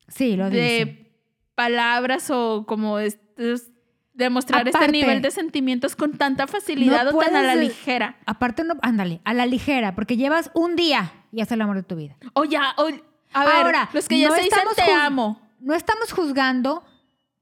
Sí, 0.08 0.36
lo 0.36 0.50
dice. 0.50 0.60
de 0.62 1.12
palabras 1.54 2.30
o 2.30 2.64
como 2.66 2.98
estos- 2.98 3.70
demostrar 4.14 4.66
este 4.66 4.88
nivel 4.88 5.22
de 5.22 5.30
sentimientos 5.30 5.94
con 5.94 6.12
tanta 6.18 6.46
facilidad 6.48 7.04
no 7.10 7.18
o 7.18 7.20
tan 7.20 7.36
a 7.36 7.42
la 7.42 7.54
ligera. 7.54 8.16
Aparte, 8.26 8.64
no, 8.64 8.74
ándale, 8.82 9.20
a 9.24 9.32
la 9.34 9.46
ligera, 9.46 9.94
porque 9.94 10.16
llevas 10.16 10.50
un 10.54 10.74
día 10.74 11.12
y 11.32 11.40
es 11.40 11.50
el 11.52 11.60
amor 11.60 11.76
de 11.76 11.82
tu 11.82 11.96
vida. 11.96 12.16
O 12.34 12.44
ya, 12.44 12.74
o, 12.78 12.84
a 13.32 13.44
ver, 13.44 13.54
Ahora, 13.54 13.88
los 13.92 14.08
que 14.08 14.18
ya 14.18 14.28
no 14.28 14.34
se 14.34 14.42
dicen 14.42 14.60
te 14.76 14.92
amo, 14.92 15.40
No 15.60 15.74
estamos 15.74 16.12
juzgando, 16.12 16.84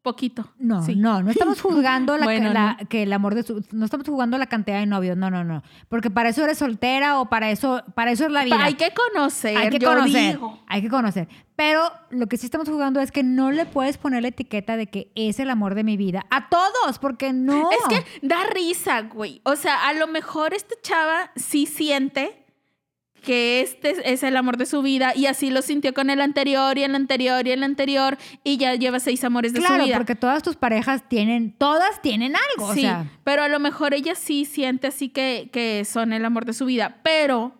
poquito. 0.02 0.52
no, 0.58 0.82
Sí. 0.84 0.94
no, 0.94 1.20
no 1.22 1.30
estamos 1.30 1.60
juzgando 1.62 2.16
la, 2.16 2.24
Bueno, 2.24 2.52
la- 2.52 2.76
que 2.88 3.02
el 3.02 3.12
amor 3.12 3.34
de 3.34 3.42
su, 3.42 3.64
no 3.72 3.84
estamos 3.84 4.06
jugando 4.08 4.38
la 4.38 4.46
cantidad 4.46 4.78
de 4.78 4.86
novios, 4.86 5.16
no, 5.16 5.30
no, 5.30 5.42
no, 5.44 5.62
porque 5.88 6.10
para 6.10 6.28
eso 6.28 6.44
eres 6.44 6.58
soltera 6.58 7.18
o 7.20 7.28
para 7.28 7.50
eso, 7.50 7.82
para 7.94 8.12
eso 8.12 8.24
es 8.24 8.30
la 8.30 8.44
vida. 8.44 8.62
Hay 8.62 8.74
que 8.74 8.92
conocer, 8.94 9.56
Hay 9.56 9.70
que 9.70 9.78
yo 9.80 9.88
conocer, 9.88 10.32
digo. 10.34 10.62
hay 10.68 10.80
que 10.82 10.88
conocer. 10.88 11.28
Pero 11.56 11.90
lo 12.10 12.26
que 12.28 12.36
sí 12.36 12.46
estamos 12.46 12.68
jugando 12.68 13.00
es 13.00 13.10
que 13.10 13.22
no 13.24 13.50
le 13.50 13.64
puedes 13.66 13.96
poner 13.98 14.22
la 14.22 14.28
etiqueta 14.28 14.76
de 14.76 14.86
que 14.88 15.10
es 15.14 15.40
el 15.40 15.50
amor 15.50 15.74
de 15.74 15.84
mi 15.84 15.96
vida 15.96 16.24
a 16.30 16.48
todos, 16.50 16.98
porque 17.00 17.32
no. 17.32 17.70
Es 17.72 17.78
que 17.88 18.04
da 18.26 18.44
risa, 18.54 19.02
güey. 19.02 19.40
O 19.44 19.56
sea, 19.56 19.88
a 19.88 19.92
lo 19.94 20.06
mejor 20.06 20.54
esta 20.54 20.74
chava 20.82 21.30
sí 21.34 21.66
siente 21.66 22.45
que 23.26 23.60
este 23.60 24.12
es 24.12 24.22
el 24.22 24.36
amor 24.36 24.56
de 24.56 24.66
su 24.66 24.82
vida 24.82 25.12
y 25.16 25.26
así 25.26 25.50
lo 25.50 25.60
sintió 25.60 25.92
con 25.92 26.10
el 26.10 26.20
anterior 26.20 26.78
y 26.78 26.84
el 26.84 26.94
anterior 26.94 27.44
y 27.44 27.50
el 27.50 27.64
anterior 27.64 28.18
y 28.44 28.56
ya 28.56 28.76
lleva 28.76 29.00
seis 29.00 29.24
amores 29.24 29.52
de 29.52 29.58
claro, 29.58 29.78
su 29.78 29.86
vida. 29.86 29.96
porque 29.96 30.14
todas 30.14 30.44
tus 30.44 30.54
parejas 30.54 31.08
tienen, 31.08 31.50
todas 31.58 32.00
tienen 32.02 32.34
algo, 32.36 32.72
sí, 32.72 32.78
o 32.78 32.82
sea. 32.82 33.10
pero 33.24 33.42
a 33.42 33.48
lo 33.48 33.58
mejor 33.58 33.94
ella 33.94 34.14
sí 34.14 34.44
siente 34.44 34.86
así 34.86 35.08
que, 35.08 35.50
que 35.52 35.84
son 35.84 36.12
el 36.12 36.24
amor 36.24 36.44
de 36.44 36.52
su 36.52 36.66
vida. 36.66 37.00
Pero, 37.02 37.52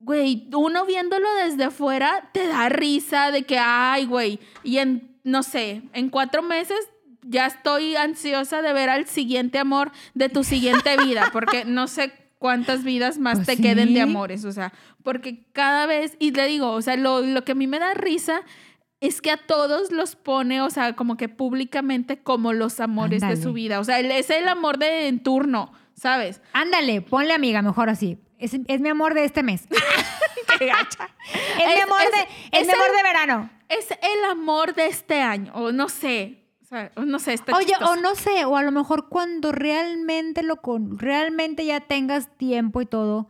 güey, 0.00 0.48
uno 0.52 0.84
viéndolo 0.86 1.28
desde 1.44 1.62
afuera 1.62 2.28
te 2.32 2.48
da 2.48 2.68
risa 2.68 3.30
de 3.30 3.44
que, 3.44 3.60
ay, 3.60 4.06
güey, 4.06 4.40
y 4.64 4.78
en, 4.78 5.16
no 5.22 5.44
sé, 5.44 5.82
en 5.92 6.08
cuatro 6.08 6.42
meses 6.42 6.80
ya 7.22 7.46
estoy 7.46 7.94
ansiosa 7.94 8.60
de 8.60 8.72
ver 8.72 8.90
al 8.90 9.06
siguiente 9.06 9.60
amor 9.60 9.92
de 10.14 10.28
tu 10.30 10.42
siguiente 10.42 10.96
vida, 10.96 11.30
porque 11.32 11.64
no 11.64 11.86
sé 11.86 12.12
cuántas 12.40 12.82
vidas 12.82 13.18
más 13.18 13.36
Pues 13.38 13.46
te 13.46 13.56
queden 13.58 13.94
de 13.94 14.00
amores, 14.00 14.44
o 14.44 14.50
sea, 14.50 14.72
porque 15.04 15.44
cada 15.52 15.86
vez, 15.86 16.16
y 16.18 16.32
le 16.32 16.46
digo, 16.46 16.72
o 16.72 16.82
sea, 16.82 16.96
lo, 16.96 17.20
lo 17.20 17.44
que 17.44 17.52
a 17.52 17.54
mí 17.54 17.66
me 17.68 17.78
da 17.78 17.94
risa 17.94 18.40
es 19.00 19.20
que 19.20 19.30
a 19.30 19.36
todos 19.36 19.92
los 19.92 20.16
pone, 20.16 20.60
o 20.62 20.70
sea, 20.70 20.94
como 20.96 21.16
que 21.16 21.28
públicamente 21.28 22.22
como 22.22 22.52
los 22.52 22.80
amores 22.80 23.20
de 23.22 23.36
su 23.36 23.52
vida. 23.52 23.78
O 23.78 23.84
sea, 23.84 24.00
es 24.00 24.30
el 24.30 24.48
amor 24.48 24.78
de 24.78 25.06
en 25.08 25.22
turno, 25.22 25.72
¿sabes? 25.94 26.40
Ándale, 26.54 27.02
ponle 27.02 27.32
amiga, 27.34 27.62
mejor 27.62 27.88
así. 27.90 28.18
Es, 28.38 28.52
es 28.66 28.80
mi 28.80 28.88
amor 28.88 29.12
de 29.14 29.24
este 29.24 29.42
mes. 29.42 29.66
Qué 30.58 30.66
gacha. 30.66 31.08
Es, 31.58 31.74
mi 31.76 31.80
amor 31.80 31.98
de, 32.00 32.58
es 32.58 32.60
es 32.62 32.66
mi 32.66 32.72
amor 32.72 32.86
el- 32.90 32.96
de 32.96 33.02
verano. 33.02 33.50
Es 33.68 33.90
el 33.90 34.30
amor 34.30 34.74
de 34.74 34.86
este 34.86 35.20
año, 35.20 35.52
o 35.54 35.72
no 35.72 35.88
sé. 35.88 36.39
O 36.70 36.74
sea, 36.76 36.92
no 37.04 37.18
sé, 37.18 37.32
está 37.34 37.56
Oye, 37.56 37.66
chistoso. 37.66 37.92
o 37.92 37.96
no 37.96 38.14
sé, 38.14 38.44
o 38.44 38.56
a 38.56 38.62
lo 38.62 38.70
mejor 38.72 39.08
cuando 39.08 39.50
realmente 39.52 40.42
lo 40.42 40.56
con, 40.62 40.98
realmente 40.98 41.66
ya 41.66 41.80
tengas 41.80 42.36
tiempo 42.36 42.80
y 42.80 42.86
todo, 42.86 43.28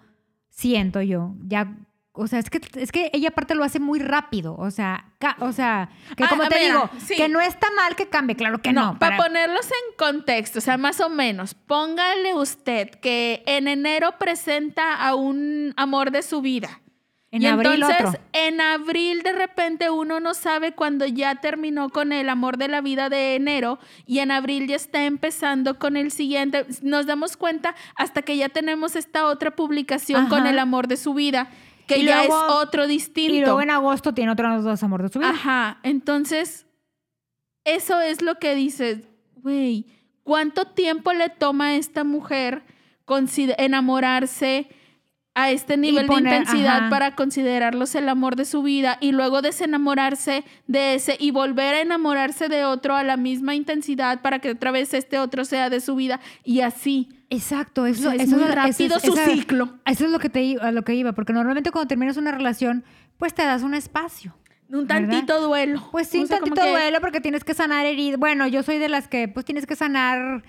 siento 0.48 1.00
yo, 1.00 1.34
ya, 1.46 1.74
o 2.12 2.26
sea, 2.26 2.38
es 2.40 2.50
que 2.50 2.60
es 2.74 2.92
que 2.92 3.08
ella 3.14 3.28
aparte 3.30 3.54
lo 3.54 3.64
hace 3.64 3.80
muy 3.80 3.98
rápido, 3.98 4.54
o 4.56 4.70
sea, 4.70 5.06
ca- 5.18 5.36
o 5.40 5.52
sea, 5.52 5.88
que 6.16 6.24
Ah, 6.24 6.28
como 6.28 6.42
te 6.48 6.56
mira, 6.56 6.66
digo, 6.74 6.90
sí. 6.98 7.16
que 7.16 7.28
no 7.30 7.40
está 7.40 7.68
mal 7.76 7.96
que 7.96 8.08
cambie, 8.10 8.36
claro 8.36 8.60
que 8.60 8.72
no. 8.74 8.98
para 8.98 9.16
ponerlos 9.16 9.64
en 9.66 9.96
contexto, 9.96 10.58
o 10.58 10.62
sea, 10.62 10.76
más 10.76 11.00
o 11.00 11.08
menos, 11.08 11.54
póngale 11.54 12.34
usted 12.34 12.90
que 12.90 13.42
en 13.46 13.68
enero 13.68 14.16
presenta 14.18 14.96
a 14.96 15.14
un 15.14 15.72
amor 15.78 16.10
de 16.10 16.22
su 16.22 16.42
vida. 16.42 16.79
En 17.32 17.42
y 17.42 17.46
abril 17.46 17.74
entonces, 17.74 18.06
otro. 18.08 18.20
en 18.32 18.60
abril 18.60 19.22
de 19.22 19.32
repente 19.32 19.88
uno 19.90 20.18
no 20.18 20.34
sabe 20.34 20.72
cuando 20.72 21.06
ya 21.06 21.36
terminó 21.36 21.88
con 21.90 22.12
el 22.12 22.28
amor 22.28 22.56
de 22.56 22.66
la 22.68 22.80
vida 22.80 23.08
de 23.08 23.36
enero 23.36 23.78
y 24.04 24.18
en 24.18 24.32
abril 24.32 24.66
ya 24.66 24.76
está 24.76 25.04
empezando 25.04 25.78
con 25.78 25.96
el 25.96 26.10
siguiente. 26.10 26.66
Nos 26.82 27.06
damos 27.06 27.36
cuenta 27.36 27.74
hasta 27.94 28.22
que 28.22 28.36
ya 28.36 28.48
tenemos 28.48 28.96
esta 28.96 29.26
otra 29.26 29.52
publicación 29.54 30.26
con 30.28 30.46
el 30.46 30.58
amor 30.58 30.88
de 30.88 30.96
su 30.96 31.14
vida, 31.14 31.48
que 31.86 31.98
Y 31.98 32.04
ya 32.04 32.24
luego- 32.24 32.36
es 32.46 32.52
otro 32.52 32.86
distinto. 32.88 33.34
Y 33.34 33.40
luego 33.40 33.62
en 33.62 33.70
agosto 33.70 34.12
tiene 34.12 34.32
otros 34.32 34.64
dos 34.64 34.82
amor 34.82 35.02
de 35.02 35.08
su 35.08 35.20
vida. 35.20 35.30
Ajá, 35.30 35.78
entonces, 35.84 36.66
eso 37.64 38.00
es 38.00 38.22
lo 38.22 38.40
que 38.40 38.54
dices, 38.56 39.08
güey, 39.36 39.86
¿cuánto 40.24 40.64
tiempo 40.64 41.12
le 41.12 41.28
toma 41.28 41.66
a 41.68 41.74
esta 41.74 42.02
mujer 42.04 42.64
enamorarse 43.58 44.68
a 45.44 45.50
este 45.50 45.76
nivel 45.76 46.06
poner- 46.06 46.32
de 46.32 46.38
intensidad 46.40 46.76
ajá. 46.78 46.90
para 46.90 47.14
considerarlos 47.14 47.94
el 47.94 48.08
amor 48.08 48.36
de 48.36 48.44
su 48.44 48.62
vida 48.62 48.98
y 49.00 49.12
luego 49.12 49.42
desenamorarse 49.42 50.44
de 50.66 50.94
ese 50.94 51.16
y 51.18 51.30
volver 51.30 51.74
a 51.74 51.80
enamorarse 51.80 52.48
de 52.48 52.64
otro 52.64 52.96
a 52.96 53.02
la 53.04 53.16
misma 53.16 53.54
intensidad 53.54 54.20
para 54.22 54.38
que 54.38 54.50
otra 54.50 54.70
vez 54.70 54.94
este 54.94 55.18
otro 55.18 55.44
sea 55.44 55.70
de 55.70 55.80
su 55.80 55.94
vida 55.96 56.20
y 56.44 56.60
así? 56.60 57.08
Exacto, 57.30 57.82
O 57.82 57.86
eso, 57.86 58.02
sea, 58.02 58.14
es 58.14 58.22
eso 58.22 58.36
muy 58.36 58.44
rápido 58.48 58.98
su 58.98 59.12
esa- 59.14 59.26
ciclo. 59.26 59.78
Eso 59.86 60.04
es 60.04 60.10
lo 60.10 60.18
que 60.18 60.28
te 60.28 60.42
iba- 60.42 60.66
a 60.66 60.72
lo 60.72 60.82
que 60.82 60.94
iba, 60.94 61.12
porque 61.12 61.32
normalmente 61.32 61.70
cuando 61.70 61.86
terminas 61.88 62.16
una 62.16 62.32
relación, 62.32 62.84
pues 63.18 63.34
te 63.34 63.44
das 63.44 63.62
un 63.62 63.74
espacio. 63.74 64.34
Un 64.68 64.86
¿Verdad? 64.86 65.08
tantito 65.10 65.40
duelo. 65.40 65.88
Pues 65.90 66.06
sí, 66.08 66.18
O 66.18 66.22
un 66.22 66.26
sea, 66.28 66.38
tantito 66.38 66.62
que- 66.62 66.70
duelo 66.70 67.00
porque 67.00 67.20
tienes 67.20 67.42
que 67.44 67.54
sanar 67.54 67.86
heridas. 67.86 68.18
Bueno, 68.20 68.46
yo 68.46 68.62
soy 68.62 68.78
de 68.78 68.88
las 68.88 69.08
que 69.08 69.26
pues 69.28 69.44
tienes 69.44 69.66
que 69.66 69.74
sanar 69.76 70.42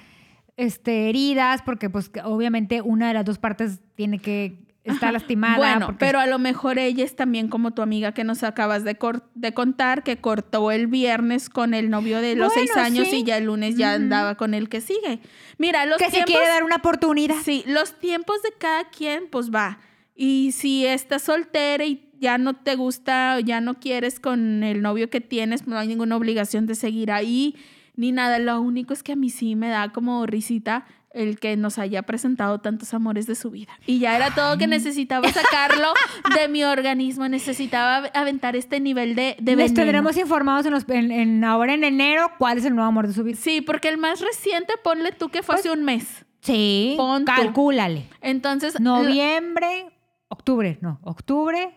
este, 0.58 1.10
heridas 1.10 1.62
porque 1.64 1.90
pues 1.90 2.12
obviamente 2.24 2.82
una 2.82 3.08
de 3.08 3.14
las 3.16 3.26
dos 3.26 3.40
partes 3.40 3.80
tiene 3.96 4.20
que 4.20 4.60
estar 4.84 5.14
lastimada. 5.14 5.58
Bueno, 5.58 5.86
porque- 5.88 6.06
pero 6.06 6.20
a 6.20 6.26
lo 6.28 6.40
mejor 6.40 6.80
ella 6.80 7.04
es 7.04 7.16
también 7.16 7.48
como 7.50 7.72
tu 7.72 7.82
amiga 7.82 8.14
que 8.14 8.24
nos 8.24 8.44
acabas 8.44 8.84
de, 8.84 8.96
cor- 8.96 9.24
de 9.36 9.54
contar, 9.54 10.04
que 10.04 10.18
cortó 10.18 10.72
el 10.72 10.88
viernes 10.88 11.50
con 11.50 11.74
el 11.74 11.90
novio 11.90 12.20
de 12.22 12.36
los 12.36 12.54
Bueno, 12.54 12.62
seis 12.74 12.78
años 12.84 13.08
sí. 13.10 13.18
y 13.18 13.24
ya 13.24 13.38
el 13.38 13.46
lunes 13.46 13.78
ya 13.78 13.94
andaba 13.94 14.36
con 14.36 14.54
el 14.54 14.70
que 14.70 14.82
sigue. 14.82 15.20
Mira, 15.58 15.86
los 15.86 15.98
que 15.98 16.06
se 16.06 16.12
tiempos... 16.12 16.32
quiere 16.34 16.48
dar 16.48 16.64
una 16.64 16.78
oportunidad. 16.78 17.36
Sí, 17.44 17.64
los 17.68 18.00
tiempos 18.00 18.42
de 18.42 18.50
cada 18.58 18.90
quien, 18.90 19.26
pues 19.30 19.52
va. 19.52 19.78
Y 20.16 20.52
si 20.54 20.86
estás 20.86 21.22
soltera 21.24 21.86
y 21.86 22.08
ya 22.20 22.38
no 22.38 22.56
te 22.56 22.76
gusta 22.76 23.36
o 23.38 23.40
ya 23.40 23.62
no 23.62 23.80
quieres 23.80 24.20
con 24.20 24.64
el 24.64 24.82
novio 24.82 25.10
que 25.10 25.22
tienes, 25.22 25.68
no 25.68 25.78
hay 25.78 25.88
ninguna 25.88 26.16
obligación 26.16 26.66
de 26.68 26.76
seguir 26.76 27.12
ahí 27.12 27.56
ni 27.96 28.12
nada. 28.12 28.38
Lo 28.40 28.60
único 28.62 28.94
es 28.94 29.04
que 29.04 29.14
a 29.14 29.16
mí 29.16 29.30
sí 29.30 29.56
me 29.56 29.70
da 29.70 29.92
como 29.92 30.26
risita 30.26 30.86
el 31.14 31.40
que 31.40 31.58
nos 31.58 31.78
haya 31.78 32.04
presentado 32.04 32.60
tantos 32.60 32.94
amores 32.94 33.28
de 33.28 33.36
su 33.36 33.52
vida. 33.52 33.72
Y 33.86 34.00
ya 34.00 34.16
era 34.16 34.34
todo 34.34 34.58
que 34.58 34.68
necesitaba 34.68 35.30
sacarlo 35.32 35.88
de 36.36 36.48
mi 36.48 36.64
organismo. 36.64 37.28
Necesitaba 37.28 38.08
aventar 38.14 38.56
este 38.56 38.80
nivel 38.80 39.16
de, 39.16 39.36
de 39.40 39.56
Les 39.56 39.74
tendremos 39.74 40.16
informados 40.18 40.66
en 40.66 40.72
los, 40.72 40.88
en- 40.90 41.12
en- 41.12 41.44
ahora 41.44 41.74
en 41.74 41.84
enero 41.84 42.32
cuál 42.38 42.58
es 42.60 42.66
el 42.66 42.76
nuevo 42.76 42.88
amor 42.88 43.08
de 43.08 43.14
su 43.14 43.24
vida. 43.24 43.38
Sí, 43.40 43.62
porque 43.62 43.90
el 43.90 43.98
más 43.98 44.22
reciente, 44.22 44.74
ponle 44.84 45.12
tú 45.12 45.30
que 45.30 45.44
fue 45.44 45.56
hace 45.56 45.70
un 45.72 45.84
mes. 45.84 46.26
Sí, 46.42 46.96
Pon 46.98 47.26
calcúlale. 47.26 48.08
Entonces, 48.22 48.80
Noviembre, 48.80 49.92
octubre, 50.30 50.78
no, 50.82 51.00
octubre, 51.04 51.74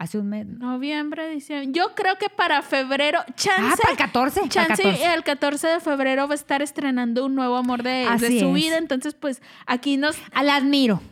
hace 0.00 0.18
un 0.18 0.28
mes. 0.30 0.46
Noviembre, 0.46 1.28
diciembre. 1.28 1.70
Yo 1.72 1.94
creo 1.94 2.16
que 2.16 2.30
para 2.30 2.62
febrero, 2.62 3.20
Ah, 3.20 3.32
chance, 3.36 3.76
para 3.82 3.92
el 3.92 3.96
14. 3.98 4.40
para 4.40 4.44
el 4.46 4.50
chance 4.50 4.82
14. 4.82 5.14
el 5.14 5.22
14 5.22 5.66
de 5.68 5.80
febrero 5.80 6.26
va 6.26 6.32
a 6.32 6.36
estar 6.36 6.62
estrenando 6.62 7.26
un 7.26 7.34
nuevo 7.34 7.56
amor 7.56 7.82
de, 7.82 8.08
de 8.18 8.40
su 8.40 8.50
vida. 8.52 8.78
Entonces, 8.78 9.14
pues 9.14 9.42
aquí 9.66 9.98
nos, 9.98 10.16
Al 10.32 10.48
admiro. 10.48 11.02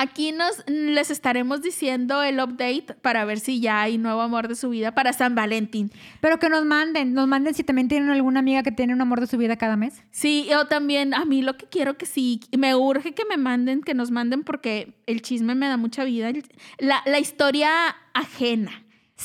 Aquí 0.00 0.32
nos 0.32 0.64
les 0.66 1.10
estaremos 1.10 1.60
diciendo 1.60 2.22
el 2.22 2.40
update 2.40 2.94
para 3.02 3.26
ver 3.26 3.38
si 3.38 3.60
ya 3.60 3.82
hay 3.82 3.98
nuevo 3.98 4.22
amor 4.22 4.48
de 4.48 4.54
su 4.54 4.70
vida 4.70 4.94
para 4.94 5.12
San 5.12 5.34
Valentín. 5.34 5.92
Pero 6.22 6.38
que 6.38 6.48
nos 6.48 6.64
manden, 6.64 7.12
nos 7.12 7.28
manden 7.28 7.54
si 7.54 7.64
también 7.64 7.88
tienen 7.88 8.08
alguna 8.08 8.40
amiga 8.40 8.62
que 8.62 8.72
tiene 8.72 8.94
un 8.94 9.00
amor 9.02 9.20
de 9.20 9.26
su 9.26 9.36
vida 9.36 9.56
cada 9.56 9.76
mes. 9.76 10.02
Sí, 10.10 10.46
yo 10.50 10.66
también, 10.66 11.12
a 11.12 11.26
mí 11.26 11.42
lo 11.42 11.58
que 11.58 11.66
quiero 11.66 11.98
que 11.98 12.06
sí, 12.06 12.40
me 12.56 12.74
urge 12.74 13.12
que 13.12 13.24
me 13.26 13.36
manden, 13.36 13.82
que 13.82 13.92
nos 13.92 14.10
manden 14.10 14.42
porque 14.42 14.94
el 15.06 15.20
chisme 15.20 15.54
me 15.54 15.68
da 15.68 15.76
mucha 15.76 16.04
vida. 16.04 16.32
La, 16.78 17.02
la 17.04 17.18
historia 17.18 17.70
ajena. 18.14 18.72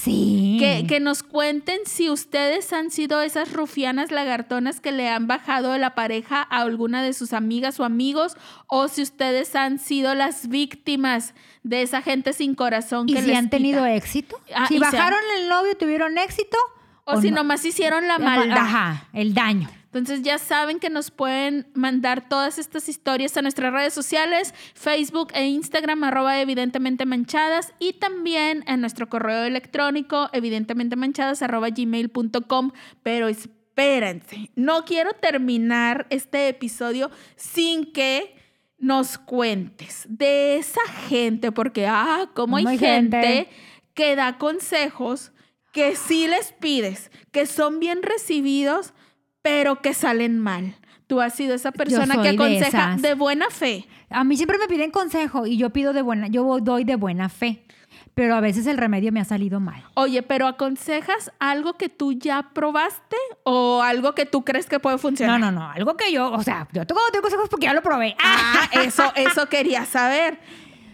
Sí. 0.04 0.58
Que, 0.60 0.86
que 0.88 1.00
nos 1.00 1.24
cuenten 1.24 1.80
si 1.86 2.10
ustedes 2.10 2.74
han 2.74 2.92
sido 2.92 3.22
esas 3.22 3.54
rufianas 3.54 4.12
lagartonas 4.12 4.82
que 4.82 4.92
le 4.92 5.08
han 5.08 5.26
bajado 5.26 5.78
la 5.78 5.96
pareja 5.96 6.42
a 6.42 6.62
alguna 6.62 7.02
de 7.02 7.14
sus 7.14 7.32
amigas 7.32 7.80
o 7.80 7.86
amigos, 7.86 8.36
o 8.68 8.90
si 8.90 9.02
ustedes 9.02 9.56
han 9.56 9.80
sido 9.80 10.14
las 10.14 10.50
víctimas 10.50 11.34
de 11.64 11.82
esa 11.82 12.02
gente 12.02 12.34
sin 12.34 12.56
corazón 12.56 13.08
¿Y 13.08 13.14
que 13.14 13.22
si 13.22 13.28
les 13.28 13.38
han 13.38 13.46
quita. 13.46 13.58
tenido 13.58 13.86
éxito? 13.86 14.38
Ah, 14.54 14.68
si 14.68 14.76
y 14.76 14.80
bajaron 14.80 15.20
el 15.40 15.48
novio, 15.48 15.76
tuvieron 15.78 16.18
éxito. 16.18 16.58
O 17.06 17.22
si 17.22 17.30
no? 17.32 17.38
nomás 17.38 17.64
hicieron 17.66 18.08
la 18.08 18.18
La 18.18 18.20
ma- 18.20 18.36
maldad. 18.38 18.58
Ajá, 18.58 19.10
el 19.14 19.34
daño. 19.34 19.70
Entonces 19.86 20.24
ya 20.24 20.38
saben 20.40 20.80
que 20.80 20.90
nos 20.90 21.10
pueden 21.10 21.68
mandar 21.74 22.28
todas 22.28 22.58
estas 22.60 22.90
historias 22.90 23.38
a 23.38 23.42
nuestras 23.42 23.72
redes 23.72 23.94
sociales, 23.94 24.54
Facebook 24.74 25.30
e 25.34 25.46
Instagram, 25.46 26.04
arroba 26.04 26.42
evidentemente 26.42 27.06
manchadas, 27.06 27.74
y 27.80 27.94
también 27.94 28.66
en 28.68 28.82
nuestro 28.82 29.08
correo 29.08 29.44
electrónico, 29.46 30.30
evidentemente 30.34 30.98
manchadas, 30.98 31.42
arroba 31.42 31.70
gmail.com. 31.70 32.72
Pero 33.04 33.30
espérense, 33.30 34.52
no 34.56 34.84
quiero 34.84 35.14
terminar 35.14 36.08
este 36.10 36.50
episodio 36.50 37.10
sin 37.38 37.92
que 37.94 38.36
nos 38.78 39.18
cuentes 39.18 40.06
de 40.10 40.58
esa 40.58 40.82
gente, 41.08 41.54
porque, 41.54 41.88
ah, 41.88 42.30
como 42.34 42.58
hay, 42.58 42.64
Como 42.64 42.72
hay 42.72 42.78
gente, 42.78 43.22
gente. 43.22 43.50
que 43.94 44.16
da 44.18 44.38
consejos 44.38 45.32
que 45.76 45.98
sí 45.98 46.26
les 46.26 46.54
pides, 46.54 47.12
que 47.34 47.46
son 47.46 47.82
bien 47.82 48.02
recibidos, 48.02 48.94
pero 49.42 49.82
que 49.82 49.94
salen 49.94 50.40
mal. 50.40 50.78
Tú 51.06 51.20
has 51.20 51.36
sido 51.36 51.54
esa 51.54 51.74
persona 51.74 52.16
que 52.16 52.30
de 52.30 52.36
aconseja 52.36 52.96
de 52.98 53.14
buena 53.14 53.50
fe. 53.50 53.86
A 54.10 54.24
mí 54.24 54.38
siempre 54.38 54.58
me 54.58 54.70
piden 54.70 54.90
consejo 54.90 55.46
y 55.46 55.58
yo 55.58 55.72
pido 55.72 55.92
de 55.92 56.02
buena, 56.02 56.28
yo 56.28 56.60
doy 56.62 56.86
de 56.86 56.96
buena 56.96 57.28
fe. 57.28 57.66
Pero 58.14 58.36
a 58.36 58.40
veces 58.40 58.68
el 58.68 58.78
remedio 58.78 59.12
me 59.12 59.20
ha 59.20 59.26
salido 59.26 59.60
mal. 59.60 59.84
Oye, 59.96 60.24
pero 60.24 60.48
¿aconsejas 60.48 61.34
algo 61.40 61.74
que 61.74 61.90
tú 61.90 62.14
ya 62.14 62.52
probaste 62.54 63.18
o 63.44 63.82
algo 63.82 64.16
que 64.16 64.26
tú 64.26 64.46
crees 64.46 64.68
que 64.68 64.80
puede 64.80 64.98
funcionar? 64.98 65.42
No, 65.42 65.52
no, 65.52 65.60
no. 65.60 65.70
Algo 65.70 65.98
que 65.98 66.10
yo, 66.10 66.32
o 66.32 66.42
sea, 66.42 66.70
yo 66.72 66.88
tengo, 66.88 67.02
tengo 67.12 67.24
consejos 67.24 67.50
porque 67.50 67.66
ya 67.66 67.74
lo 67.74 67.84
probé. 67.84 68.16
Ah, 68.24 68.70
eso, 68.82 69.12
eso 69.18 69.50
quería 69.50 69.84
saber. 69.86 70.40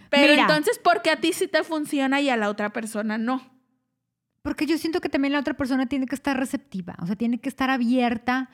Pero 0.10 0.34
Mira. 0.34 0.42
entonces, 0.42 0.80
¿por 0.80 1.04
qué 1.04 1.12
a 1.12 1.18
ti 1.18 1.34
sí 1.34 1.48
te 1.48 1.64
funciona 1.64 2.20
y 2.20 2.32
a 2.32 2.36
la 2.36 2.50
otra 2.50 2.74
persona 2.74 3.20
no? 3.20 3.51
Porque 4.42 4.66
yo 4.66 4.78
siento 4.78 5.02
que 5.02 5.10
también 5.10 5.34
la 5.34 5.40
otra 5.40 5.54
persona 5.54 5.86
tiene 5.86 6.06
que 6.08 6.16
estar 6.16 6.38
receptiva, 6.38 6.96
o 7.00 7.06
sea, 7.06 7.16
tiene 7.16 7.40
que 7.40 7.50
estar 7.50 7.70
abierta 7.70 8.50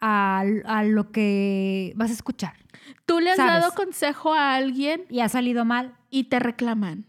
a, 0.00 0.44
a 0.64 0.84
lo 0.84 1.10
que 1.10 1.92
vas 1.96 2.10
a 2.10 2.14
escuchar. 2.14 2.54
Tú 3.06 3.20
le 3.20 3.30
has 3.30 3.36
¿Sabes? 3.36 3.60
dado 3.62 3.74
consejo 3.74 4.34
a 4.34 4.54
alguien 4.54 5.02
Y 5.08 5.20
ha 5.20 5.28
salido 5.28 5.64
mal. 5.64 5.94
y 6.10 6.24
te 6.24 6.38
reclaman. 6.38 7.06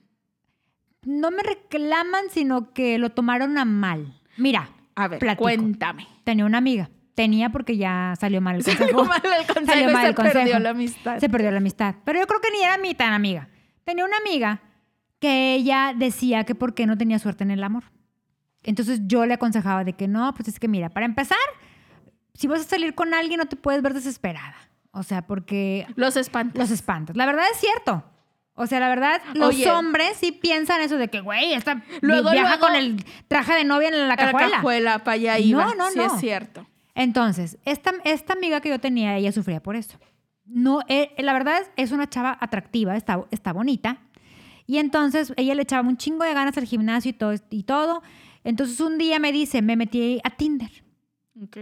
No 1.03 1.31
me 1.31 1.43
reclaman, 1.43 2.25
sino 2.31 2.71
que 2.73 2.97
lo 2.97 3.09
tomaron 3.11 3.57
a 3.57 3.65
mal. 3.65 4.19
Mira, 4.37 4.69
A 4.95 5.07
ver, 5.07 5.19
Platico. 5.19 5.43
cuéntame. 5.43 6.07
tenía 6.23 6.45
una 6.45 6.57
amiga. 6.59 6.89
Tenía 7.15 7.49
porque 7.49 7.77
ya 7.77 8.13
salió 8.19 8.41
mal 8.41 8.55
el 8.57 8.63
consejo. 8.65 8.85
Salió 8.85 9.05
mal 9.05 9.21
el 9.23 9.45
consejo 9.45 9.65
Salió 9.65 9.91
mal 9.91 10.01
se 10.03 10.09
el 10.09 10.15
consejo. 10.15 10.39
perdió 10.39 10.59
la 10.59 10.69
amistad. 10.71 11.19
Se 11.19 11.29
perdió 11.29 11.51
la 11.51 11.57
amistad. 11.57 11.95
Pero 12.05 12.19
yo 12.19 12.25
creo 12.27 12.41
que 12.41 12.49
ni 12.51 12.63
era 12.63 12.77
mi 12.77 12.95
tan 12.95 13.13
amiga. 13.13 13.49
Tenía 13.83 14.05
una 14.05 14.17
amiga 14.17 14.61
que 15.19 15.53
ella 15.55 15.93
decía 15.95 16.43
que 16.45 16.55
por 16.55 16.73
qué 16.73 16.85
no 16.87 16.97
tenía 16.97 17.19
suerte 17.19 17.43
en 17.43 17.51
el 17.51 17.63
amor. 17.63 17.83
Entonces 18.63 19.01
yo 19.05 19.25
le 19.25 19.33
aconsejaba 19.33 19.83
de 19.83 19.93
que 19.93 20.07
no, 20.07 20.33
pues 20.33 20.47
es 20.47 20.59
que 20.59 20.67
mira, 20.67 20.89
para 20.89 21.05
empezar, 21.05 21.37
si 22.33 22.47
vas 22.47 22.61
a 22.61 22.63
salir 22.63 22.95
con 22.95 23.13
alguien 23.13 23.37
no 23.39 23.45
te 23.45 23.55
puedes 23.55 23.81
ver 23.81 23.93
desesperada. 23.93 24.55
O 24.91 25.03
sea, 25.03 25.23
porque 25.25 25.87
Los 25.95 26.15
espantos. 26.17 26.59
los 26.59 26.71
espantas. 26.71 27.15
La 27.15 27.25
verdad 27.25 27.45
es 27.51 27.59
cierto. 27.59 28.03
O 28.55 28.67
sea, 28.67 28.79
la 28.79 28.87
verdad, 28.87 29.19
los 29.33 29.49
Oye. 29.49 29.69
hombres 29.71 30.15
sí 30.17 30.31
piensan 30.31 30.79
eso 30.81 30.97
de 30.97 31.07
que, 31.07 31.21
güey, 31.21 31.53
esta 31.53 31.83
Luego, 32.01 32.29
viaja 32.31 32.49
luego- 32.57 32.67
con 32.67 32.75
el 32.75 33.03
traje 33.27 33.53
de 33.55 33.63
novia 33.63 33.87
en 33.87 33.97
la 33.99 34.05
la 34.07 34.15
cajuela. 34.15 34.51
cajuela, 34.57 34.99
para 34.99 35.15
allá 35.15 35.39
iba. 35.39 35.65
No, 35.65 35.73
no, 35.75 35.89
sí 35.89 35.97
no. 35.97 36.05
es 36.05 36.19
cierto. 36.19 36.67
Entonces, 36.93 37.57
esta, 37.65 37.91
esta 38.03 38.33
amiga 38.33 38.61
que 38.61 38.69
yo 38.69 38.79
tenía, 38.79 39.17
ella 39.17 39.31
sufría 39.31 39.61
por 39.63 39.75
eso. 39.75 39.97
No, 40.45 40.81
eh, 40.87 41.15
la 41.17 41.33
verdad 41.33 41.61
es, 41.61 41.71
es 41.77 41.91
una 41.91 42.07
chava 42.07 42.37
atractiva, 42.39 42.95
está, 42.95 43.25
está 43.31 43.51
bonita. 43.53 43.97
Y 44.67 44.77
entonces 44.77 45.33
ella 45.35 45.55
le 45.55 45.63
echaba 45.63 45.87
un 45.87 45.97
chingo 45.97 46.23
de 46.23 46.35
ganas 46.35 46.55
al 46.57 46.65
gimnasio 46.65 47.09
y 47.09 47.13
todo, 47.13 47.33
y 47.49 47.63
todo. 47.63 48.03
Entonces 48.43 48.79
un 48.79 48.97
día 48.97 49.19
me 49.19 49.31
dice, 49.31 49.61
me 49.61 49.75
metí 49.75 50.19
a 50.23 50.29
Tinder. 50.31 50.69
Ok. 51.41 51.57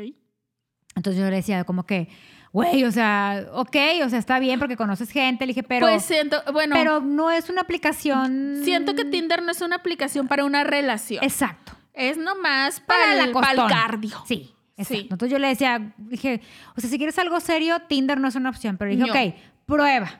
Entonces 0.95 1.21
yo 1.21 1.29
le 1.29 1.37
decía 1.37 1.63
como 1.63 1.85
que, 1.85 2.09
güey, 2.51 2.83
o 2.83 2.91
sea, 2.91 3.45
ok, 3.53 3.75
o 4.03 4.09
sea, 4.09 4.19
está 4.19 4.39
bien 4.39 4.59
porque 4.59 4.75
conoces 4.75 5.09
gente. 5.09 5.45
Le 5.45 5.51
dije, 5.51 5.63
pero, 5.63 5.87
pues 5.87 6.03
siento, 6.03 6.41
bueno, 6.51 6.75
pero 6.75 6.99
no 6.99 7.31
es 7.31 7.49
una 7.49 7.61
aplicación... 7.61 8.61
siento 8.63 8.93
que 8.95 9.05
Tinder 9.05 9.41
no 9.41 9.51
es 9.51 9.61
una 9.61 9.77
aplicación 9.77 10.27
para 10.27 10.43
una 10.43 10.63
relación. 10.63 11.23
Es, 11.23 11.33
Exacto. 11.33 11.73
nomás 12.17 12.79
para, 12.81 12.99
Para 13.03 13.15
la 13.15 13.23
el, 13.25 13.31
para 13.31 13.51
el 13.51 13.69
cardio. 13.69 14.17
Sí, 14.27 14.53
exacto. 14.75 14.93
Sí. 15.01 15.07
Entonces 15.09 15.31
yo 15.31 15.39
le 15.39 15.47
decía, 15.47 15.93
dije, 15.97 16.41
o 16.75 16.81
sea, 16.81 16.89
si 16.89 16.97
quieres 16.97 17.17
algo 17.19 17.39
serio, 17.39 17.79
Tinder 17.87 18.19
no 18.19 18.27
es 18.27 18.35
una 18.35 18.49
opción. 18.49 18.77
Pero 18.77 18.91
dije, 18.91 19.03
No. 19.05 19.13
ok, 19.13 19.35
prueba. 19.65 20.19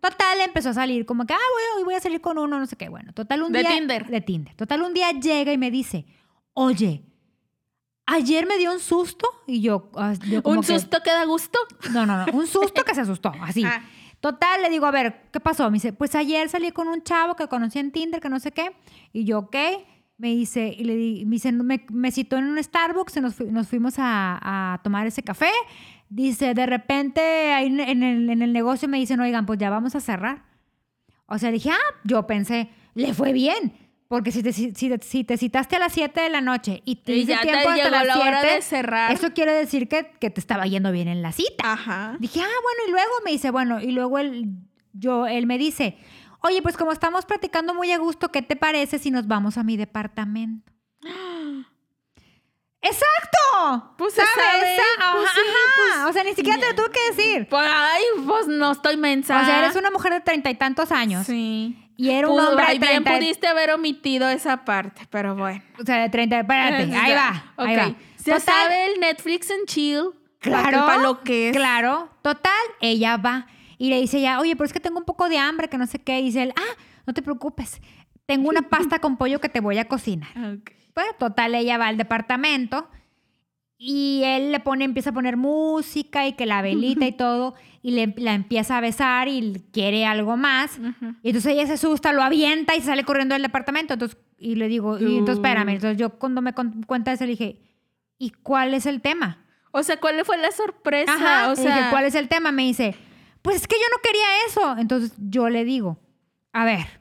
Total, 0.00 0.40
empezó 0.42 0.68
a 0.70 0.74
salir 0.74 1.04
como 1.06 1.24
que, 1.26 1.34
ah, 1.34 1.38
voy, 1.54 1.62
hoy 1.80 1.84
voy 1.84 1.94
a 1.94 2.00
salir 2.00 2.20
con 2.20 2.38
uno, 2.38 2.58
no 2.58 2.66
sé 2.66 2.76
qué. 2.76 2.88
Bueno, 2.88 3.12
total, 3.12 3.42
un 3.42 3.52
¿De 3.52 3.60
día. 3.60 3.70
Tinder? 3.70 4.06
De 4.06 4.20
Tinder. 4.20 4.54
Total, 4.54 4.80
un 4.82 4.94
día 4.94 5.10
llega 5.12 5.52
y 5.52 5.58
me 5.58 5.70
dice, 5.70 6.06
oye, 6.54 7.02
ayer 8.06 8.46
me 8.46 8.56
dio 8.58 8.72
un 8.72 8.80
susto. 8.80 9.28
Y 9.46 9.60
yo, 9.60 9.90
ah, 9.96 10.14
yo 10.28 10.42
como 10.42 10.56
Un 10.60 10.66
que- 10.66 10.72
susto 10.78 10.98
que 11.02 11.10
da 11.10 11.24
gusto. 11.24 11.58
no, 11.92 12.06
no, 12.06 12.26
no. 12.26 12.32
Un 12.32 12.46
susto 12.46 12.84
que 12.84 12.94
se 12.94 13.00
asustó, 13.02 13.32
así. 13.42 13.64
Ah. 13.64 13.82
Total, 14.20 14.62
le 14.62 14.70
digo, 14.70 14.86
a 14.86 14.90
ver, 14.90 15.28
¿qué 15.32 15.38
pasó? 15.40 15.70
Me 15.70 15.74
dice, 15.76 15.92
pues 15.92 16.14
ayer 16.16 16.48
salí 16.48 16.72
con 16.72 16.88
un 16.88 17.02
chavo 17.02 17.36
que 17.36 17.46
conocí 17.46 17.78
en 17.78 17.92
Tinder, 17.92 18.20
que 18.20 18.28
no 18.28 18.40
sé 18.40 18.50
qué. 18.50 18.74
Y 19.12 19.24
yo, 19.24 19.38
¿ok? 19.38 19.56
Me 20.16 20.28
dice, 20.30 20.74
y 20.76 20.82
le 20.82 20.96
di, 20.96 21.24
me, 21.24 21.36
dice, 21.36 21.52
me, 21.52 21.86
me 21.90 22.10
citó 22.10 22.36
en 22.36 22.46
un 22.46 22.60
Starbucks 22.62 23.16
y 23.16 23.20
nos, 23.20 23.36
fu- 23.36 23.48
nos 23.52 23.68
fuimos 23.68 23.94
a, 23.98 24.74
a 24.74 24.82
tomar 24.82 25.06
ese 25.06 25.22
café. 25.22 25.50
Dice, 26.10 26.54
de 26.54 26.66
repente 26.66 27.20
ahí 27.52 27.66
en 27.66 27.80
el, 28.02 28.30
en 28.30 28.42
el 28.42 28.52
negocio 28.52 28.88
me 28.88 28.98
dicen, 28.98 29.20
oigan, 29.20 29.44
pues 29.46 29.58
ya 29.58 29.68
vamos 29.70 29.94
a 29.94 30.00
cerrar. 30.00 30.44
O 31.26 31.38
sea, 31.38 31.50
dije, 31.50 31.70
ah, 31.70 31.94
yo 32.04 32.26
pensé, 32.26 32.70
le 32.94 33.12
fue 33.12 33.32
bien. 33.32 33.72
Porque 34.08 34.32
si 34.32 34.42
te, 34.42 34.54
si, 34.54 34.72
si 34.74 34.88
te- 34.88 35.04
si 35.04 35.22
te 35.24 35.36
citaste 35.36 35.76
a 35.76 35.80
las 35.80 35.92
7 35.92 36.18
de 36.22 36.30
la 36.30 36.40
noche 36.40 36.80
y 36.86 36.96
te 36.96 37.14
Y 37.14 37.26
ya 37.26 37.40
te 37.42 37.48
tiempo 37.48 37.68
hasta 37.68 37.76
llegó 37.76 37.90
las 37.90 38.06
la 38.06 38.18
hora 38.18 38.40
7, 38.40 38.54
de 38.56 38.62
cerrar. 38.62 39.12
eso 39.12 39.34
quiere 39.34 39.52
decir 39.52 39.86
que, 39.86 40.12
que 40.18 40.30
te 40.30 40.40
estaba 40.40 40.66
yendo 40.66 40.90
bien 40.92 41.08
en 41.08 41.20
la 41.20 41.32
cita. 41.32 41.70
Ajá. 41.72 42.16
Dije, 42.18 42.40
ah, 42.40 42.44
bueno, 42.62 42.80
y 42.88 42.90
luego 42.90 43.10
me 43.26 43.32
dice, 43.32 43.50
bueno, 43.50 43.80
y 43.82 43.92
luego 43.92 44.18
él, 44.18 44.46
yo, 44.94 45.26
él 45.26 45.46
me 45.46 45.58
dice, 45.58 45.98
oye, 46.40 46.62
pues 46.62 46.78
como 46.78 46.92
estamos 46.92 47.26
platicando 47.26 47.74
muy 47.74 47.92
a 47.92 47.98
gusto, 47.98 48.30
¿qué 48.32 48.40
te 48.40 48.56
parece 48.56 48.98
si 48.98 49.10
nos 49.10 49.26
vamos 49.26 49.58
a 49.58 49.62
mi 49.62 49.76
departamento? 49.76 50.72
¡Exacto! 52.80 53.94
Pues 53.98 54.14
se 54.14 54.20
¿Sabes? 54.20 54.34
sabe, 54.36 54.76
Ajá, 55.00 55.12
pues 55.16 55.30
sí. 55.34 55.40
O 56.08 56.12
sea, 56.12 56.24
ni 56.24 56.34
siquiera 56.34 56.58
te 56.60 56.66
lo 56.68 56.74
tuve 56.74 56.90
que 56.92 57.14
decir. 57.16 57.48
Pues, 57.48 57.64
ay, 57.66 58.02
pues 58.26 58.46
no 58.46 58.72
estoy 58.72 58.96
mensa. 58.96 59.40
O 59.40 59.44
sea, 59.44 59.58
eres 59.64 59.76
una 59.76 59.90
mujer 59.90 60.12
de 60.12 60.20
treinta 60.20 60.50
y 60.50 60.54
tantos 60.54 60.92
años. 60.92 61.26
Sí. 61.26 61.76
Y 61.96 62.10
era 62.10 62.28
un 62.28 62.34
Pudo- 62.36 62.50
hombre 62.50 62.64
de 62.66 62.70
ay, 62.72 62.78
bien 62.78 63.02
30. 63.02 63.10
pudiste 63.18 63.46
haber 63.48 63.72
omitido 63.72 64.28
esa 64.28 64.64
parte, 64.64 65.02
pero 65.10 65.34
bueno. 65.34 65.60
O 65.80 65.84
sea, 65.84 65.96
de 66.02 66.08
30. 66.08 66.40
Espérate, 66.40 66.82
ahí 66.96 67.12
va. 67.12 67.52
Ahí 67.56 67.76
Ok. 67.76 67.82
va. 67.82 67.94
Ya 68.24 68.38
Total, 68.38 68.40
sabe 68.40 68.92
el 68.92 69.00
Netflix 69.00 69.50
and 69.50 69.66
chill. 69.66 70.10
Claro. 70.38 70.86
Para 70.86 71.02
lo 71.02 71.20
que 71.22 71.48
es. 71.50 71.56
Claro. 71.56 72.08
Total, 72.22 72.52
ella 72.80 73.16
va 73.16 73.46
y 73.78 73.90
le 73.90 74.00
dice 74.00 74.20
ya, 74.20 74.38
oye, 74.38 74.54
pero 74.54 74.66
es 74.66 74.72
que 74.72 74.80
tengo 74.80 74.98
un 74.98 75.04
poco 75.04 75.28
de 75.28 75.38
hambre, 75.38 75.68
que 75.68 75.78
no 75.78 75.86
sé 75.86 75.98
qué. 75.98 76.20
Y 76.20 76.24
dice 76.26 76.42
él, 76.44 76.52
ah, 76.56 76.76
no 77.06 77.12
te 77.14 77.22
preocupes. 77.22 77.80
Tengo 78.26 78.48
una 78.48 78.62
pasta 78.68 79.00
con 79.00 79.16
pollo 79.16 79.40
que 79.40 79.48
te 79.48 79.58
voy 79.60 79.78
a 79.78 79.86
cocinar. 79.88 80.28
Ok. 80.54 80.70
Bueno, 80.98 81.12
total, 81.18 81.54
ella 81.54 81.78
va 81.78 81.86
al 81.86 81.96
departamento 81.96 82.88
y 83.76 84.22
él 84.24 84.50
le 84.50 84.58
pone, 84.58 84.84
empieza 84.84 85.10
a 85.10 85.12
poner 85.12 85.36
música 85.36 86.26
y 86.26 86.32
que 86.32 86.44
la 86.46 86.62
velita 86.62 87.06
y 87.06 87.12
todo, 87.12 87.54
y 87.82 87.92
le, 87.92 88.12
la 88.16 88.34
empieza 88.34 88.76
a 88.76 88.80
besar 88.80 89.28
y 89.28 89.62
quiere 89.72 90.04
algo 90.06 90.36
más. 90.36 90.78
Y 91.22 91.28
entonces 91.28 91.52
ella 91.52 91.66
se 91.68 91.74
asusta, 91.74 92.12
lo 92.12 92.22
avienta 92.22 92.74
y 92.74 92.80
sale 92.80 93.04
corriendo 93.04 93.34
del 93.36 93.42
departamento. 93.42 93.94
Entonces, 93.94 94.18
y 94.38 94.56
le 94.56 94.66
digo, 94.66 94.98
y 94.98 95.18
entonces 95.18 95.36
espérame. 95.36 95.68
Entonces 95.68 95.96
yo 95.98 96.10
cuando 96.18 96.42
me 96.42 96.52
con- 96.54 96.82
cuenta 96.82 97.12
eso 97.12 97.24
le 97.24 97.30
dije, 97.30 97.60
¿y 98.18 98.30
cuál 98.30 98.74
es 98.74 98.84
el 98.86 99.00
tema? 99.00 99.44
O 99.70 99.84
sea, 99.84 99.98
¿cuál 100.00 100.24
fue 100.24 100.36
la 100.38 100.50
sorpresa? 100.50 101.14
Ajá, 101.14 101.46
o 101.52 101.54
dije, 101.54 101.62
sea, 101.68 101.90
¿cuál 101.90 102.04
es 102.06 102.16
el 102.16 102.26
tema? 102.28 102.50
Me 102.50 102.62
dice, 102.64 102.96
pues 103.42 103.54
es 103.56 103.68
que 103.68 103.76
yo 103.76 103.86
no 103.94 104.02
quería 104.02 104.26
eso. 104.48 104.76
Entonces 104.80 105.12
yo 105.18 105.48
le 105.48 105.64
digo, 105.64 106.00
a 106.52 106.64
ver, 106.64 106.97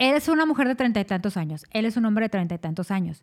eres 0.00 0.26
una 0.28 0.44
mujer 0.46 0.66
de 0.66 0.74
treinta 0.74 0.98
y 0.98 1.04
tantos 1.04 1.36
años, 1.36 1.64
él 1.70 1.84
es 1.84 1.96
un 1.96 2.04
hombre 2.06 2.24
de 2.24 2.28
treinta 2.30 2.56
y 2.56 2.58
tantos 2.58 2.90
años. 2.90 3.22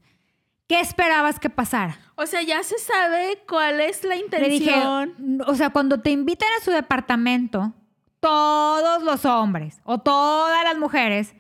¿Qué 0.70 0.80
esperabas 0.80 1.40
que 1.40 1.50
pasara? 1.50 1.98
o 2.16 2.26
sea, 2.26 2.42
ya 2.42 2.62
se 2.64 2.78
sabe 2.80 3.40
cuál 3.48 3.80
es 3.82 4.04
la 4.04 4.16
Le 4.16 4.50
dije, 4.50 4.72
intención. 4.72 5.42
o 5.46 5.56
sea, 5.56 5.70
cuando 5.72 6.00
te 6.02 6.12
invitan 6.12 6.50
a 6.60 6.64
su 6.64 6.72
departamento, 6.72 7.74
todos 8.20 9.04
los 9.04 9.26
hombres 9.26 9.80
o 9.84 10.00
todas 10.00 10.64
las 10.64 10.78
mujeres, 10.78 11.34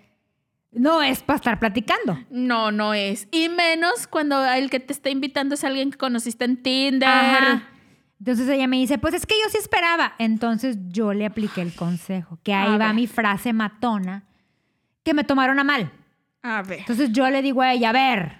no 0.71 1.01
es 1.01 1.23
para 1.23 1.37
estar 1.37 1.59
platicando. 1.59 2.17
No, 2.29 2.71
no 2.71 2.93
es. 2.93 3.27
Y 3.31 3.49
menos 3.49 4.07
cuando 4.07 4.45
el 4.45 4.69
que 4.69 4.79
te 4.79 4.93
está 4.93 5.09
invitando 5.09 5.55
es 5.55 5.63
alguien 5.63 5.91
que 5.91 5.97
conociste 5.97 6.45
en 6.45 6.61
Tinder. 6.61 7.09
Ajá. 7.09 7.63
Entonces 8.19 8.47
ella 8.49 8.67
me 8.67 8.77
dice, 8.77 8.97
pues 8.97 9.13
es 9.13 9.25
que 9.25 9.35
yo 9.43 9.49
sí 9.49 9.57
esperaba. 9.57 10.13
Entonces 10.19 10.77
yo 10.89 11.13
le 11.13 11.25
apliqué 11.25 11.61
el 11.61 11.73
consejo, 11.75 12.39
que 12.43 12.53
ahí 12.53 12.73
A 12.75 12.77
va 12.77 12.85
ver. 12.87 12.95
mi 12.95 13.07
frase 13.07 13.53
matona, 13.53 14.23
que 15.07 15.13
me 15.13 15.23
tomaron 15.23 15.57
a 15.57 15.63
mal. 15.63 15.89
A 16.43 16.61
ver. 16.63 16.79
Entonces 16.79 17.13
yo 17.13 17.29
le 17.29 17.41
digo 17.41 17.61
a 17.61 17.71
ella, 17.71 17.91
a 17.91 17.93
ver, 17.93 18.39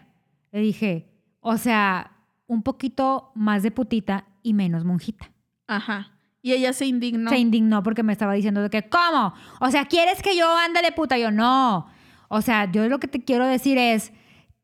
le 0.52 0.60
dije, 0.60 1.08
o 1.40 1.56
sea, 1.56 2.12
un 2.46 2.62
poquito 2.62 3.32
más 3.36 3.64
de 3.64 3.72
putita 3.72 4.26
y 4.44 4.54
menos 4.54 4.84
monjita. 4.84 5.32
Ajá. 5.66 6.12
Y 6.42 6.52
ella 6.52 6.74
se 6.74 6.86
indignó. 6.86 7.30
Se 7.30 7.38
indignó 7.38 7.84
porque 7.84 8.04
me 8.04 8.12
estaba 8.12 8.34
diciendo 8.34 8.62
de 8.62 8.70
que, 8.70 8.90
¿cómo? 8.90 9.34
O 9.62 9.72
sea, 9.72 9.86
¿quieres 9.86 10.22
que 10.22 10.36
yo 10.36 10.46
ándale 10.58 10.92
puta? 10.92 11.18
Yo, 11.18 11.32
no. 11.32 11.88
O 12.28 12.42
sea, 12.42 12.70
yo 12.70 12.90
lo 12.90 13.00
que 13.00 13.08
te 13.08 13.24
quiero 13.24 13.48
decir 13.48 13.78
es 13.78 14.12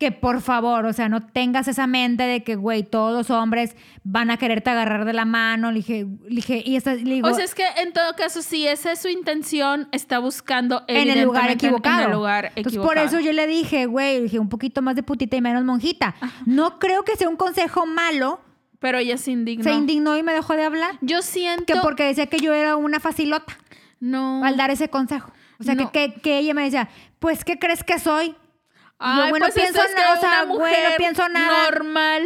que 0.04 0.12
por 0.12 0.42
favor, 0.42 0.86
o 0.86 0.92
sea, 0.92 1.08
no 1.08 1.26
tengas 1.26 1.68
esa 1.70 1.88
mente 1.88 2.24
de 2.24 2.44
que, 2.44 2.56
güey, 2.56 2.84
todos 2.84 3.14
los 3.14 3.30
hombres 3.30 3.76
van 4.04 4.32
a 4.32 4.38
quererte 4.38 4.70
agarrar 4.70 5.06
de 5.06 5.14
la 5.14 5.24
mano. 5.24 5.72
Le 5.72 5.78
dije, 5.78 6.06
le 6.28 6.36
dije, 6.36 6.62
y 6.66 6.76
esta, 6.76 6.94
le 6.96 7.04
digo, 7.16 7.30
O 7.30 7.34
sea, 7.34 7.46
es 7.46 7.56
que 7.56 7.64
en 7.78 7.94
todo 7.94 8.14
caso, 8.18 8.42
si 8.42 8.68
esa 8.68 8.92
es 8.92 9.00
su 9.00 9.08
intención, 9.08 9.88
está 9.94 10.20
buscando 10.20 10.84
en 10.88 11.10
el 11.10 11.22
lugar 11.24 11.50
equivocado. 11.52 12.00
En 12.02 12.06
el 12.10 12.12
lugar 12.16 12.46
Entonces, 12.56 12.74
equivocado. 12.74 12.96
por 12.96 12.98
eso 13.06 13.20
yo 13.22 13.32
le 13.32 13.48
dije, 13.48 13.86
güey, 13.86 14.18
le 14.18 14.24
dije, 14.24 14.40
un 14.40 14.50
poquito 14.50 14.82
más 14.82 14.96
de 14.96 15.04
putita 15.04 15.38
y 15.38 15.42
menos 15.42 15.64
monjita. 15.64 16.16
No 16.46 16.80
creo 16.80 17.04
que 17.04 17.16
sea 17.16 17.30
un 17.30 17.38
consejo 17.38 17.86
malo. 17.86 18.42
Pero 18.80 18.98
ella 18.98 19.18
se 19.18 19.32
indignó. 19.32 19.64
Se 19.64 19.72
indignó 19.72 20.18
y 20.18 20.24
me 20.24 20.34
dejó 20.34 20.56
de 20.56 20.66
hablar. 20.66 20.96
Yo 21.00 21.22
siento... 21.22 21.64
Que 21.74 21.80
porque 21.80 22.04
decía 22.04 22.26
que 22.26 22.40
yo 22.40 22.52
era 22.54 22.76
una 22.76 23.00
facilota 23.00 23.58
No. 24.02 24.44
al 24.44 24.58
dar 24.58 24.72
ese 24.72 24.90
consejo. 24.90 25.32
O 25.58 25.64
sea, 25.64 25.74
No. 25.76 25.90
que, 25.94 26.12
que, 26.16 26.20
que 26.22 26.38
ella 26.40 26.54
me 26.54 26.64
decía, 26.64 26.90
pues, 27.20 27.46
¿qué 27.46 27.58
crees 27.58 27.86
que 27.86 27.98
soy? 27.98 28.36
Ay, 29.04 29.24
yo, 29.26 29.30
bueno, 29.30 29.46
pues 29.46 29.56
pienso 29.56 29.82
es 29.84 29.94
nada, 29.96 30.14
o 30.14 30.20
sea, 30.20 30.44
güey, 30.46 30.74
no 30.90 30.96
pienso 30.98 31.30
nada. 31.30 31.70
normal. 31.70 32.24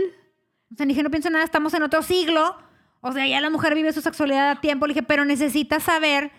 O 0.71 0.75
sea, 0.75 0.85
dije, 0.85 1.01
no 1.03 1.09
pienso 1.09 1.29
nada, 1.29 1.43
estamos 1.43 1.73
en 1.73 1.83
otro 1.83 2.01
siglo. 2.03 2.55
O 3.01 3.11
sea, 3.11 3.25
ya 3.27 3.39
la 3.41 3.49
mujer 3.49 3.73
vive 3.75 3.93
su 3.93 4.01
sexualidad 4.01 4.49
a 4.51 4.61
tiempo. 4.61 4.85
Le 4.87 4.93
dije, 4.93 5.03
pero 5.03 5.23
necesitas 5.25 5.83
saber 5.83 6.31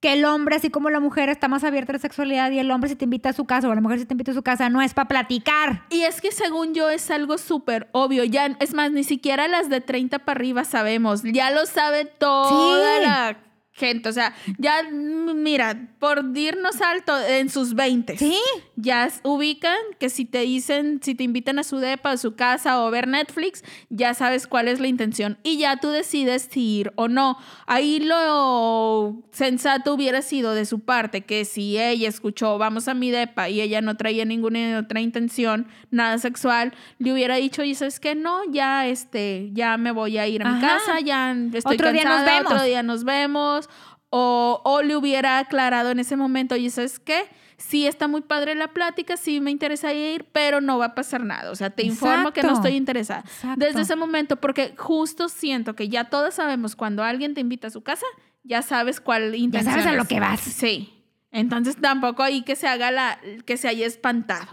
que 0.00 0.14
el 0.14 0.24
hombre, 0.24 0.56
así 0.56 0.68
como 0.68 0.90
la 0.90 0.98
mujer, 0.98 1.28
está 1.28 1.46
más 1.46 1.62
abierta 1.62 1.92
a 1.92 1.94
la 1.94 1.98
sexualidad 2.00 2.50
y 2.50 2.58
el 2.58 2.68
hombre 2.72 2.88
si 2.90 2.96
te 2.96 3.04
invita 3.04 3.28
a 3.28 3.32
su 3.32 3.44
casa 3.44 3.68
o 3.68 3.74
la 3.74 3.80
mujer 3.80 4.00
si 4.00 4.04
te 4.04 4.14
invita 4.14 4.32
a 4.32 4.34
su 4.34 4.42
casa, 4.42 4.68
no 4.68 4.82
es 4.82 4.94
para 4.94 5.06
platicar. 5.06 5.84
Y 5.90 6.02
es 6.02 6.20
que 6.20 6.32
según 6.32 6.74
yo 6.74 6.90
es 6.90 7.08
algo 7.12 7.38
súper 7.38 7.88
obvio. 7.92 8.24
Ya, 8.24 8.46
es 8.58 8.74
más, 8.74 8.90
ni 8.90 9.04
siquiera 9.04 9.46
las 9.46 9.68
de 9.68 9.80
30 9.80 10.18
para 10.20 10.38
arriba 10.38 10.64
sabemos. 10.64 11.22
Ya 11.22 11.52
lo 11.52 11.66
sabe 11.66 12.04
toda 12.04 12.98
Sí. 12.98 13.04
la 13.06 13.36
gente. 13.82 14.08
O 14.08 14.12
sea, 14.12 14.32
ya, 14.58 14.82
mm, 14.84 15.42
mira, 15.42 15.88
por 15.98 16.24
irnos 16.36 16.80
alto 16.80 17.12
en 17.20 17.50
sus 17.50 17.74
20. 17.74 18.16
Sí. 18.16 18.38
Ya 18.76 19.08
ubican 19.24 19.76
que 19.98 20.08
si 20.08 20.24
te 20.24 20.40
dicen, 20.40 21.00
si 21.02 21.14
te 21.14 21.24
invitan 21.24 21.58
a 21.58 21.64
su 21.64 21.78
depa, 21.78 22.12
a 22.12 22.16
su 22.16 22.34
casa 22.36 22.82
o 22.84 22.90
ver 22.90 23.08
Netflix, 23.08 23.64
ya 23.90 24.14
sabes 24.14 24.46
cuál 24.46 24.68
es 24.68 24.78
la 24.80 24.86
intención. 24.86 25.38
Y 25.42 25.58
ya 25.58 25.76
tú 25.78 25.88
decides 25.88 26.48
si 26.50 26.78
ir 26.78 26.92
o 26.96 27.08
no. 27.08 27.36
Ahí 27.66 27.98
lo 28.00 29.22
sensato 29.32 29.94
hubiera 29.94 30.22
sido 30.22 30.54
de 30.54 30.64
su 30.64 30.80
parte 30.80 31.22
que 31.22 31.44
si 31.44 31.78
ella 31.78 32.08
escuchó 32.08 32.58
vamos 32.58 32.88
a 32.88 32.94
mi 32.94 33.10
depa 33.10 33.48
y 33.48 33.60
ella 33.60 33.80
no 33.80 33.96
traía 33.96 34.24
ninguna 34.24 34.78
otra 34.78 35.00
intención, 35.00 35.66
nada 35.90 36.18
sexual, 36.18 36.72
le 36.98 37.12
hubiera 37.12 37.36
dicho, 37.36 37.62
y 37.62 37.74
sabes 37.74 37.98
que 38.00 38.14
no, 38.14 38.40
ya 38.50 38.86
este, 38.86 39.50
ya 39.52 39.76
me 39.76 39.90
voy 39.90 40.18
a 40.18 40.26
ir 40.28 40.42
a 40.44 40.52
mi 40.52 40.58
Ajá. 40.58 40.78
casa, 40.78 41.00
ya 41.00 41.32
estoy 41.52 41.74
Otro 41.74 41.92
día 41.92 42.04
nos 42.04 42.24
vemos. 42.24 42.52
otro 42.52 42.64
día 42.64 42.82
nos 42.82 43.04
vemos. 43.04 43.68
O, 44.14 44.60
o 44.64 44.82
le 44.82 44.94
hubiera 44.94 45.38
aclarado 45.38 45.90
en 45.90 45.98
ese 45.98 46.16
momento, 46.16 46.54
oye, 46.54 46.68
¿sabes 46.68 46.98
qué? 46.98 47.24
Sí 47.56 47.86
está 47.86 48.08
muy 48.08 48.20
padre 48.20 48.54
la 48.54 48.68
plática, 48.68 49.16
sí 49.16 49.40
me 49.40 49.50
interesa 49.50 49.94
ir, 49.94 50.26
pero 50.32 50.60
no 50.60 50.76
va 50.76 50.86
a 50.86 50.94
pasar 50.94 51.24
nada. 51.24 51.50
O 51.50 51.56
sea, 51.56 51.70
te 51.70 51.82
informo 51.82 52.32
que 52.32 52.42
no 52.42 52.52
estoy 52.52 52.72
interesada. 52.72 53.20
Exacto. 53.20 53.64
Desde 53.64 53.80
ese 53.80 53.96
momento, 53.96 54.36
porque 54.36 54.74
justo 54.76 55.30
siento 55.30 55.74
que 55.74 55.88
ya 55.88 56.04
todos 56.04 56.34
sabemos 56.34 56.76
cuando 56.76 57.02
alguien 57.02 57.32
te 57.32 57.40
invita 57.40 57.68
a 57.68 57.70
su 57.70 57.82
casa, 57.82 58.04
ya 58.44 58.60
sabes 58.60 59.00
cuál 59.00 59.34
intención 59.34 59.72
sabes 59.72 59.86
a 59.86 59.94
lo 59.94 60.04
que 60.04 60.20
vas. 60.20 60.40
Sí. 60.40 60.92
Entonces 61.30 61.76
tampoco 61.80 62.22
ahí 62.22 62.42
que 62.42 62.54
se 62.54 62.68
haga 62.68 62.90
la, 62.90 63.18
que 63.46 63.56
se 63.56 63.68
haya 63.68 63.86
espantado. 63.86 64.46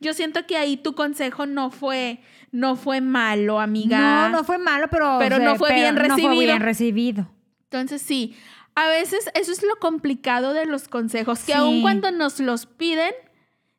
Yo 0.00 0.12
siento 0.12 0.46
que 0.46 0.58
ahí 0.58 0.76
tu 0.76 0.94
consejo 0.94 1.46
no 1.46 1.70
fue, 1.70 2.20
no 2.52 2.76
fue 2.76 3.00
malo, 3.00 3.60
amiga. 3.60 4.28
No, 4.28 4.38
no 4.38 4.44
fue 4.44 4.58
malo, 4.58 4.88
pero. 4.90 5.16
Pero 5.18 5.38
no 5.38 5.56
fue 5.56 5.72
bien 5.72 5.94
No 5.94 6.18
fue 6.18 6.38
bien 6.38 6.60
recibido. 6.60 7.30
Entonces 7.64 8.00
sí, 8.02 8.36
a 8.76 8.88
veces 8.88 9.28
eso 9.34 9.50
es 9.50 9.62
lo 9.64 9.76
complicado 9.80 10.52
de 10.52 10.66
los 10.66 10.86
consejos, 10.86 11.40
que 11.40 11.52
Sí. 11.52 11.58
aun 11.58 11.82
cuando 11.82 12.10
nos 12.12 12.38
los 12.38 12.66
piden, 12.66 13.12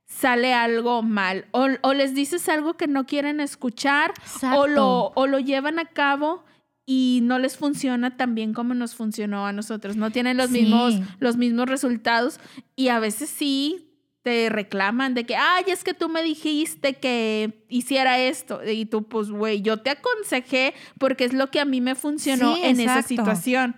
sale 0.05 0.53
algo 0.53 1.03
mal. 1.03 1.45
O, 1.51 1.67
o 1.81 1.93
les 1.93 2.13
dices 2.15 2.47
algo 2.49 2.75
que 2.75 2.87
no 2.87 3.05
quieren 3.05 3.39
escuchar, 3.39 4.11
Exacto. 4.21 4.59
o 4.59 4.67
lo, 4.67 5.11
o 5.15 5.27
lo 5.27 5.39
llevan 5.39 5.79
a 5.79 5.85
cabo 5.85 6.43
y 6.85 7.19
no 7.23 7.37
les 7.39 7.57
funciona 7.57 8.15
tan 8.17 8.33
bien 8.33 8.53
como 8.53 8.73
nos 8.73 8.95
funcionó 8.95 9.45
a 9.45 9.51
nosotros. 9.53 9.97
No 9.97 10.11
tienen 10.11 10.37
los, 10.37 10.49
Sí. 10.49 10.61
mismos, 10.61 10.95
los 11.19 11.35
mismos 11.37 11.67
resultados 11.67 12.39
y 12.75 12.87
a 12.87 12.99
veces 12.99 13.29
sí 13.29 13.83
te 14.23 14.49
reclaman 14.49 15.13
de 15.13 15.25
que, 15.25 15.35
ay, 15.35 15.65
es 15.67 15.83
que 15.83 15.93
tú 15.93 16.09
me 16.09 16.21
dijiste 16.23 16.95
que 16.95 17.65
hiciera 17.69 18.19
esto. 18.19 18.61
Y 18.69 18.85
tú, 18.85 19.03
pues, 19.07 19.29
güey, 19.29 19.61
yo 19.61 19.77
te 19.77 19.89
aconsejé 19.89 20.73
porque 20.97 21.23
es 21.25 21.33
lo 21.33 21.51
que 21.51 21.59
a 21.61 21.65
mí 21.65 21.79
me 21.81 21.95
funcionó 21.95 22.55
Sí, 22.55 22.61
en 22.63 22.79
esa 22.79 23.03
situación. 23.03 23.75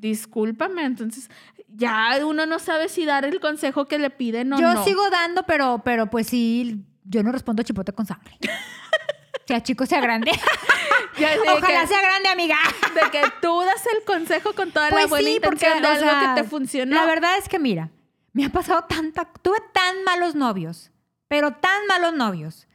Discúlpame, 0.00 0.84
entonces 0.84 1.30
ya 1.68 2.18
uno 2.24 2.46
no 2.46 2.58
sabe 2.58 2.88
si 2.88 3.04
dar 3.04 3.24
el 3.26 3.38
consejo 3.38 3.86
que 3.86 3.98
le 3.98 4.08
piden 4.10 4.52
o 4.54 4.58
yo 4.58 4.72
no. 4.74 4.84
sigo 4.84 5.08
dando, 5.10 5.42
pero, 5.44 5.82
pero 5.84 6.08
pues 6.08 6.26
sí, 6.26 6.82
yo 7.04 7.22
no 7.22 7.32
respondo 7.32 7.62
chipote 7.62 7.92
con 7.92 8.06
sangre. 8.06 8.38
sea 9.46 9.62
chico, 9.62 9.84
sea 9.84 10.00
grande. 10.00 10.32
Ojalá 11.54 11.82
que- 11.82 11.86
sea 11.88 12.00
grande, 12.00 12.28
amiga. 12.30 12.56
de 12.94 13.10
que 13.10 13.22
tú 13.42 13.60
das 13.60 13.84
el 13.94 14.04
consejo 14.04 14.54
con 14.54 14.72
toda 14.72 14.86
la 14.86 14.90
Pues 14.90 15.10
buena 15.10 15.28
sí, 15.28 15.38
porque, 15.42 15.66
de 15.66 15.72
o 15.86 15.90
algo 15.90 16.00
sea, 16.00 16.34
que 16.34 16.42
te 16.42 16.48
funcionó. 16.48 16.96
La 16.96 17.04
verdad 17.04 17.36
es 17.38 17.48
que, 17.48 17.58
mira, 17.58 17.90
me 18.32 18.46
ha 18.46 18.48
pasado 18.48 18.84
tanta. 18.84 19.26
Tuve 19.42 19.58
tan 19.74 20.02
malos 20.04 20.34
novios, 20.34 20.90
pero 21.28 21.52
tan 21.52 21.86
malos 21.88 22.14
novios, 22.14 22.68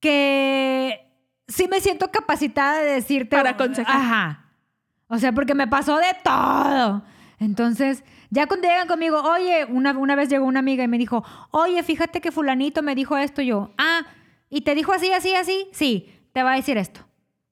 que 0.00 1.10
sí 1.48 1.68
me 1.68 1.80
siento 1.80 2.10
capacitada 2.10 2.80
de 2.80 2.92
decirte. 2.92 3.36
Para 3.36 3.50
aconsejar. 3.50 3.96
Ajá. 3.96 4.45
O 5.08 5.18
sea, 5.18 5.32
porque 5.32 5.54
me 5.54 5.66
pasó 5.68 5.96
de 5.98 6.16
todo. 6.24 7.02
Entonces, 7.38 8.02
ya 8.30 8.46
cuando 8.46 8.66
llegan 8.68 8.88
conmigo, 8.88 9.20
oye, 9.22 9.64
una, 9.66 9.92
una 9.96 10.16
vez 10.16 10.28
llegó 10.28 10.46
una 10.46 10.60
amiga 10.60 10.82
y 10.84 10.88
me 10.88 10.98
dijo, 10.98 11.24
oye, 11.50 11.82
fíjate 11.82 12.20
que 12.20 12.32
Fulanito 12.32 12.82
me 12.82 12.94
dijo 12.94 13.16
esto. 13.16 13.42
Y 13.42 13.46
yo, 13.46 13.70
ah, 13.78 14.06
¿y 14.48 14.62
te 14.62 14.74
dijo 14.74 14.92
así, 14.92 15.12
así, 15.12 15.34
así? 15.34 15.68
Sí, 15.72 16.12
te 16.32 16.42
va 16.42 16.52
a 16.52 16.56
decir 16.56 16.76
esto. 16.78 17.00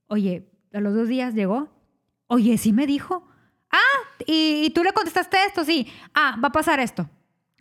Oye, 0.08 0.48
a 0.72 0.80
los 0.80 0.94
dos 0.94 1.08
días 1.08 1.34
llegó. 1.34 1.68
Oye, 2.26 2.56
sí 2.58 2.72
me 2.72 2.86
dijo. 2.86 3.26
Ah, 3.70 3.78
¿y, 4.26 4.62
y 4.64 4.70
tú 4.70 4.82
le 4.82 4.92
contestaste 4.92 5.36
esto? 5.46 5.64
Sí. 5.64 5.86
Ah, 6.14 6.36
va 6.42 6.48
a 6.48 6.52
pasar 6.52 6.80
esto. 6.80 7.08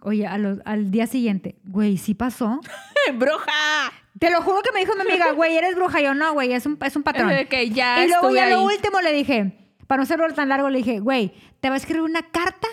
Oye, 0.02 0.26
a 0.28 0.38
los- 0.38 0.60
al 0.66 0.91
día 0.91 1.08
siguiente, 1.08 1.56
güey, 1.66 1.98
¿sí 1.98 2.14
pasó? 2.14 2.60
¡Bruja! 3.14 3.91
Te 4.20 4.30
lo 4.30 4.41
juro 4.41 4.62
que 4.62 4.72
me 4.72 4.80
dijo 4.82 4.96
mi 4.96 5.02
amiga, 5.02 5.32
güey, 5.32 5.58
eres 5.58 5.76
bruja. 5.76 6.00
Yo, 6.02 6.14
no, 6.14 6.34
güey, 6.34 6.54
es 6.54 6.66
un, 6.66 6.78
es 6.86 6.96
un 6.96 7.04
patrón. 7.04 7.32
Que 7.50 7.70
ya 7.70 8.04
y 8.06 8.08
luego 8.10 8.30
ya 8.34 8.48
lo 8.50 8.64
último 8.64 9.02
le 9.02 9.12
dije, 9.12 9.62
para 9.88 9.97
no 9.97 10.03
hacerlo 10.03 10.27
tan 10.34 10.49
largo, 10.49 10.69
le 10.69 10.79
dije, 10.79 10.99
güey, 10.99 11.34
te 11.59 11.69
va 11.69 11.75
a 11.75 11.77
escribir 11.77 12.03
una 12.03 12.23
carta 12.23 12.67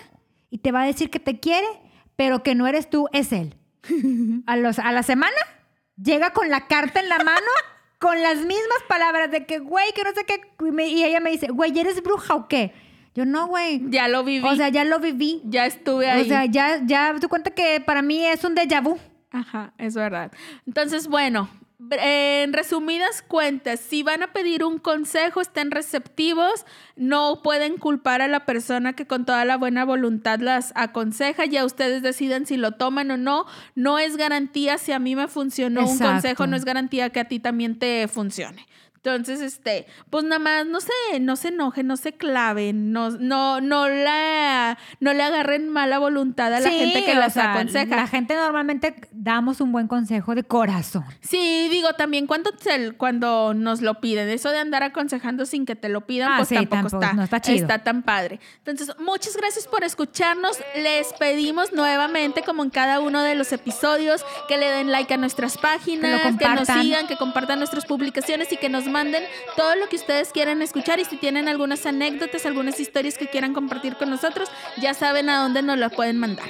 y 0.49 0.59
te 0.59 0.71
va 0.71 0.81
a 0.81 0.85
decir 0.85 1.09
que 1.09 1.19
te 1.19 1.39
quiere, 1.39 1.67
pero 2.15 2.43
que 2.43 2.55
no 2.55 2.67
eres 2.67 2.89
tú, 2.89 3.07
es 3.13 3.31
él. 3.31 3.55
A, 4.45 4.57
los, 4.57 4.77
a 4.77 4.91
la 4.91 5.01
semana 5.01 5.37
llega 6.01 6.31
con 6.33 6.49
la 6.49 6.67
carta 6.67 6.99
en 6.99 7.09
la 7.09 7.17
mano, 7.17 7.51
con 7.99 8.21
las 8.21 8.37
mismas 8.37 8.83
palabras 8.87 9.31
de 9.31 9.45
que, 9.45 9.59
güey, 9.59 9.91
que 9.93 10.03
no 10.03 10.11
sé 10.11 10.25
qué. 10.25 10.41
Y 10.87 11.03
ella 11.03 11.19
me 11.19 11.31
dice, 11.31 11.47
güey, 11.47 11.77
¿eres 11.77 12.01
bruja 12.03 12.35
o 12.35 12.47
qué? 12.47 12.73
Yo, 13.13 13.25
no, 13.25 13.47
güey. 13.47 13.81
Ya 13.89 14.07
lo 14.07 14.23
viví. 14.23 14.47
O 14.47 14.55
sea, 14.55 14.69
ya 14.69 14.83
lo 14.85 14.99
viví. 14.99 15.41
ya 15.45 15.65
estuve 15.65 16.09
ahí. 16.09 16.21
O 16.21 16.25
sea, 16.25 16.45
ya, 16.45 16.79
ya, 16.85 17.13
tú 17.19 17.27
cuenta 17.27 17.51
que 17.51 17.81
para 17.81 18.01
mí 18.01 18.25
es 18.25 18.43
un 18.43 18.55
déjà 18.55 18.81
vu. 18.81 18.97
Ajá, 19.31 19.73
es 19.77 19.95
verdad. 19.95 20.31
Entonces, 20.65 21.07
bueno, 21.07 21.49
en 21.89 22.53
resumidas 22.53 23.21
cuentas, 23.21 23.79
si 23.79 24.03
van 24.03 24.23
a 24.23 24.33
pedir 24.33 24.63
un 24.63 24.77
consejo, 24.77 25.41
estén 25.41 25.71
receptivos, 25.71 26.65
no 26.95 27.41
pueden 27.43 27.77
culpar 27.77 28.21
a 28.21 28.27
la 28.27 28.45
persona 28.45 28.93
que 28.93 29.07
con 29.07 29.25
toda 29.25 29.45
la 29.45 29.57
buena 29.57 29.83
voluntad 29.83 30.39
las 30.39 30.73
aconseja, 30.75 31.45
ya 31.45 31.65
ustedes 31.65 32.03
deciden 32.03 32.45
si 32.45 32.57
lo 32.57 32.73
toman 32.73 33.11
o 33.11 33.17
no, 33.17 33.45
no 33.75 33.99
es 33.99 34.17
garantía 34.17 34.77
si 34.77 34.91
a 34.91 34.99
mí 34.99 35.15
me 35.15 35.27
funcionó 35.27 35.87
un 35.89 35.97
consejo, 35.97 36.47
no 36.47 36.55
es 36.55 36.65
garantía 36.65 37.09
que 37.09 37.19
a 37.19 37.27
ti 37.27 37.39
también 37.39 37.79
te 37.79 38.07
funcione. 38.07 38.67
Entonces, 39.03 39.41
este, 39.41 39.87
pues 40.11 40.23
nada 40.25 40.37
más, 40.37 40.67
no 40.67 40.79
se, 40.79 41.19
no 41.19 41.35
se 41.35 41.47
enojen, 41.47 41.87
no 41.87 41.97
se 41.97 42.13
claven, 42.13 42.91
no, 42.91 43.09
no, 43.09 43.59
no 43.59 43.89
la, 43.89 44.77
no 44.99 45.13
le 45.13 45.23
agarren 45.23 45.69
mala 45.69 45.97
voluntad 45.97 46.53
a 46.53 46.59
la 46.59 46.69
Sí, 46.69 46.75
gente 46.77 47.03
que 47.03 47.15
las 47.15 47.33
sea, 47.33 47.53
aconseja. 47.53 47.95
La 47.95 48.05
gente 48.05 48.35
normalmente 48.35 48.93
damos 49.11 49.59
un 49.59 49.71
buen 49.71 49.87
consejo 49.87 50.35
de 50.35 50.43
corazón. 50.43 51.03
Sí, 51.21 51.67
digo, 51.71 51.93
también 51.93 52.27
cuando, 52.27 52.51
se- 52.59 52.91
cuando 52.91 53.55
nos 53.55 53.81
lo 53.81 53.99
piden, 54.01 54.29
eso 54.29 54.51
de 54.51 54.59
andar 54.59 54.83
aconsejando 54.83 55.47
sin 55.47 55.65
que 55.65 55.75
te 55.75 55.89
lo 55.89 56.01
pidan, 56.01 56.33
Ah, 56.33 56.35
pues 56.37 56.49
sí, 56.49 56.55
tampoco, 56.55 56.81
tampoco, 56.81 57.01
está, 57.03 57.13
no 57.15 57.23
está 57.23 57.41
chido. 57.41 57.67
tan 57.83 58.03
padre. 58.03 58.39
Entonces, 58.63 58.95
muchas 58.99 59.35
gracias 59.35 59.67
por 59.67 59.83
escucharnos. 59.83 60.57
Les 60.75 61.11
pedimos 61.13 61.73
nuevamente, 61.73 62.43
como 62.43 62.63
en 62.63 62.69
cada 62.69 62.99
uno 62.99 63.23
de 63.23 63.33
los 63.33 63.51
episodios, 63.51 64.23
que 64.47 64.59
le 64.59 64.67
den 64.67 64.91
like 64.91 65.11
a 65.11 65.17
nuestras 65.17 65.57
páginas, 65.57 66.05
que, 66.05 66.11
nos 66.11 66.21
compartan. 66.39 66.83
sigan, 66.83 67.07
que 67.07 67.17
compartan 67.17 67.57
nuestras 67.57 67.85
publicaciones 67.87 68.51
y 68.51 68.57
que 68.57 68.69
nos 68.69 68.90
manden 68.91 69.23
todo 69.55 69.75
lo 69.75 69.87
que 69.87 69.95
ustedes 69.95 70.31
quieran 70.31 70.61
escuchar. 70.61 70.99
Y 70.99 71.05
si 71.05 71.17
tienen 71.17 71.47
algunas 71.47 71.85
anécdotas, 71.85 72.45
algunas 72.45 72.79
historias 72.79 73.17
que 73.17 73.27
quieran 73.27 73.53
compartir 73.53 73.95
con 73.95 74.09
nosotros, 74.09 74.49
ya 74.81 74.93
saben 74.93 75.29
a 75.29 75.37
dónde 75.37 75.61
nos 75.61 75.77
la 75.77 75.89
pueden 75.89 76.17
mandar. 76.17 76.47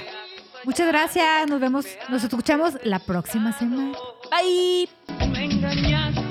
Muchas 0.64 0.88
gracias. 0.88 1.48
Nos 1.48 1.60
vemos, 1.60 1.86
nos 2.10 2.24
escuchamos 2.24 2.78
la 2.84 3.00
próxima 3.00 3.58
semana. 3.58 3.94
Bye. 4.30 4.90
me 5.30 5.46
engañaste. 5.46 6.31